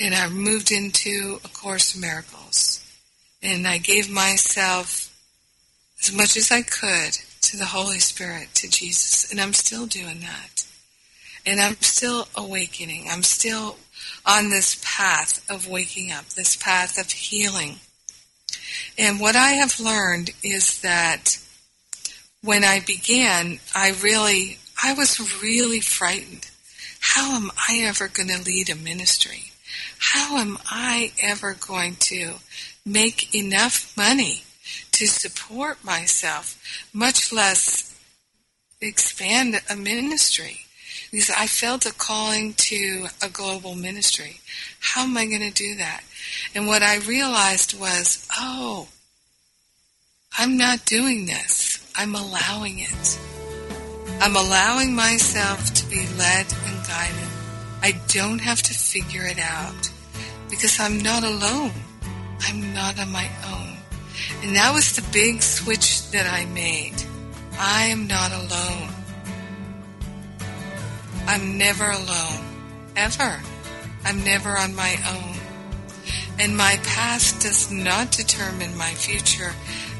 And 0.00 0.14
I 0.14 0.28
moved 0.28 0.72
into 0.72 1.40
A 1.44 1.48
Course 1.48 1.94
in 1.94 2.00
Miracles. 2.00 2.80
And 3.42 3.66
I 3.66 3.78
gave 3.78 4.10
myself 4.10 5.14
as 6.00 6.12
much 6.12 6.36
as 6.36 6.50
I 6.50 6.62
could 6.62 7.18
to 7.42 7.56
the 7.56 7.66
Holy 7.66 7.98
Spirit, 7.98 8.48
to 8.54 8.68
Jesus. 8.68 9.30
And 9.30 9.40
I'm 9.40 9.52
still 9.52 9.86
doing 9.86 10.20
that. 10.20 10.66
And 11.46 11.60
I'm 11.60 11.76
still 11.80 12.28
awakening. 12.34 13.06
I'm 13.10 13.22
still 13.22 13.76
on 14.26 14.50
this 14.50 14.80
path 14.82 15.44
of 15.50 15.68
waking 15.68 16.10
up, 16.10 16.26
this 16.30 16.56
path 16.56 16.98
of 16.98 17.10
healing. 17.10 17.76
And 18.98 19.20
what 19.20 19.36
I 19.36 19.50
have 19.50 19.78
learned 19.78 20.30
is 20.42 20.80
that 20.80 21.38
when 22.42 22.64
I 22.64 22.80
began, 22.80 23.60
I 23.74 23.94
really, 24.02 24.58
I 24.82 24.94
was 24.94 25.42
really 25.42 25.80
frightened. 25.80 26.50
How 27.00 27.36
am 27.36 27.50
I 27.68 27.80
ever 27.82 28.08
going 28.08 28.28
to 28.28 28.42
lead 28.42 28.70
a 28.70 28.74
ministry? 28.74 29.52
How 30.12 30.36
am 30.36 30.58
I 30.66 31.12
ever 31.22 31.54
going 31.54 31.96
to 31.96 32.34
make 32.84 33.34
enough 33.34 33.96
money 33.96 34.44
to 34.92 35.06
support 35.06 35.84
myself, 35.84 36.60
much 36.92 37.32
less 37.32 37.94
expand 38.80 39.60
a 39.68 39.76
ministry? 39.76 40.64
because 41.14 41.30
I 41.30 41.46
felt 41.46 41.86
a 41.86 41.92
calling 41.92 42.54
to 42.54 43.06
a 43.22 43.28
global 43.28 43.76
ministry. 43.76 44.40
How 44.80 45.04
am 45.04 45.16
I 45.16 45.26
going 45.26 45.48
to 45.48 45.52
do 45.52 45.76
that? 45.76 46.02
And 46.56 46.66
what 46.66 46.82
I 46.82 46.96
realized 46.98 47.78
was, 47.78 48.26
oh, 48.36 48.88
I'm 50.36 50.56
not 50.56 50.84
doing 50.86 51.26
this. 51.26 51.88
I'm 51.94 52.16
allowing 52.16 52.80
it. 52.80 53.18
I'm 54.20 54.34
allowing 54.34 54.96
myself 54.96 55.72
to 55.74 55.86
be 55.88 56.04
led 56.18 56.46
and 56.66 56.86
guided. 56.88 57.28
I 57.80 58.00
don't 58.08 58.40
have 58.40 58.62
to 58.62 58.74
figure 58.74 59.24
it 59.24 59.38
out 59.38 59.93
because 60.54 60.78
I'm 60.78 60.98
not 60.98 61.24
alone. 61.24 61.72
I'm 62.42 62.72
not 62.74 63.00
on 63.00 63.10
my 63.10 63.28
own. 63.52 63.76
And 64.42 64.54
that 64.54 64.72
was 64.72 64.94
the 64.94 65.02
big 65.12 65.42
switch 65.42 66.08
that 66.12 66.32
I 66.32 66.44
made. 66.46 66.94
I 67.58 67.86
am 67.86 68.06
not 68.06 68.30
alone. 68.30 68.88
I'm 71.26 71.58
never 71.58 71.90
alone. 71.90 72.44
Ever. 72.94 73.40
I'm 74.04 74.22
never 74.22 74.56
on 74.56 74.76
my 74.76 74.96
own. 75.08 75.36
And 76.38 76.56
my 76.56 76.78
past 76.84 77.42
does 77.42 77.72
not 77.72 78.12
determine 78.12 78.76
my 78.76 78.92
future 78.94 79.52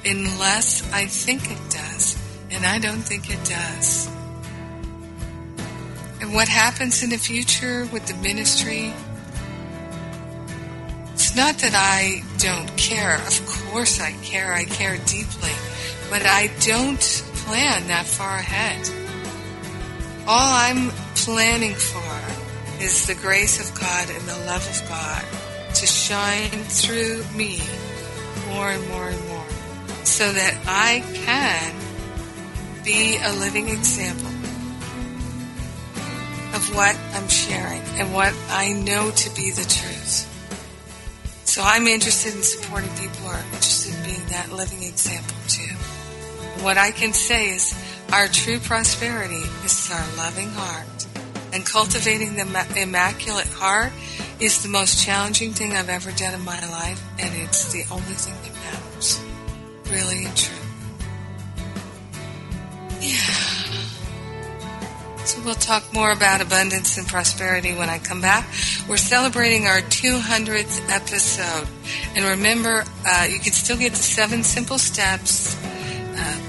unless 0.05 0.89
I 0.93 1.07
think 1.07 1.51
it 1.51 1.71
does. 1.71 2.17
And 2.51 2.65
I 2.65 2.79
don't 2.79 3.03
think 3.03 3.29
it 3.29 3.45
does. 3.45 4.09
And 6.21 6.33
what 6.33 6.49
happens 6.49 7.03
in 7.03 7.11
the 7.11 7.19
future 7.19 7.89
with 7.93 8.07
the 8.07 8.15
ministry? 8.23 8.95
It's 11.15 11.37
not 11.37 11.59
that 11.59 11.75
I 11.75 12.23
don't 12.39 12.77
care. 12.77 13.15
Of 13.15 13.47
course 13.47 14.01
I 14.01 14.13
care. 14.23 14.53
I 14.53 14.65
care 14.65 14.99
deeply. 15.07 15.53
But 16.11 16.27
I 16.27 16.51
don't 16.61 17.01
plan 17.47 17.87
that 17.89 18.05
far 18.05 18.37
ahead. 18.37 18.89
All 20.27 20.53
I'm 20.53 20.91
planning 21.15 21.75
for 21.75 22.83
is 22.83 23.07
the 23.07 23.15
grace 23.15 23.61
of 23.61 23.81
God 23.81 24.11
and 24.11 24.23
the 24.29 24.39
love 24.47 24.67
of 24.69 24.89
God 24.89 25.25
to 25.75 25.87
shine 25.87 26.51
through 26.51 27.25
me 27.37 27.61
more 28.49 28.71
and 28.71 28.89
more 28.89 29.09
and 29.09 29.29
more 29.29 29.47
so 30.03 30.31
that 30.31 30.55
I 30.67 31.05
can 31.15 31.75
be 32.85 33.19
a 33.23 33.33
living 33.35 33.69
example 33.69 34.27
of 36.55 36.75
what 36.75 36.97
I'm 37.15 37.29
sharing 37.29 37.83
and 37.99 38.13
what 38.13 38.35
I 38.51 38.73
know 38.73 39.11
to 39.11 39.35
be 39.35 39.51
the 39.51 39.65
truth. 39.65 40.34
So 41.55 41.63
I'm 41.63 41.87
interested 41.87 42.35
in 42.35 42.43
supporting 42.43 42.91
people 42.97 43.15
who 43.21 43.29
are 43.29 43.39
interested 43.39 43.95
in 43.95 44.03
being 44.03 44.27
that 44.31 44.51
living 44.51 44.83
example 44.83 45.37
too. 45.47 45.73
What 46.65 46.79
I 46.79 46.91
can 46.91 47.13
say 47.13 47.51
is 47.51 47.73
our 48.13 48.27
true 48.27 48.59
prosperity 48.59 49.45
is 49.65 49.89
our 49.93 50.17
loving 50.17 50.51
heart 50.51 51.07
and 51.53 51.65
cultivating 51.65 52.35
the 52.35 52.43
immaculate 52.77 53.47
heart 53.47 53.93
is 54.41 54.65
the 54.65 54.69
most 54.69 55.01
challenging 55.07 55.53
thing 55.53 55.77
I've 55.77 55.91
ever 55.91 56.11
done 56.11 56.35
in 56.35 56.45
my 56.45 56.59
life, 56.71 57.01
and 57.21 57.33
it's 57.43 57.73
the 57.73 57.85
only 57.89 58.15
thing 58.15 58.35
that 58.43 58.53
matters. 58.73 59.21
Really 59.93 60.25
and 60.25 60.37
true. 60.37 60.57
Yeah. 63.01 63.44
So 65.25 65.43
we'll 65.45 65.55
talk 65.55 65.93
more 65.93 66.13
about 66.13 66.41
abundance 66.41 66.99
and 66.99 67.07
prosperity 67.07 67.75
when 67.75 67.89
I 67.89 67.99
come 67.99 68.21
back. 68.21 68.47
We're 68.89 68.97
celebrating 68.97 69.67
our 69.67 69.81
200th 69.81 70.91
episode. 70.91 71.69
And 72.15 72.25
remember, 72.25 72.85
uh, 73.07 73.27
you 73.31 73.39
can 73.39 73.53
still 73.53 73.79
get 73.79 73.93
the 73.93 74.03
seven 74.03 74.43
simple 74.43 74.79
steps. 74.79 75.57
Uh, 76.17 76.41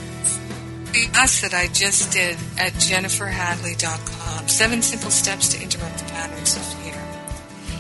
class 1.26 1.42
that 1.42 1.56
I 1.56 1.66
just 1.74 2.12
did 2.12 2.38
at 2.60 2.74
jenniferhadley.com. 2.74 4.48
Seven 4.48 4.84
simple 4.84 5.10
steps 5.10 5.50
to 5.50 5.62
interrupt 5.62 5.98
the 5.98 6.06
patterns 6.06 6.56
of 6.56 6.62
fear. 6.62 7.02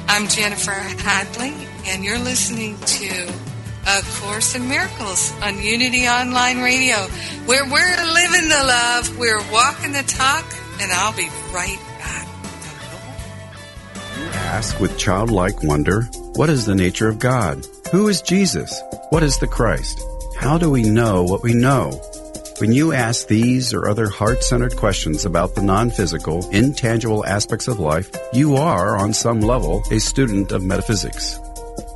I'm 0.07 0.27
Jennifer 0.27 0.71
Hadley, 0.71 1.53
and 1.85 2.03
you're 2.03 2.17
listening 2.17 2.75
to 2.79 3.31
A 3.85 4.01
Course 4.17 4.55
in 4.55 4.67
Miracles 4.67 5.31
on 5.43 5.61
Unity 5.61 6.07
Online 6.07 6.59
Radio, 6.61 6.97
where 7.45 7.65
we're 7.65 8.13
living 8.13 8.49
the 8.49 8.63
love, 8.65 9.15
we're 9.19 9.51
walking 9.51 9.91
the 9.91 10.01
talk, 10.07 10.45
and 10.81 10.91
I'll 10.91 11.15
be 11.15 11.29
right 11.53 11.79
back. 11.99 12.27
You 14.17 14.27
ask 14.27 14.79
with 14.79 14.97
childlike 14.97 15.63
wonder, 15.63 16.03
what 16.35 16.49
is 16.49 16.65
the 16.65 16.75
nature 16.75 17.07
of 17.07 17.19
God? 17.19 17.65
Who 17.91 18.07
is 18.07 18.21
Jesus? 18.21 18.81
What 19.09 19.23
is 19.23 19.37
the 19.39 19.47
Christ? 19.47 20.01
How 20.37 20.57
do 20.57 20.69
we 20.69 20.83
know 20.83 21.23
what 21.23 21.43
we 21.43 21.53
know? 21.53 22.01
When 22.59 22.71
you 22.71 22.93
ask 22.93 23.27
these 23.27 23.73
or 23.73 23.89
other 23.89 24.07
heart 24.07 24.41
centered 24.43 24.77
questions 24.77 25.25
about 25.25 25.55
the 25.55 25.61
non 25.61 25.89
physical, 25.89 26.49
intangible 26.51 27.25
aspects 27.25 27.67
of 27.67 27.79
life, 27.79 28.09
you 28.31 28.55
are, 28.55 28.95
on 28.95 29.13
some 29.13 29.41
level, 29.41 29.83
a 29.91 29.99
student 29.99 30.53
of 30.53 30.63
metaphysics. 30.63 31.37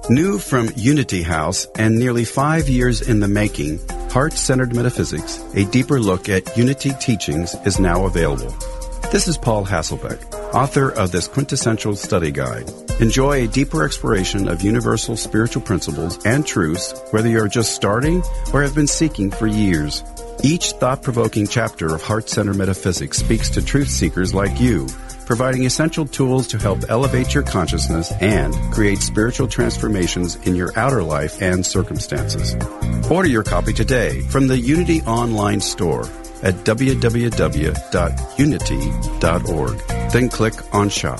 New 0.09 0.39
from 0.39 0.69
Unity 0.75 1.21
House 1.21 1.67
and 1.77 1.95
nearly 1.95 2.25
five 2.25 2.67
years 2.67 3.01
in 3.01 3.19
the 3.19 3.27
making, 3.27 3.79
Heart 4.09 4.33
Centered 4.33 4.75
Metaphysics, 4.75 5.39
a 5.53 5.65
deeper 5.65 5.99
look 5.99 6.29
at 6.29 6.57
Unity 6.57 6.93
teachings, 6.99 7.53
is 7.63 7.79
now 7.79 8.07
available. 8.07 8.51
This 9.11 9.27
is 9.27 9.37
Paul 9.37 9.67
Hasselbeck, 9.67 10.33
author 10.51 10.89
of 10.89 11.11
this 11.11 11.27
quintessential 11.27 11.95
study 11.95 12.31
guide. 12.31 12.71
Enjoy 12.99 13.43
a 13.43 13.47
deeper 13.47 13.85
exploration 13.85 14.47
of 14.47 14.63
universal 14.63 15.15
spiritual 15.15 15.61
principles 15.61 16.17
and 16.25 16.43
truths, 16.43 16.99
whether 17.11 17.29
you're 17.29 17.47
just 17.47 17.75
starting 17.75 18.23
or 18.51 18.63
have 18.63 18.73
been 18.73 18.87
seeking 18.87 19.29
for 19.29 19.45
years. 19.45 20.03
Each 20.43 20.71
thought 20.71 21.03
provoking 21.03 21.45
chapter 21.45 21.93
of 21.93 22.01
Heart 22.01 22.29
Center 22.29 22.55
Metaphysics 22.55 23.19
speaks 23.19 23.51
to 23.51 23.63
truth 23.63 23.89
seekers 23.89 24.33
like 24.33 24.59
you, 24.59 24.87
providing 25.29 25.63
essential 25.63 26.07
tools 26.07 26.47
to 26.47 26.57
help 26.57 26.79
elevate 26.89 27.35
your 27.35 27.43
consciousness 27.43 28.11
and 28.13 28.51
create 28.73 28.97
spiritual 28.97 29.47
transformations 29.47 30.35
in 30.47 30.55
your 30.55 30.71
outer 30.75 31.03
life 31.03 31.39
and 31.39 31.63
circumstances. 31.63 32.55
Order 33.11 33.29
your 33.29 33.43
copy 33.43 33.71
today 33.71 34.21
from 34.21 34.47
the 34.47 34.57
Unity 34.57 35.03
Online 35.03 35.61
Store 35.61 36.05
at 36.41 36.55
www.unity.org. 36.65 37.71
Then 40.11 40.29
click 40.29 40.55
on 40.73 40.89
Shop. 40.89 41.19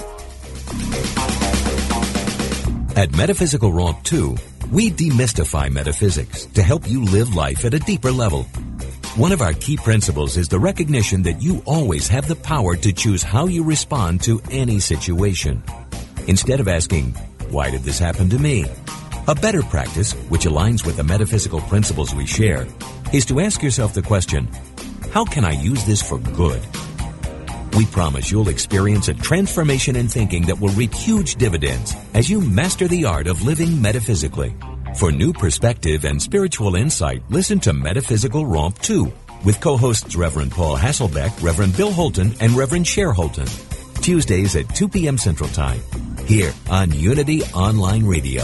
At 2.98 3.16
Metaphysical 3.16 3.72
Romp 3.72 4.02
2, 4.02 4.36
we 4.72 4.90
demystify 4.90 5.70
metaphysics 5.70 6.48
to 6.48 6.64
help 6.64 6.90
you 6.90 7.04
live 7.04 7.36
life 7.36 7.64
at 7.64 7.76
a 7.76 7.80
deeper 7.80 8.12
level. 8.12 8.48
One 9.16 9.32
of 9.32 9.42
our 9.42 9.54
key 9.54 9.76
principles 9.76 10.38
is 10.38 10.48
the 10.48 10.60
recognition 10.60 11.24
that 11.24 11.42
you 11.42 11.64
always 11.66 12.08
have 12.10 12.28
the 12.28 12.36
power 12.36 12.76
to 12.76 12.94
choose 12.94 13.24
how 13.24 13.48
you 13.48 13.64
respond 13.64 14.22
to 14.24 14.40
any 14.52 14.80
situation. 14.80 15.64
Instead 16.28 16.60
of 16.60 16.68
asking, 16.68 17.14
why 17.50 17.72
did 17.72 17.82
this 17.82 17.98
happen 17.98 18.30
to 18.30 18.38
me? 18.38 18.66
A 19.28 19.34
better 19.34 19.64
practice, 19.64 20.14
which 20.30 20.46
aligns 20.46 20.86
with 20.86 20.96
the 20.96 21.04
metaphysical 21.04 21.60
principles 21.62 22.14
we 22.14 22.28
share, 22.28 22.68
is 23.12 23.26
to 23.26 23.40
ask 23.40 23.64
yourself 23.64 23.96
the 23.96 24.04
question, 24.04 24.48
how 25.12 25.26
can 25.26 25.44
I 25.44 25.54
use 25.54 25.84
this 25.86 26.04
for 26.08 26.20
good? 26.20 26.62
We 27.76 27.88
promise 27.88 28.32
you'll 28.32 28.50
experience 28.50 29.08
a 29.08 29.16
transformation 29.16 29.96
in 29.96 30.08
thinking 30.08 30.46
that 30.46 30.60
will 30.60 30.74
reap 30.74 30.94
huge 30.94 31.36
dividends 31.36 31.96
as 32.14 32.30
you 32.30 32.42
master 32.42 32.88
the 32.88 33.06
art 33.06 33.26
of 33.26 33.42
living 33.42 33.82
metaphysically. 33.82 34.54
For 35.00 35.14
new 35.14 35.32
perspective 35.32 36.04
and 36.04 36.22
spiritual 36.22 36.76
insight, 36.76 37.24
listen 37.30 37.58
to 37.62 37.72
Metaphysical 37.72 38.46
Romp 38.46 38.78
2 38.80 39.10
with 39.46 39.62
co-hosts 39.62 40.18
Reverend 40.18 40.52
Paul 40.52 40.76
Hasselbeck, 40.76 41.42
Reverend 41.42 41.78
Bill 41.78 41.94
Holton, 41.94 42.36
and 42.42 42.52
Reverend 42.52 42.86
Cher 42.86 43.14
Holton. 43.14 43.48
Tuesdays 44.02 44.58
at 44.58 44.76
2 44.76 44.90
p.m. 44.90 45.18
Central 45.18 45.48
Time, 45.52 45.80
here 46.26 46.52
on 46.70 46.92
Unity 46.92 47.44
Online 47.54 48.06
Radio. 48.06 48.44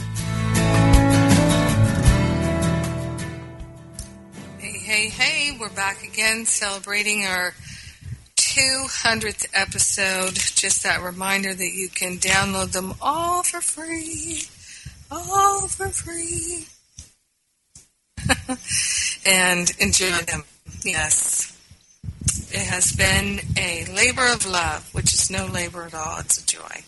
Back 5.81 6.03
again 6.03 6.45
celebrating 6.45 7.25
our 7.25 7.55
200th 8.35 9.47
episode. 9.51 10.35
Just 10.35 10.83
that 10.83 11.01
reminder 11.01 11.55
that 11.55 11.71
you 11.73 11.89
can 11.89 12.17
download 12.17 12.71
them 12.71 12.93
all 13.01 13.41
for 13.41 13.61
free. 13.61 14.43
All 15.09 15.67
for 15.67 15.87
free. 15.87 16.67
and 19.25 19.71
enjoy 19.79 20.11
them. 20.31 20.43
Yes. 20.83 21.57
It 22.51 22.67
has 22.67 22.91
been 22.91 23.39
a 23.57 23.85
labor 23.91 24.31
of 24.31 24.45
love, 24.45 24.87
which 24.93 25.15
is 25.15 25.31
no 25.31 25.47
labor 25.47 25.85
at 25.85 25.95
all. 25.95 26.19
It's 26.19 26.43
a 26.43 26.45
joy. 26.45 26.83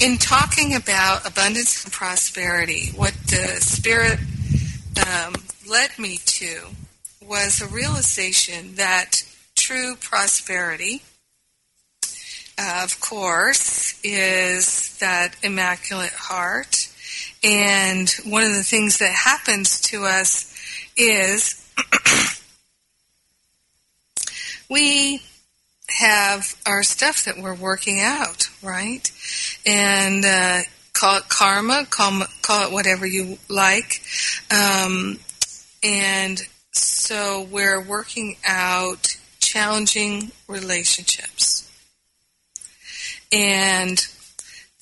In 0.06 0.18
talking 0.18 0.76
about 0.76 1.26
abundance 1.26 1.82
and 1.82 1.92
prosperity, 1.92 2.92
what 2.94 3.14
the 3.26 3.58
Spirit 3.58 4.20
um, 5.04 5.34
led 5.68 5.98
me 5.98 6.18
to 6.24 6.68
was 7.22 7.60
a 7.60 7.66
realization 7.66 8.76
that 8.76 9.22
true 9.56 9.96
prosperity, 9.96 11.02
of 12.58 13.00
course, 13.00 13.98
is 14.04 14.96
that 14.98 15.34
immaculate 15.42 16.12
heart. 16.12 16.88
And 17.42 18.08
one 18.24 18.44
of 18.44 18.52
the 18.52 18.62
things 18.62 18.98
that 18.98 19.12
happens 19.12 19.80
to 19.82 20.04
us 20.04 20.54
is 20.96 21.62
we 24.70 25.20
have 25.88 26.54
our 26.66 26.82
stuff 26.82 27.24
that 27.24 27.38
we're 27.38 27.54
working 27.54 28.00
out, 28.00 28.48
right? 28.62 29.10
And 29.66 30.24
uh, 30.24 30.60
call 30.92 31.18
it 31.18 31.28
karma, 31.28 31.86
call, 31.88 32.22
call 32.42 32.66
it 32.68 32.72
whatever 32.72 33.06
you 33.06 33.38
like. 33.48 34.02
Um, 34.50 35.18
and 35.82 36.40
so 36.72 37.46
we're 37.50 37.80
working 37.80 38.36
out 38.46 39.16
challenging 39.40 40.32
relationships. 40.48 41.70
And 43.32 44.06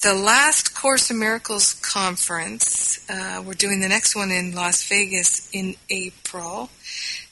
the 0.02 0.14
last 0.14 0.74
Course 0.74 1.10
in 1.10 1.18
Miracles 1.18 1.72
conference, 1.74 3.08
uh, 3.08 3.42
we're 3.44 3.54
doing 3.54 3.80
the 3.80 3.88
next 3.88 4.14
one 4.14 4.30
in 4.30 4.54
Las 4.54 4.86
Vegas 4.88 5.48
in 5.52 5.76
April. 5.88 6.68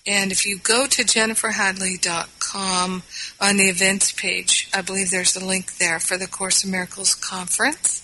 And 0.06 0.32
if 0.32 0.46
you 0.46 0.58
go 0.58 0.86
to 0.86 1.02
jenniferhadley.com 1.02 3.02
on 3.40 3.56
the 3.56 3.68
events 3.68 4.12
page, 4.12 4.70
I 4.72 4.80
believe 4.80 5.10
there's 5.10 5.36
a 5.36 5.44
link 5.44 5.76
there 5.76 6.00
for 6.00 6.16
the 6.16 6.26
Course 6.26 6.64
in 6.64 6.70
Miracles 6.70 7.14
conference. 7.14 8.00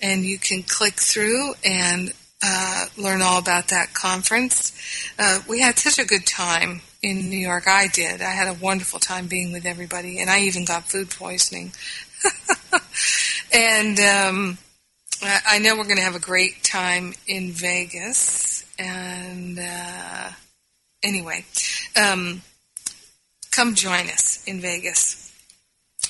And 0.00 0.24
you 0.24 0.38
can 0.38 0.62
click 0.62 0.94
through 0.94 1.52
and 1.64 2.12
uh, 2.44 2.86
learn 2.96 3.22
all 3.22 3.38
about 3.38 3.68
that 3.68 3.94
conference. 3.94 4.72
Uh, 5.18 5.40
we 5.48 5.60
had 5.60 5.78
such 5.78 5.98
a 5.98 6.06
good 6.06 6.26
time 6.26 6.82
in 7.02 7.30
New 7.30 7.38
York. 7.38 7.66
I 7.66 7.88
did. 7.88 8.20
I 8.20 8.30
had 8.30 8.48
a 8.48 8.54
wonderful 8.54 9.00
time 9.00 9.26
being 9.26 9.52
with 9.52 9.66
everybody, 9.66 10.20
and 10.20 10.30
I 10.30 10.40
even 10.40 10.64
got 10.64 10.84
food 10.84 11.10
poisoning. 11.10 11.72
and 13.52 13.98
um, 14.00 14.58
I 15.22 15.58
know 15.58 15.76
we're 15.76 15.84
going 15.84 15.96
to 15.96 16.02
have 16.02 16.14
a 16.14 16.20
great 16.20 16.62
time 16.62 17.14
in 17.26 17.52
Vegas. 17.52 18.64
And 18.78 19.58
uh, 19.58 20.30
anyway, 21.02 21.44
um, 22.00 22.42
come 23.50 23.74
join 23.74 24.10
us 24.10 24.44
in 24.46 24.60
Vegas. 24.60 25.22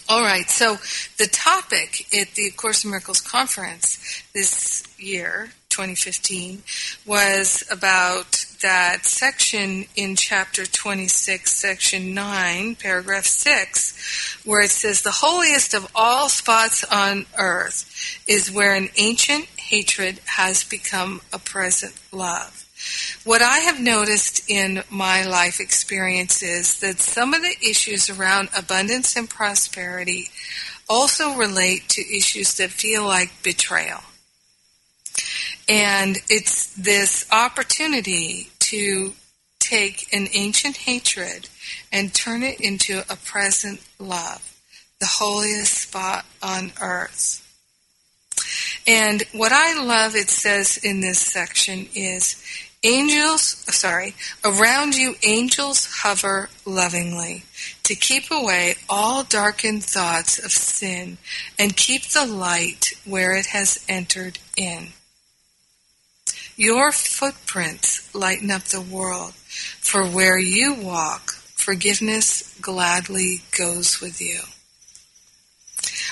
All 0.08 0.22
right, 0.22 0.48
so 0.48 0.76
the 1.18 1.26
topic 1.26 2.06
at 2.14 2.32
the 2.34 2.50
Course 2.52 2.84
in 2.84 2.90
Miracles 2.90 3.20
conference 3.20 4.22
this 4.34 4.84
year, 4.98 5.50
2015, 5.76 6.62
was 7.04 7.62
about 7.70 8.46
that 8.62 9.04
section 9.04 9.84
in 9.94 10.16
chapter 10.16 10.64
26, 10.64 11.52
section 11.52 12.14
9, 12.14 12.76
paragraph 12.76 13.26
6, 13.26 14.40
where 14.46 14.62
it 14.62 14.70
says, 14.70 15.02
The 15.02 15.10
holiest 15.10 15.74
of 15.74 15.90
all 15.94 16.30
spots 16.30 16.82
on 16.84 17.26
earth 17.38 17.84
is 18.26 18.50
where 18.50 18.74
an 18.74 18.88
ancient 18.96 19.44
hatred 19.58 20.20
has 20.24 20.64
become 20.64 21.20
a 21.30 21.38
present 21.38 21.94
love. 22.10 22.62
What 23.24 23.42
I 23.42 23.58
have 23.58 23.78
noticed 23.80 24.48
in 24.48 24.82
my 24.88 25.26
life 25.26 25.60
experience 25.60 26.42
is 26.42 26.80
that 26.80 27.00
some 27.00 27.34
of 27.34 27.42
the 27.42 27.56
issues 27.62 28.08
around 28.08 28.48
abundance 28.56 29.14
and 29.14 29.28
prosperity 29.28 30.30
also 30.88 31.34
relate 31.34 31.88
to 31.90 32.16
issues 32.16 32.56
that 32.56 32.70
feel 32.70 33.04
like 33.04 33.42
betrayal. 33.42 34.02
And 35.68 36.18
it's 36.28 36.72
this 36.74 37.26
opportunity 37.32 38.50
to 38.60 39.12
take 39.58 40.12
an 40.12 40.28
ancient 40.32 40.76
hatred 40.76 41.48
and 41.92 42.14
turn 42.14 42.42
it 42.42 42.60
into 42.60 43.00
a 43.10 43.16
present 43.16 43.80
love. 43.98 44.52
the 44.98 45.06
holiest 45.06 45.74
spot 45.74 46.24
on 46.42 46.72
earth. 46.80 47.42
And 48.86 49.22
what 49.32 49.52
I 49.52 49.82
love, 49.82 50.14
it 50.14 50.28
says 50.30 50.78
in 50.78 51.00
this 51.00 51.20
section, 51.20 51.88
is 51.94 52.42
angels, 52.82 53.42
sorry, 53.74 54.14
around 54.44 54.94
you 54.94 55.16
angels 55.22 55.88
hover 56.02 56.48
lovingly 56.64 57.44
to 57.82 57.94
keep 57.94 58.30
away 58.30 58.76
all 58.88 59.24
darkened 59.24 59.82
thoughts 59.84 60.38
of 60.38 60.52
sin 60.52 61.18
and 61.58 61.76
keep 61.76 62.02
the 62.08 62.26
light 62.26 62.92
where 63.04 63.36
it 63.36 63.46
has 63.46 63.84
entered 63.88 64.38
in. 64.56 64.88
Your 66.56 66.90
footprints 66.90 68.14
lighten 68.14 68.50
up 68.50 68.64
the 68.64 68.80
world, 68.80 69.34
for 69.34 70.06
where 70.06 70.38
you 70.38 70.72
walk, 70.72 71.32
forgiveness 71.54 72.56
gladly 72.62 73.42
goes 73.56 74.00
with 74.00 74.22
you. 74.22 74.40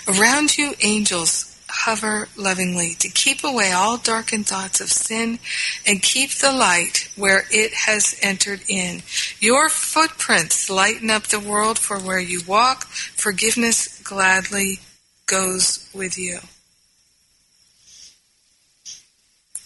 Around 0.07 0.59
you, 0.59 0.75
angels 0.83 1.51
hover 1.71 2.29
lovingly 2.37 2.95
to 2.99 3.09
keep 3.09 3.43
away 3.43 3.73
all 3.73 3.97
darkened 3.97 4.47
thoughts 4.47 4.83
of 4.83 4.91
sin 4.91 5.39
and 5.87 6.03
keep 6.03 6.31
the 6.31 6.53
light 6.53 7.11
where 7.17 7.45
it 7.51 7.73
has 7.73 8.15
entered 8.21 8.61
in. 8.69 9.03
Your 9.41 9.71
footprints 9.71 10.69
lighten 10.69 11.09
up 11.09 11.25
the 11.25 11.41
world, 11.41 11.79
for 11.79 11.99
where 11.99 12.21
you 12.21 12.43
walk, 12.47 12.85
forgiveness 12.85 13.99
gladly 14.03 14.81
goes 15.27 15.89
with 15.95 16.19
you. 16.19 16.41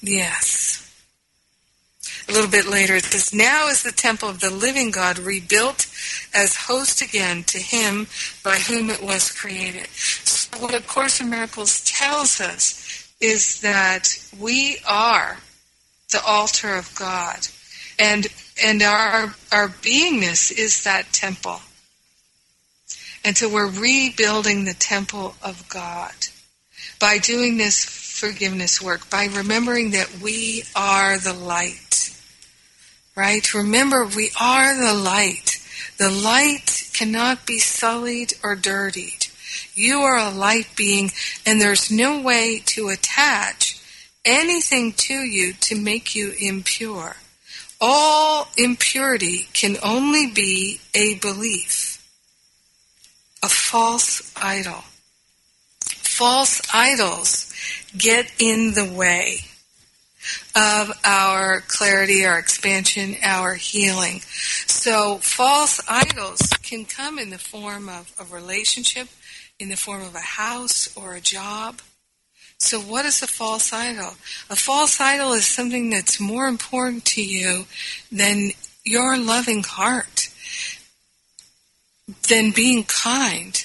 Yes. 0.00 0.84
A 2.28 2.32
little 2.32 2.50
bit 2.50 2.66
later 2.66 2.94
it 2.96 3.04
says, 3.04 3.32
Now 3.32 3.68
is 3.68 3.82
the 3.82 3.92
temple 3.92 4.28
of 4.28 4.40
the 4.40 4.50
living 4.50 4.90
God 4.90 5.18
rebuilt 5.18 5.86
as 6.34 6.56
host 6.56 7.00
again 7.00 7.42
to 7.44 7.58
him 7.58 8.06
by 8.44 8.56
whom 8.56 8.90
it 8.90 9.02
was 9.02 9.32
created. 9.32 9.86
So 9.88 10.58
what 10.58 10.74
A 10.74 10.80
Course 10.80 11.20
in 11.20 11.30
Miracles 11.30 11.82
tells 11.84 12.40
us 12.40 13.10
is 13.20 13.60
that 13.62 14.08
we 14.38 14.78
are 14.86 15.38
the 16.10 16.22
altar 16.24 16.74
of 16.74 16.94
God. 16.94 17.48
And 17.98 18.26
and 18.62 18.82
our 18.82 19.34
our 19.50 19.68
beingness 19.68 20.52
is 20.52 20.84
that 20.84 21.12
temple. 21.12 21.60
And 23.24 23.36
so 23.36 23.48
we're 23.48 23.70
rebuilding 23.70 24.64
the 24.64 24.74
temple 24.74 25.34
of 25.42 25.68
God 25.68 26.14
by 27.00 27.18
doing 27.18 27.56
this 27.56 27.84
forgiveness 28.18 28.82
work, 28.82 29.08
by 29.08 29.26
remembering 29.26 29.92
that 29.92 30.20
we 30.20 30.64
are 30.74 31.18
the 31.18 31.32
light 31.32 31.88
right? 33.18 33.52
Remember, 33.52 34.06
we 34.06 34.30
are 34.40 34.76
the 34.76 34.94
light. 34.94 35.60
The 35.98 36.08
light 36.08 36.88
cannot 36.92 37.46
be 37.46 37.58
sullied 37.58 38.34
or 38.44 38.54
dirtied. 38.54 39.26
You 39.74 40.02
are 40.02 40.16
a 40.16 40.30
light 40.30 40.68
being, 40.76 41.10
and 41.44 41.60
there's 41.60 41.90
no 41.90 42.20
way 42.20 42.62
to 42.66 42.90
attach 42.90 43.80
anything 44.24 44.92
to 44.92 45.14
you 45.14 45.52
to 45.52 45.74
make 45.74 46.14
you 46.14 46.32
impure. 46.40 47.16
All 47.80 48.48
impurity 48.56 49.48
can 49.52 49.76
only 49.82 50.28
be 50.28 50.80
a 50.94 51.16
belief, 51.16 52.08
a 53.42 53.48
false 53.48 54.32
idol. 54.36 54.84
False 55.80 56.60
idols 56.72 57.47
get 57.96 58.30
in 58.38 58.74
the 58.74 58.84
way 58.84 59.40
of 60.54 60.92
our 61.04 61.60
clarity, 61.68 62.24
our 62.24 62.38
expansion, 62.38 63.16
our 63.22 63.54
healing. 63.54 64.20
So 64.66 65.18
false 65.18 65.80
idols 65.88 66.40
can 66.62 66.84
come 66.84 67.18
in 67.18 67.30
the 67.30 67.38
form 67.38 67.88
of 67.88 68.12
a 68.18 68.34
relationship, 68.34 69.08
in 69.58 69.68
the 69.68 69.76
form 69.76 70.02
of 70.02 70.14
a 70.14 70.20
house 70.20 70.94
or 70.96 71.14
a 71.14 71.20
job. 71.20 71.80
So 72.58 72.80
what 72.80 73.06
is 73.06 73.22
a 73.22 73.26
false 73.26 73.72
idol? 73.72 74.14
A 74.50 74.56
false 74.56 75.00
idol 75.00 75.32
is 75.32 75.46
something 75.46 75.90
that's 75.90 76.18
more 76.18 76.48
important 76.48 77.04
to 77.06 77.22
you 77.22 77.66
than 78.10 78.50
your 78.84 79.16
loving 79.16 79.62
heart, 79.62 80.28
than 82.28 82.50
being 82.50 82.82
kind 82.84 83.64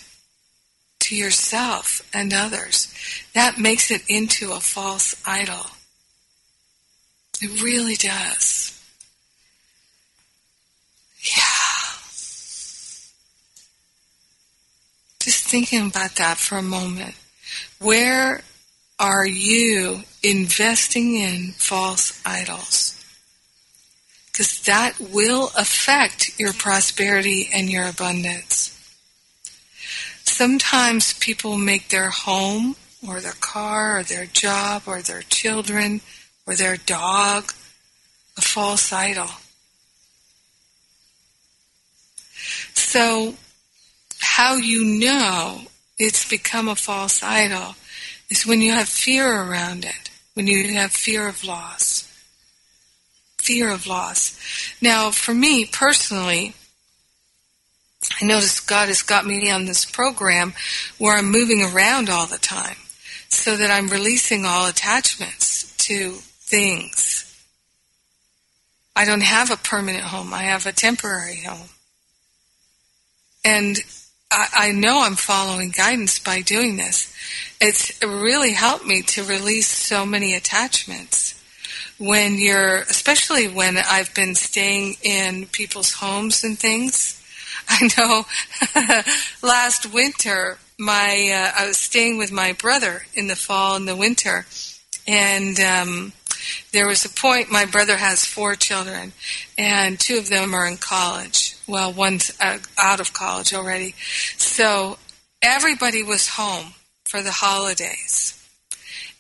to 1.04 1.16
yourself 1.16 2.02
and 2.14 2.34
others. 2.34 2.94
That 3.34 3.58
makes 3.58 3.92
it 3.92 4.04
into 4.08 4.52
a 4.52 4.60
false 4.60 5.16
idol. 5.26 5.66
It 7.42 7.62
really 7.62 7.96
does. 7.96 8.80
Yeah. 11.24 11.44
Just 15.20 15.48
thinking 15.48 15.88
about 15.88 16.16
that 16.16 16.38
for 16.38 16.58
a 16.58 16.64
moment. 16.64 17.16
Where 17.80 18.42
are 19.00 19.26
you 19.26 20.04
investing 20.22 21.16
in 21.16 21.54
false 21.58 22.22
idols? 22.26 23.00
Because 24.32 24.62
that 24.62 25.00
will 25.00 25.52
affect 25.58 26.40
your 26.40 26.54
prosperity 26.54 27.50
and 27.54 27.70
your 27.70 27.88
abundance. 27.88 28.73
Sometimes 30.34 31.14
people 31.20 31.58
make 31.58 31.90
their 31.90 32.10
home 32.10 32.76
or 33.08 33.22
their 33.22 33.34
car 33.40 34.00
or 34.00 34.04
their 34.04 34.26
job 34.26 34.82
or 34.88 35.00
their 35.00 35.22
children 35.22 36.02
or 36.48 36.56
their 36.56 36.76
dog 36.76 37.54
a 38.36 38.42
false 38.42 38.92
idol. 38.92 39.30
So, 42.74 43.36
how 44.18 44.56
you 44.56 44.84
know 44.84 45.68
it's 46.00 46.28
become 46.28 46.68
a 46.68 46.76
false 46.76 47.22
idol 47.22 47.76
is 48.32 48.44
when 48.44 48.60
you 48.60 48.72
have 48.72 48.90
fear 48.90 49.32
around 49.32 49.86
it, 49.86 50.10
when 50.34 50.48
you 50.48 50.74
have 50.74 50.94
fear 50.94 51.28
of 51.28 51.44
loss. 51.44 52.12
Fear 53.38 53.70
of 53.70 53.86
loss. 53.86 54.36
Now, 54.82 55.12
for 55.12 55.36
me 55.36 55.64
personally, 55.64 56.56
I 58.22 58.26
notice 58.26 58.60
God 58.60 58.88
has 58.88 59.02
got 59.02 59.26
me 59.26 59.50
on 59.50 59.66
this 59.66 59.86
program 59.86 60.54
where 60.98 61.18
I'm 61.18 61.32
moving 61.32 61.64
around 61.64 62.10
all 62.10 62.26
the 62.26 62.38
time 62.38 62.78
so 63.30 63.58
that 63.58 63.72
I'm 63.72 63.88
releasing 63.88 64.46
all 64.46 64.68
attachments 64.68 65.76
to 65.88 66.12
things. 66.12 67.30
I 68.96 69.06
don't 69.06 69.24
have 69.24 69.50
a 69.52 69.58
permanent 69.58 70.04
home. 70.04 70.34
I 70.34 70.44
have 70.44 70.66
a 70.66 70.72
temporary 70.72 71.42
home. 71.42 71.70
And 73.44 73.78
I, 74.32 74.48
I 74.54 74.72
know 74.72 75.02
I'm 75.04 75.16
following 75.16 75.72
guidance 75.72 76.20
by 76.20 76.42
doing 76.42 76.78
this. 76.78 77.14
It's 77.60 78.02
really 78.04 78.54
helped 78.54 78.86
me 78.86 79.02
to 79.02 79.24
release 79.24 79.68
so 79.68 80.06
many 80.06 80.36
attachments. 80.36 81.40
When 81.98 82.38
you're, 82.38 82.78
especially 82.78 83.48
when 83.48 83.78
I've 83.78 84.14
been 84.14 84.36
staying 84.36 84.96
in 85.04 85.48
people's 85.48 85.94
homes 85.94 86.44
and 86.44 86.58
things. 86.58 87.20
I 87.70 87.90
know 87.98 88.26
last 89.48 89.94
winter, 89.94 90.58
my 90.78 91.32
uh, 91.34 91.62
I 91.62 91.68
was 91.68 91.78
staying 91.78 92.18
with 92.18 92.32
my 92.32 92.54
brother 92.54 93.06
in 93.14 93.28
the 93.28 93.36
fall 93.36 93.76
and 93.76 93.88
the 93.88 93.96
winter, 93.96 94.46
and 95.08 95.60
um, 95.60 96.14
there 96.72 96.88
was 96.88 97.06
a 97.06 97.10
point, 97.10 97.52
my 97.52 97.66
brother 97.66 97.98
has 97.98 98.26
four 98.26 98.56
children, 98.56 99.14
and 99.58 100.00
two 100.00 100.18
of 100.18 100.30
them 100.30 100.54
are 100.54 100.68
in 100.68 100.78
college. 100.78 101.56
Well, 101.68 101.94
one's 101.94 102.36
uh, 102.40 102.60
out 102.78 103.00
of 103.00 103.14
college 103.14 103.54
already. 103.54 103.96
So 104.38 104.98
everybody 105.42 106.04
was 106.04 106.30
home 106.30 106.74
for 107.06 107.22
the 107.22 107.32
holidays. 107.32 108.40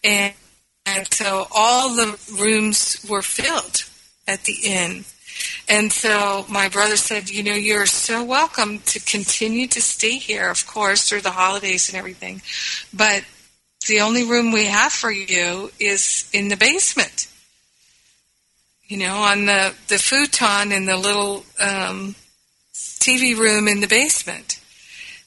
And, 0.03 0.33
and 0.85 1.11
so 1.13 1.47
all 1.51 1.95
the 1.95 2.19
rooms 2.39 3.05
were 3.07 3.21
filled 3.21 3.85
at 4.27 4.43
the 4.43 4.57
inn. 4.63 5.05
And 5.69 5.91
so 5.91 6.45
my 6.49 6.67
brother 6.69 6.97
said, 6.97 7.29
You 7.29 7.43
know, 7.43 7.53
you're 7.53 7.85
so 7.85 8.23
welcome 8.23 8.79
to 8.79 8.99
continue 8.99 9.67
to 9.67 9.81
stay 9.81 10.17
here, 10.17 10.49
of 10.49 10.67
course, 10.67 11.07
through 11.07 11.21
the 11.21 11.31
holidays 11.31 11.89
and 11.89 11.97
everything. 11.97 12.41
But 12.93 13.23
the 13.87 14.01
only 14.01 14.23
room 14.23 14.51
we 14.51 14.65
have 14.65 14.91
for 14.91 15.11
you 15.11 15.71
is 15.79 16.29
in 16.33 16.49
the 16.49 16.57
basement. 16.57 17.27
You 18.87 18.97
know, 18.97 19.15
on 19.15 19.45
the, 19.45 19.73
the 19.87 19.97
futon 19.97 20.71
in 20.71 20.85
the 20.85 20.97
little 20.97 21.45
um, 21.59 22.15
TV 22.73 23.37
room 23.37 23.67
in 23.67 23.79
the 23.79 23.87
basement. 23.87 24.59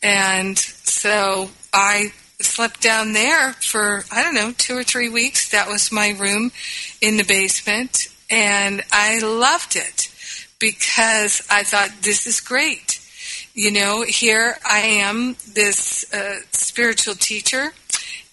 And 0.02 0.58
so 0.58 1.48
I 1.72 2.12
slept 2.38 2.82
down 2.82 3.14
there 3.14 3.54
for, 3.54 4.04
I 4.12 4.22
don't 4.22 4.34
know, 4.34 4.52
two 4.52 4.76
or 4.76 4.84
three 4.84 5.08
weeks. 5.08 5.50
That 5.50 5.68
was 5.68 5.90
my 5.90 6.10
room 6.10 6.52
in 7.00 7.16
the 7.16 7.24
basement. 7.24 8.08
And 8.30 8.82
I 8.92 9.20
loved 9.20 9.74
it 9.74 10.12
because 10.58 11.46
I 11.50 11.62
thought, 11.62 11.90
this 12.02 12.26
is 12.26 12.40
great. 12.40 13.00
You 13.54 13.70
know, 13.70 14.02
here 14.02 14.56
I 14.68 14.78
am, 14.80 15.36
this 15.52 16.12
uh, 16.12 16.40
spiritual 16.50 17.14
teacher 17.14 17.72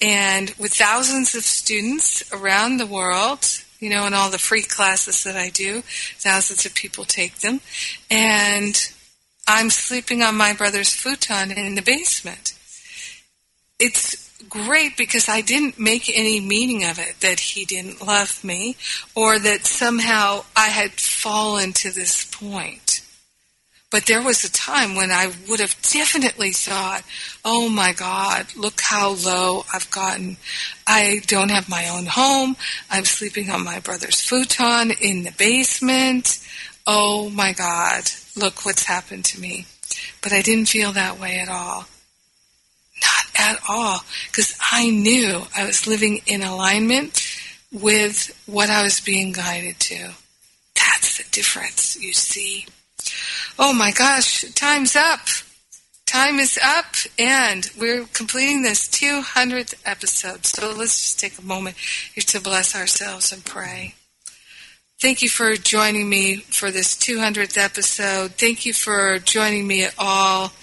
and 0.03 0.53
with 0.59 0.73
thousands 0.73 1.33
of 1.33 1.43
students 1.43 2.23
around 2.33 2.77
the 2.77 2.85
world, 2.85 3.45
you 3.79 3.89
know, 3.89 4.05
and 4.05 4.13
all 4.13 4.29
the 4.29 4.37
free 4.37 4.61
classes 4.61 5.23
that 5.23 5.37
I 5.37 5.49
do, 5.49 5.81
thousands 6.17 6.65
of 6.65 6.73
people 6.75 7.05
take 7.05 7.37
them. 7.37 7.61
And 8.11 8.75
I'm 9.47 9.69
sleeping 9.69 10.21
on 10.21 10.35
my 10.35 10.53
brother's 10.53 10.93
futon 10.93 11.51
in 11.51 11.75
the 11.75 11.81
basement. 11.81 12.53
it's 13.79 14.22
great 14.49 14.97
because 14.97 15.29
I 15.29 15.41
didn't 15.41 15.79
make 15.79 16.09
any 16.09 16.39
meaning 16.39 16.83
of 16.83 16.99
it 16.99 17.19
that 17.21 17.39
he 17.39 17.65
didn't 17.65 18.05
love 18.05 18.43
me 18.43 18.75
or 19.15 19.39
that 19.39 19.65
somehow 19.65 20.45
I 20.55 20.67
had 20.67 20.91
fallen 20.91 21.73
to 21.73 21.91
this 21.91 22.25
point. 22.25 23.01
But 23.93 24.07
there 24.07 24.23
was 24.23 24.43
a 24.43 24.51
time 24.51 24.95
when 24.95 25.11
I 25.11 25.31
would 25.47 25.59
have 25.59 25.79
definitely 25.83 26.49
thought, 26.49 27.03
oh 27.45 27.69
my 27.69 27.93
God, 27.93 28.47
look 28.55 28.81
how 28.81 29.11
low 29.11 29.65
I've 29.71 29.91
gotten. 29.91 30.37
I 30.87 31.21
don't 31.27 31.51
have 31.51 31.69
my 31.69 31.87
own 31.89 32.07
home. 32.07 32.55
I'm 32.89 33.05
sleeping 33.05 33.51
on 33.51 33.63
my 33.63 33.79
brother's 33.79 34.19
futon 34.19 34.89
in 34.99 35.21
the 35.21 35.33
basement. 35.37 36.39
Oh 36.87 37.29
my 37.29 37.53
God, 37.53 38.05
look 38.35 38.65
what's 38.65 38.85
happened 38.85 39.25
to 39.25 39.39
me. 39.39 39.67
But 40.23 40.33
I 40.33 40.41
didn't 40.41 40.69
feel 40.69 40.91
that 40.93 41.19
way 41.19 41.37
at 41.37 41.49
all. 41.49 41.85
Not 43.03 43.25
at 43.39 43.59
all. 43.67 43.99
Because 44.31 44.57
I 44.71 44.89
knew 44.89 45.43
I 45.55 45.65
was 45.65 45.87
living 45.87 46.21
in 46.25 46.41
alignment 46.41 47.21
with 47.71 48.31
what 48.45 48.69
I 48.69 48.83
was 48.83 49.01
being 49.01 49.31
guided 49.31 49.79
to. 49.81 50.11
That's 50.75 51.17
the 51.17 51.29
difference, 51.31 51.97
you 51.99 52.13
see. 52.13 52.65
Oh 53.59 53.73
my 53.73 53.91
gosh, 53.91 54.43
time's 54.53 54.95
up. 54.95 55.19
Time 56.05 56.37
is 56.37 56.59
up, 56.63 56.93
and 57.17 57.69
we're 57.79 58.05
completing 58.13 58.61
this 58.61 58.87
200th 58.87 59.73
episode. 59.83 60.45
So 60.45 60.71
let's 60.71 61.01
just 61.01 61.19
take 61.19 61.39
a 61.39 61.41
moment 61.41 61.75
here 62.13 62.23
to 62.27 62.39
bless 62.39 62.75
ourselves 62.75 63.31
and 63.31 63.43
pray. 63.43 63.95
Thank 65.01 65.21
you 65.21 65.29
for 65.29 65.55
joining 65.55 66.07
me 66.07 66.37
for 66.37 66.71
this 66.71 66.95
200th 66.95 67.57
episode. 67.57 68.33
Thank 68.33 68.65
you 68.65 68.73
for 68.73 69.17
joining 69.19 69.65
me 69.65 69.83
at 69.83 69.95
all. 69.97 70.53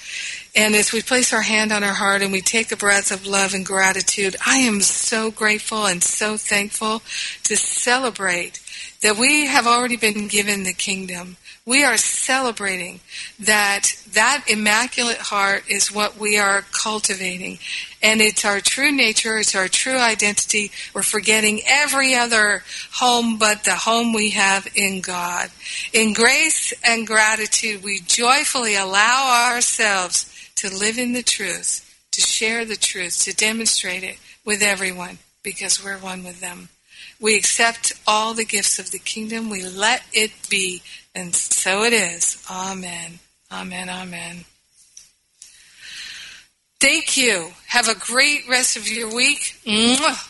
And 0.55 0.75
as 0.75 0.93
we 0.93 1.03
place 1.03 1.33
our 1.33 1.43
hand 1.43 1.73
on 1.73 1.85
our 1.85 1.95
heart 1.95 2.23
and 2.23 2.33
we 2.33 2.41
take 2.41 2.73
a 2.73 2.77
breath 2.77 3.11
of 3.11 3.27
love 3.27 3.55
and 3.55 3.65
gratitude, 3.65 4.37
I 4.45 4.59
am 4.59 4.81
so 4.81 5.31
grateful 5.31 5.87
and 5.87 6.03
so 6.03 6.37
thankful 6.37 7.03
to 7.45 7.57
celebrate 7.57 8.61
that 9.01 9.17
we 9.17 9.47
have 9.47 9.67
already 9.67 9.97
been 9.97 10.29
given 10.29 10.65
the 10.65 10.73
kingdom 10.73 11.37
we 11.67 11.85
are 11.85 11.97
celebrating 11.97 12.99
that 13.39 13.95
that 14.13 14.45
immaculate 14.49 15.19
heart 15.19 15.63
is 15.69 15.93
what 15.93 16.19
we 16.19 16.39
are 16.39 16.63
cultivating. 16.73 17.59
And 18.03 18.21
it's 18.21 18.45
our 18.45 18.61
true 18.61 18.91
nature, 18.91 19.39
it's 19.39 19.55
our 19.55 19.69
true 19.69 19.99
identity. 19.99 20.73
We're 20.95 21.03
forgetting 21.03 21.61
every 21.67 22.15
other 22.15 22.65
home 22.95 23.39
but 23.39 23.63
the 23.65 23.77
home 23.77 24.13
we 24.13 24.31
have 24.31 24.67
in 24.75 25.01
God. 25.01 25.51
In 25.93 26.13
grace 26.13 26.73
and 26.83 27.07
gratitude, 27.07 27.85
we 27.85 28.01
joyfully 28.01 28.75
allow 28.75 29.53
ourselves 29.53 30.27
to 30.61 30.75
live 30.75 30.99
in 30.99 31.13
the 31.13 31.23
truth, 31.23 31.87
to 32.13 32.21
share 32.21 32.65
the 32.65 32.77
truth, 32.77 33.23
to 33.25 33.35
demonstrate 33.35 34.03
it 34.03 34.19
with 34.45 34.63
everyone 34.63 35.19
because 35.43 35.83
we're 35.83 35.99
one 35.99 36.23
with 36.23 36.41
them. 36.41 36.69
We 37.21 37.37
accept 37.37 37.93
all 38.07 38.35
the 38.35 38.45
gifts 38.45 38.79
of 38.79 38.91
the 38.91 38.99
kingdom. 38.99 39.51
We 39.51 39.63
let 39.63 40.03
it 40.13 40.33
be 40.49 40.83
and 41.15 41.35
so 41.35 41.83
it 41.83 41.93
is. 41.93 42.45
Amen. 42.51 43.19
Amen. 43.51 43.89
Amen. 43.89 44.45
Thank 46.81 47.17
you. 47.17 47.53
Have 47.67 47.89
a 47.89 47.95
great 47.95 48.49
rest 48.49 48.77
of 48.77 48.89
your 48.89 49.15
week. 49.15 49.57
Mwah. 49.67 50.30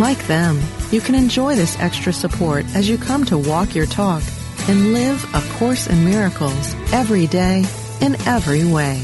Like 0.00 0.26
them, 0.26 0.60
you 0.90 1.00
can 1.00 1.14
enjoy 1.14 1.54
this 1.54 1.78
extra 1.78 2.12
support 2.12 2.64
as 2.74 2.88
you 2.88 2.98
come 2.98 3.24
to 3.26 3.38
walk 3.38 3.76
your 3.76 3.86
talk 3.86 4.24
and 4.68 4.92
live 4.92 5.24
A 5.34 5.40
Course 5.56 5.86
in 5.86 6.04
Miracles 6.04 6.74
every 6.92 7.28
day 7.28 7.64
in 8.00 8.16
every 8.26 8.64
way. 8.64 9.00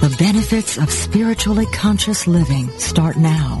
The 0.00 0.16
benefits 0.20 0.78
of 0.78 0.92
spiritually 0.92 1.66
conscious 1.72 2.28
living 2.28 2.70
start 2.78 3.16
now. 3.16 3.60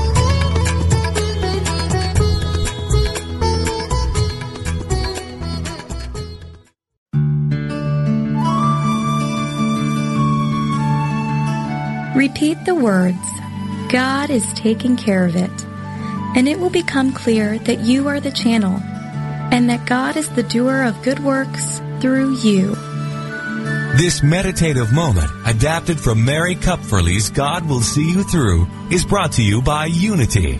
Repeat 12.41 12.65
the 12.65 12.73
words, 12.73 13.19
God 13.91 14.31
is 14.31 14.51
taking 14.53 14.97
care 14.97 15.27
of 15.27 15.35
it, 15.35 15.51
and 16.35 16.47
it 16.47 16.59
will 16.59 16.71
become 16.71 17.13
clear 17.13 17.59
that 17.59 17.81
you 17.81 18.07
are 18.07 18.19
the 18.19 18.31
channel, 18.31 18.79
and 19.51 19.69
that 19.69 19.85
God 19.85 20.17
is 20.17 20.27
the 20.29 20.41
doer 20.41 20.81
of 20.81 21.03
good 21.03 21.19
works 21.19 21.79
through 21.99 22.37
you. 22.37 22.73
This 23.95 24.23
meditative 24.23 24.91
moment, 24.91 25.29
adapted 25.45 25.99
from 25.99 26.25
Mary 26.25 26.55
Kupferle's 26.55 27.29
God 27.29 27.69
Will 27.69 27.81
See 27.81 28.09
You 28.09 28.23
Through, 28.23 28.65
is 28.89 29.05
brought 29.05 29.33
to 29.33 29.43
you 29.43 29.61
by 29.61 29.85
Unity. 29.85 30.59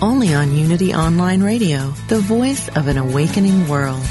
only 0.00 0.34
on 0.34 0.56
Unity 0.56 0.94
Online 0.94 1.42
Radio, 1.42 1.92
the 2.08 2.20
voice 2.20 2.68
of 2.76 2.88
an 2.88 2.98
awakening 2.98 3.68
world. 3.68 4.02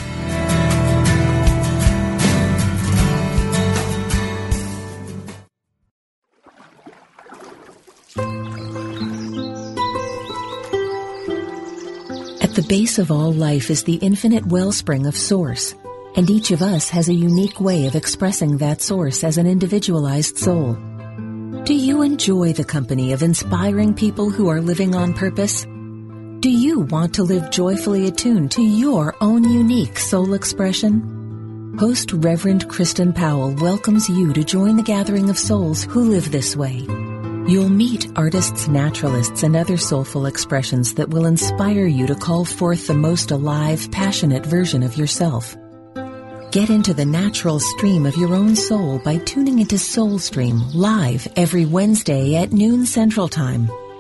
At 12.42 12.56
the 12.56 12.66
base 12.68 13.00
of 13.00 13.12
all 13.12 13.32
life 13.32 13.70
is 13.70 13.84
the 13.84 13.96
infinite 13.96 14.46
wellspring 14.46 15.08
of 15.08 15.18
Source, 15.18 15.76
and 16.16 16.30
each 16.30 16.52
of 16.52 16.62
us 16.62 16.90
has 16.90 17.10
a 17.10 17.14
unique 17.14 17.60
way 17.60 17.88
of 17.88 17.96
expressing 17.96 18.58
that 18.58 18.82
Source 18.82 19.24
as 19.24 19.38
an 19.38 19.48
individualized 19.48 20.38
soul. 20.38 20.78
Do 21.64 21.74
you 21.74 22.02
enjoy 22.02 22.54
the 22.54 22.66
company 22.66 23.14
of 23.14 23.24
inspiring 23.24 23.94
people 23.94 24.30
who 24.30 24.50
are 24.50 24.62
living 24.62 24.96
on 24.96 25.14
purpose? 25.14 25.66
Do 26.44 26.50
you 26.50 26.82
want 26.82 27.16
to 27.16 27.24
live 27.24 27.52
joyfully 27.52 28.06
attuned 28.06 28.52
to 28.52 28.62
your 28.62 29.16
own 29.22 29.46
unique 29.46 29.98
soul 29.98 30.34
expression? 30.34 31.78
Host 31.80 32.12
Reverend 32.12 32.68
Kristen 32.68 33.14
Powell 33.14 33.54
welcomes 33.54 34.10
you 34.10 34.34
to 34.34 34.44
join 34.44 34.76
the 34.76 34.84
gathering 34.84 35.30
of 35.30 35.40
souls 35.40 35.86
who 35.86 36.02
live 36.02 36.34
this 36.34 36.54
way. 36.54 36.86
You'll 37.48 37.70
meet 37.70 38.12
artists, 38.18 38.68
naturalists, 38.68 39.44
and 39.44 39.56
other 39.56 39.78
soulful 39.78 40.26
expressions 40.26 40.96
that 40.96 41.12
will 41.12 41.28
inspire 41.28 41.86
you 41.86 42.08
to 42.08 42.16
call 42.16 42.44
forth 42.44 42.88
the 42.88 42.94
most 42.94 43.32
alive, 43.32 43.90
passionate 43.94 44.46
version 44.46 44.84
of 44.84 44.98
yourself. 44.98 45.56
Get 46.52 46.70
into 46.70 46.94
the 46.94 47.06
natural 47.06 47.62
stream 47.62 48.06
of 48.06 48.18
your 48.18 48.36
own 48.36 48.58
soul 48.58 49.00
by 49.00 49.20
tuning 49.20 49.60
into 49.60 49.78
Soul 49.78 50.20
Stream 50.20 50.62
live 50.74 51.26
every 51.38 51.66
Wednesday 51.66 52.36
at 52.36 52.52
noon 52.52 52.86
Central 52.86 53.30
Time 53.30 53.70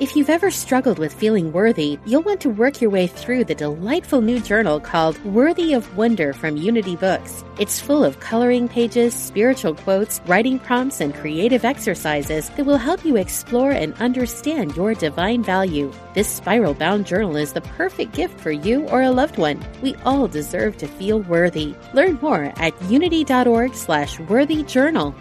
If 0.00 0.16
you've 0.16 0.30
ever 0.30 0.50
struggled 0.50 0.98
with 0.98 1.12
feeling 1.12 1.52
worthy, 1.52 1.98
you'll 2.06 2.22
want 2.22 2.40
to 2.40 2.48
work 2.48 2.80
your 2.80 2.88
way 2.88 3.06
through 3.06 3.44
the 3.44 3.54
delightful 3.54 4.22
new 4.22 4.40
journal 4.40 4.80
called 4.80 5.22
Worthy 5.26 5.74
of 5.74 5.94
Wonder 5.94 6.32
from 6.32 6.56
Unity 6.56 6.96
Books. 6.96 7.44
It's 7.58 7.80
full 7.80 8.02
of 8.02 8.18
coloring 8.18 8.66
pages, 8.66 9.12
spiritual 9.12 9.74
quotes, 9.74 10.18
writing 10.24 10.58
prompts, 10.58 11.02
and 11.02 11.14
creative 11.14 11.66
exercises 11.66 12.48
that 12.48 12.64
will 12.64 12.78
help 12.78 13.04
you 13.04 13.16
explore 13.16 13.72
and 13.72 13.92
understand 14.00 14.74
your 14.74 14.94
divine 14.94 15.42
value. 15.42 15.92
This 16.14 16.30
spiral 16.30 16.72
bound 16.72 17.04
journal 17.04 17.36
is 17.36 17.52
the 17.52 17.60
perfect 17.60 18.14
gift 18.14 18.40
for 18.40 18.52
you 18.52 18.88
or 18.88 19.02
a 19.02 19.10
loved 19.10 19.36
one. 19.36 19.62
We 19.82 19.96
all 20.06 20.28
deserve 20.28 20.78
to 20.78 20.88
feel 20.88 21.20
worthy. 21.20 21.74
Learn 21.92 22.18
more 22.22 22.54
at 22.56 22.72
unity.org 22.84 23.74
slash 23.74 24.18
worthy 24.18 24.62
journal. 24.62 25.14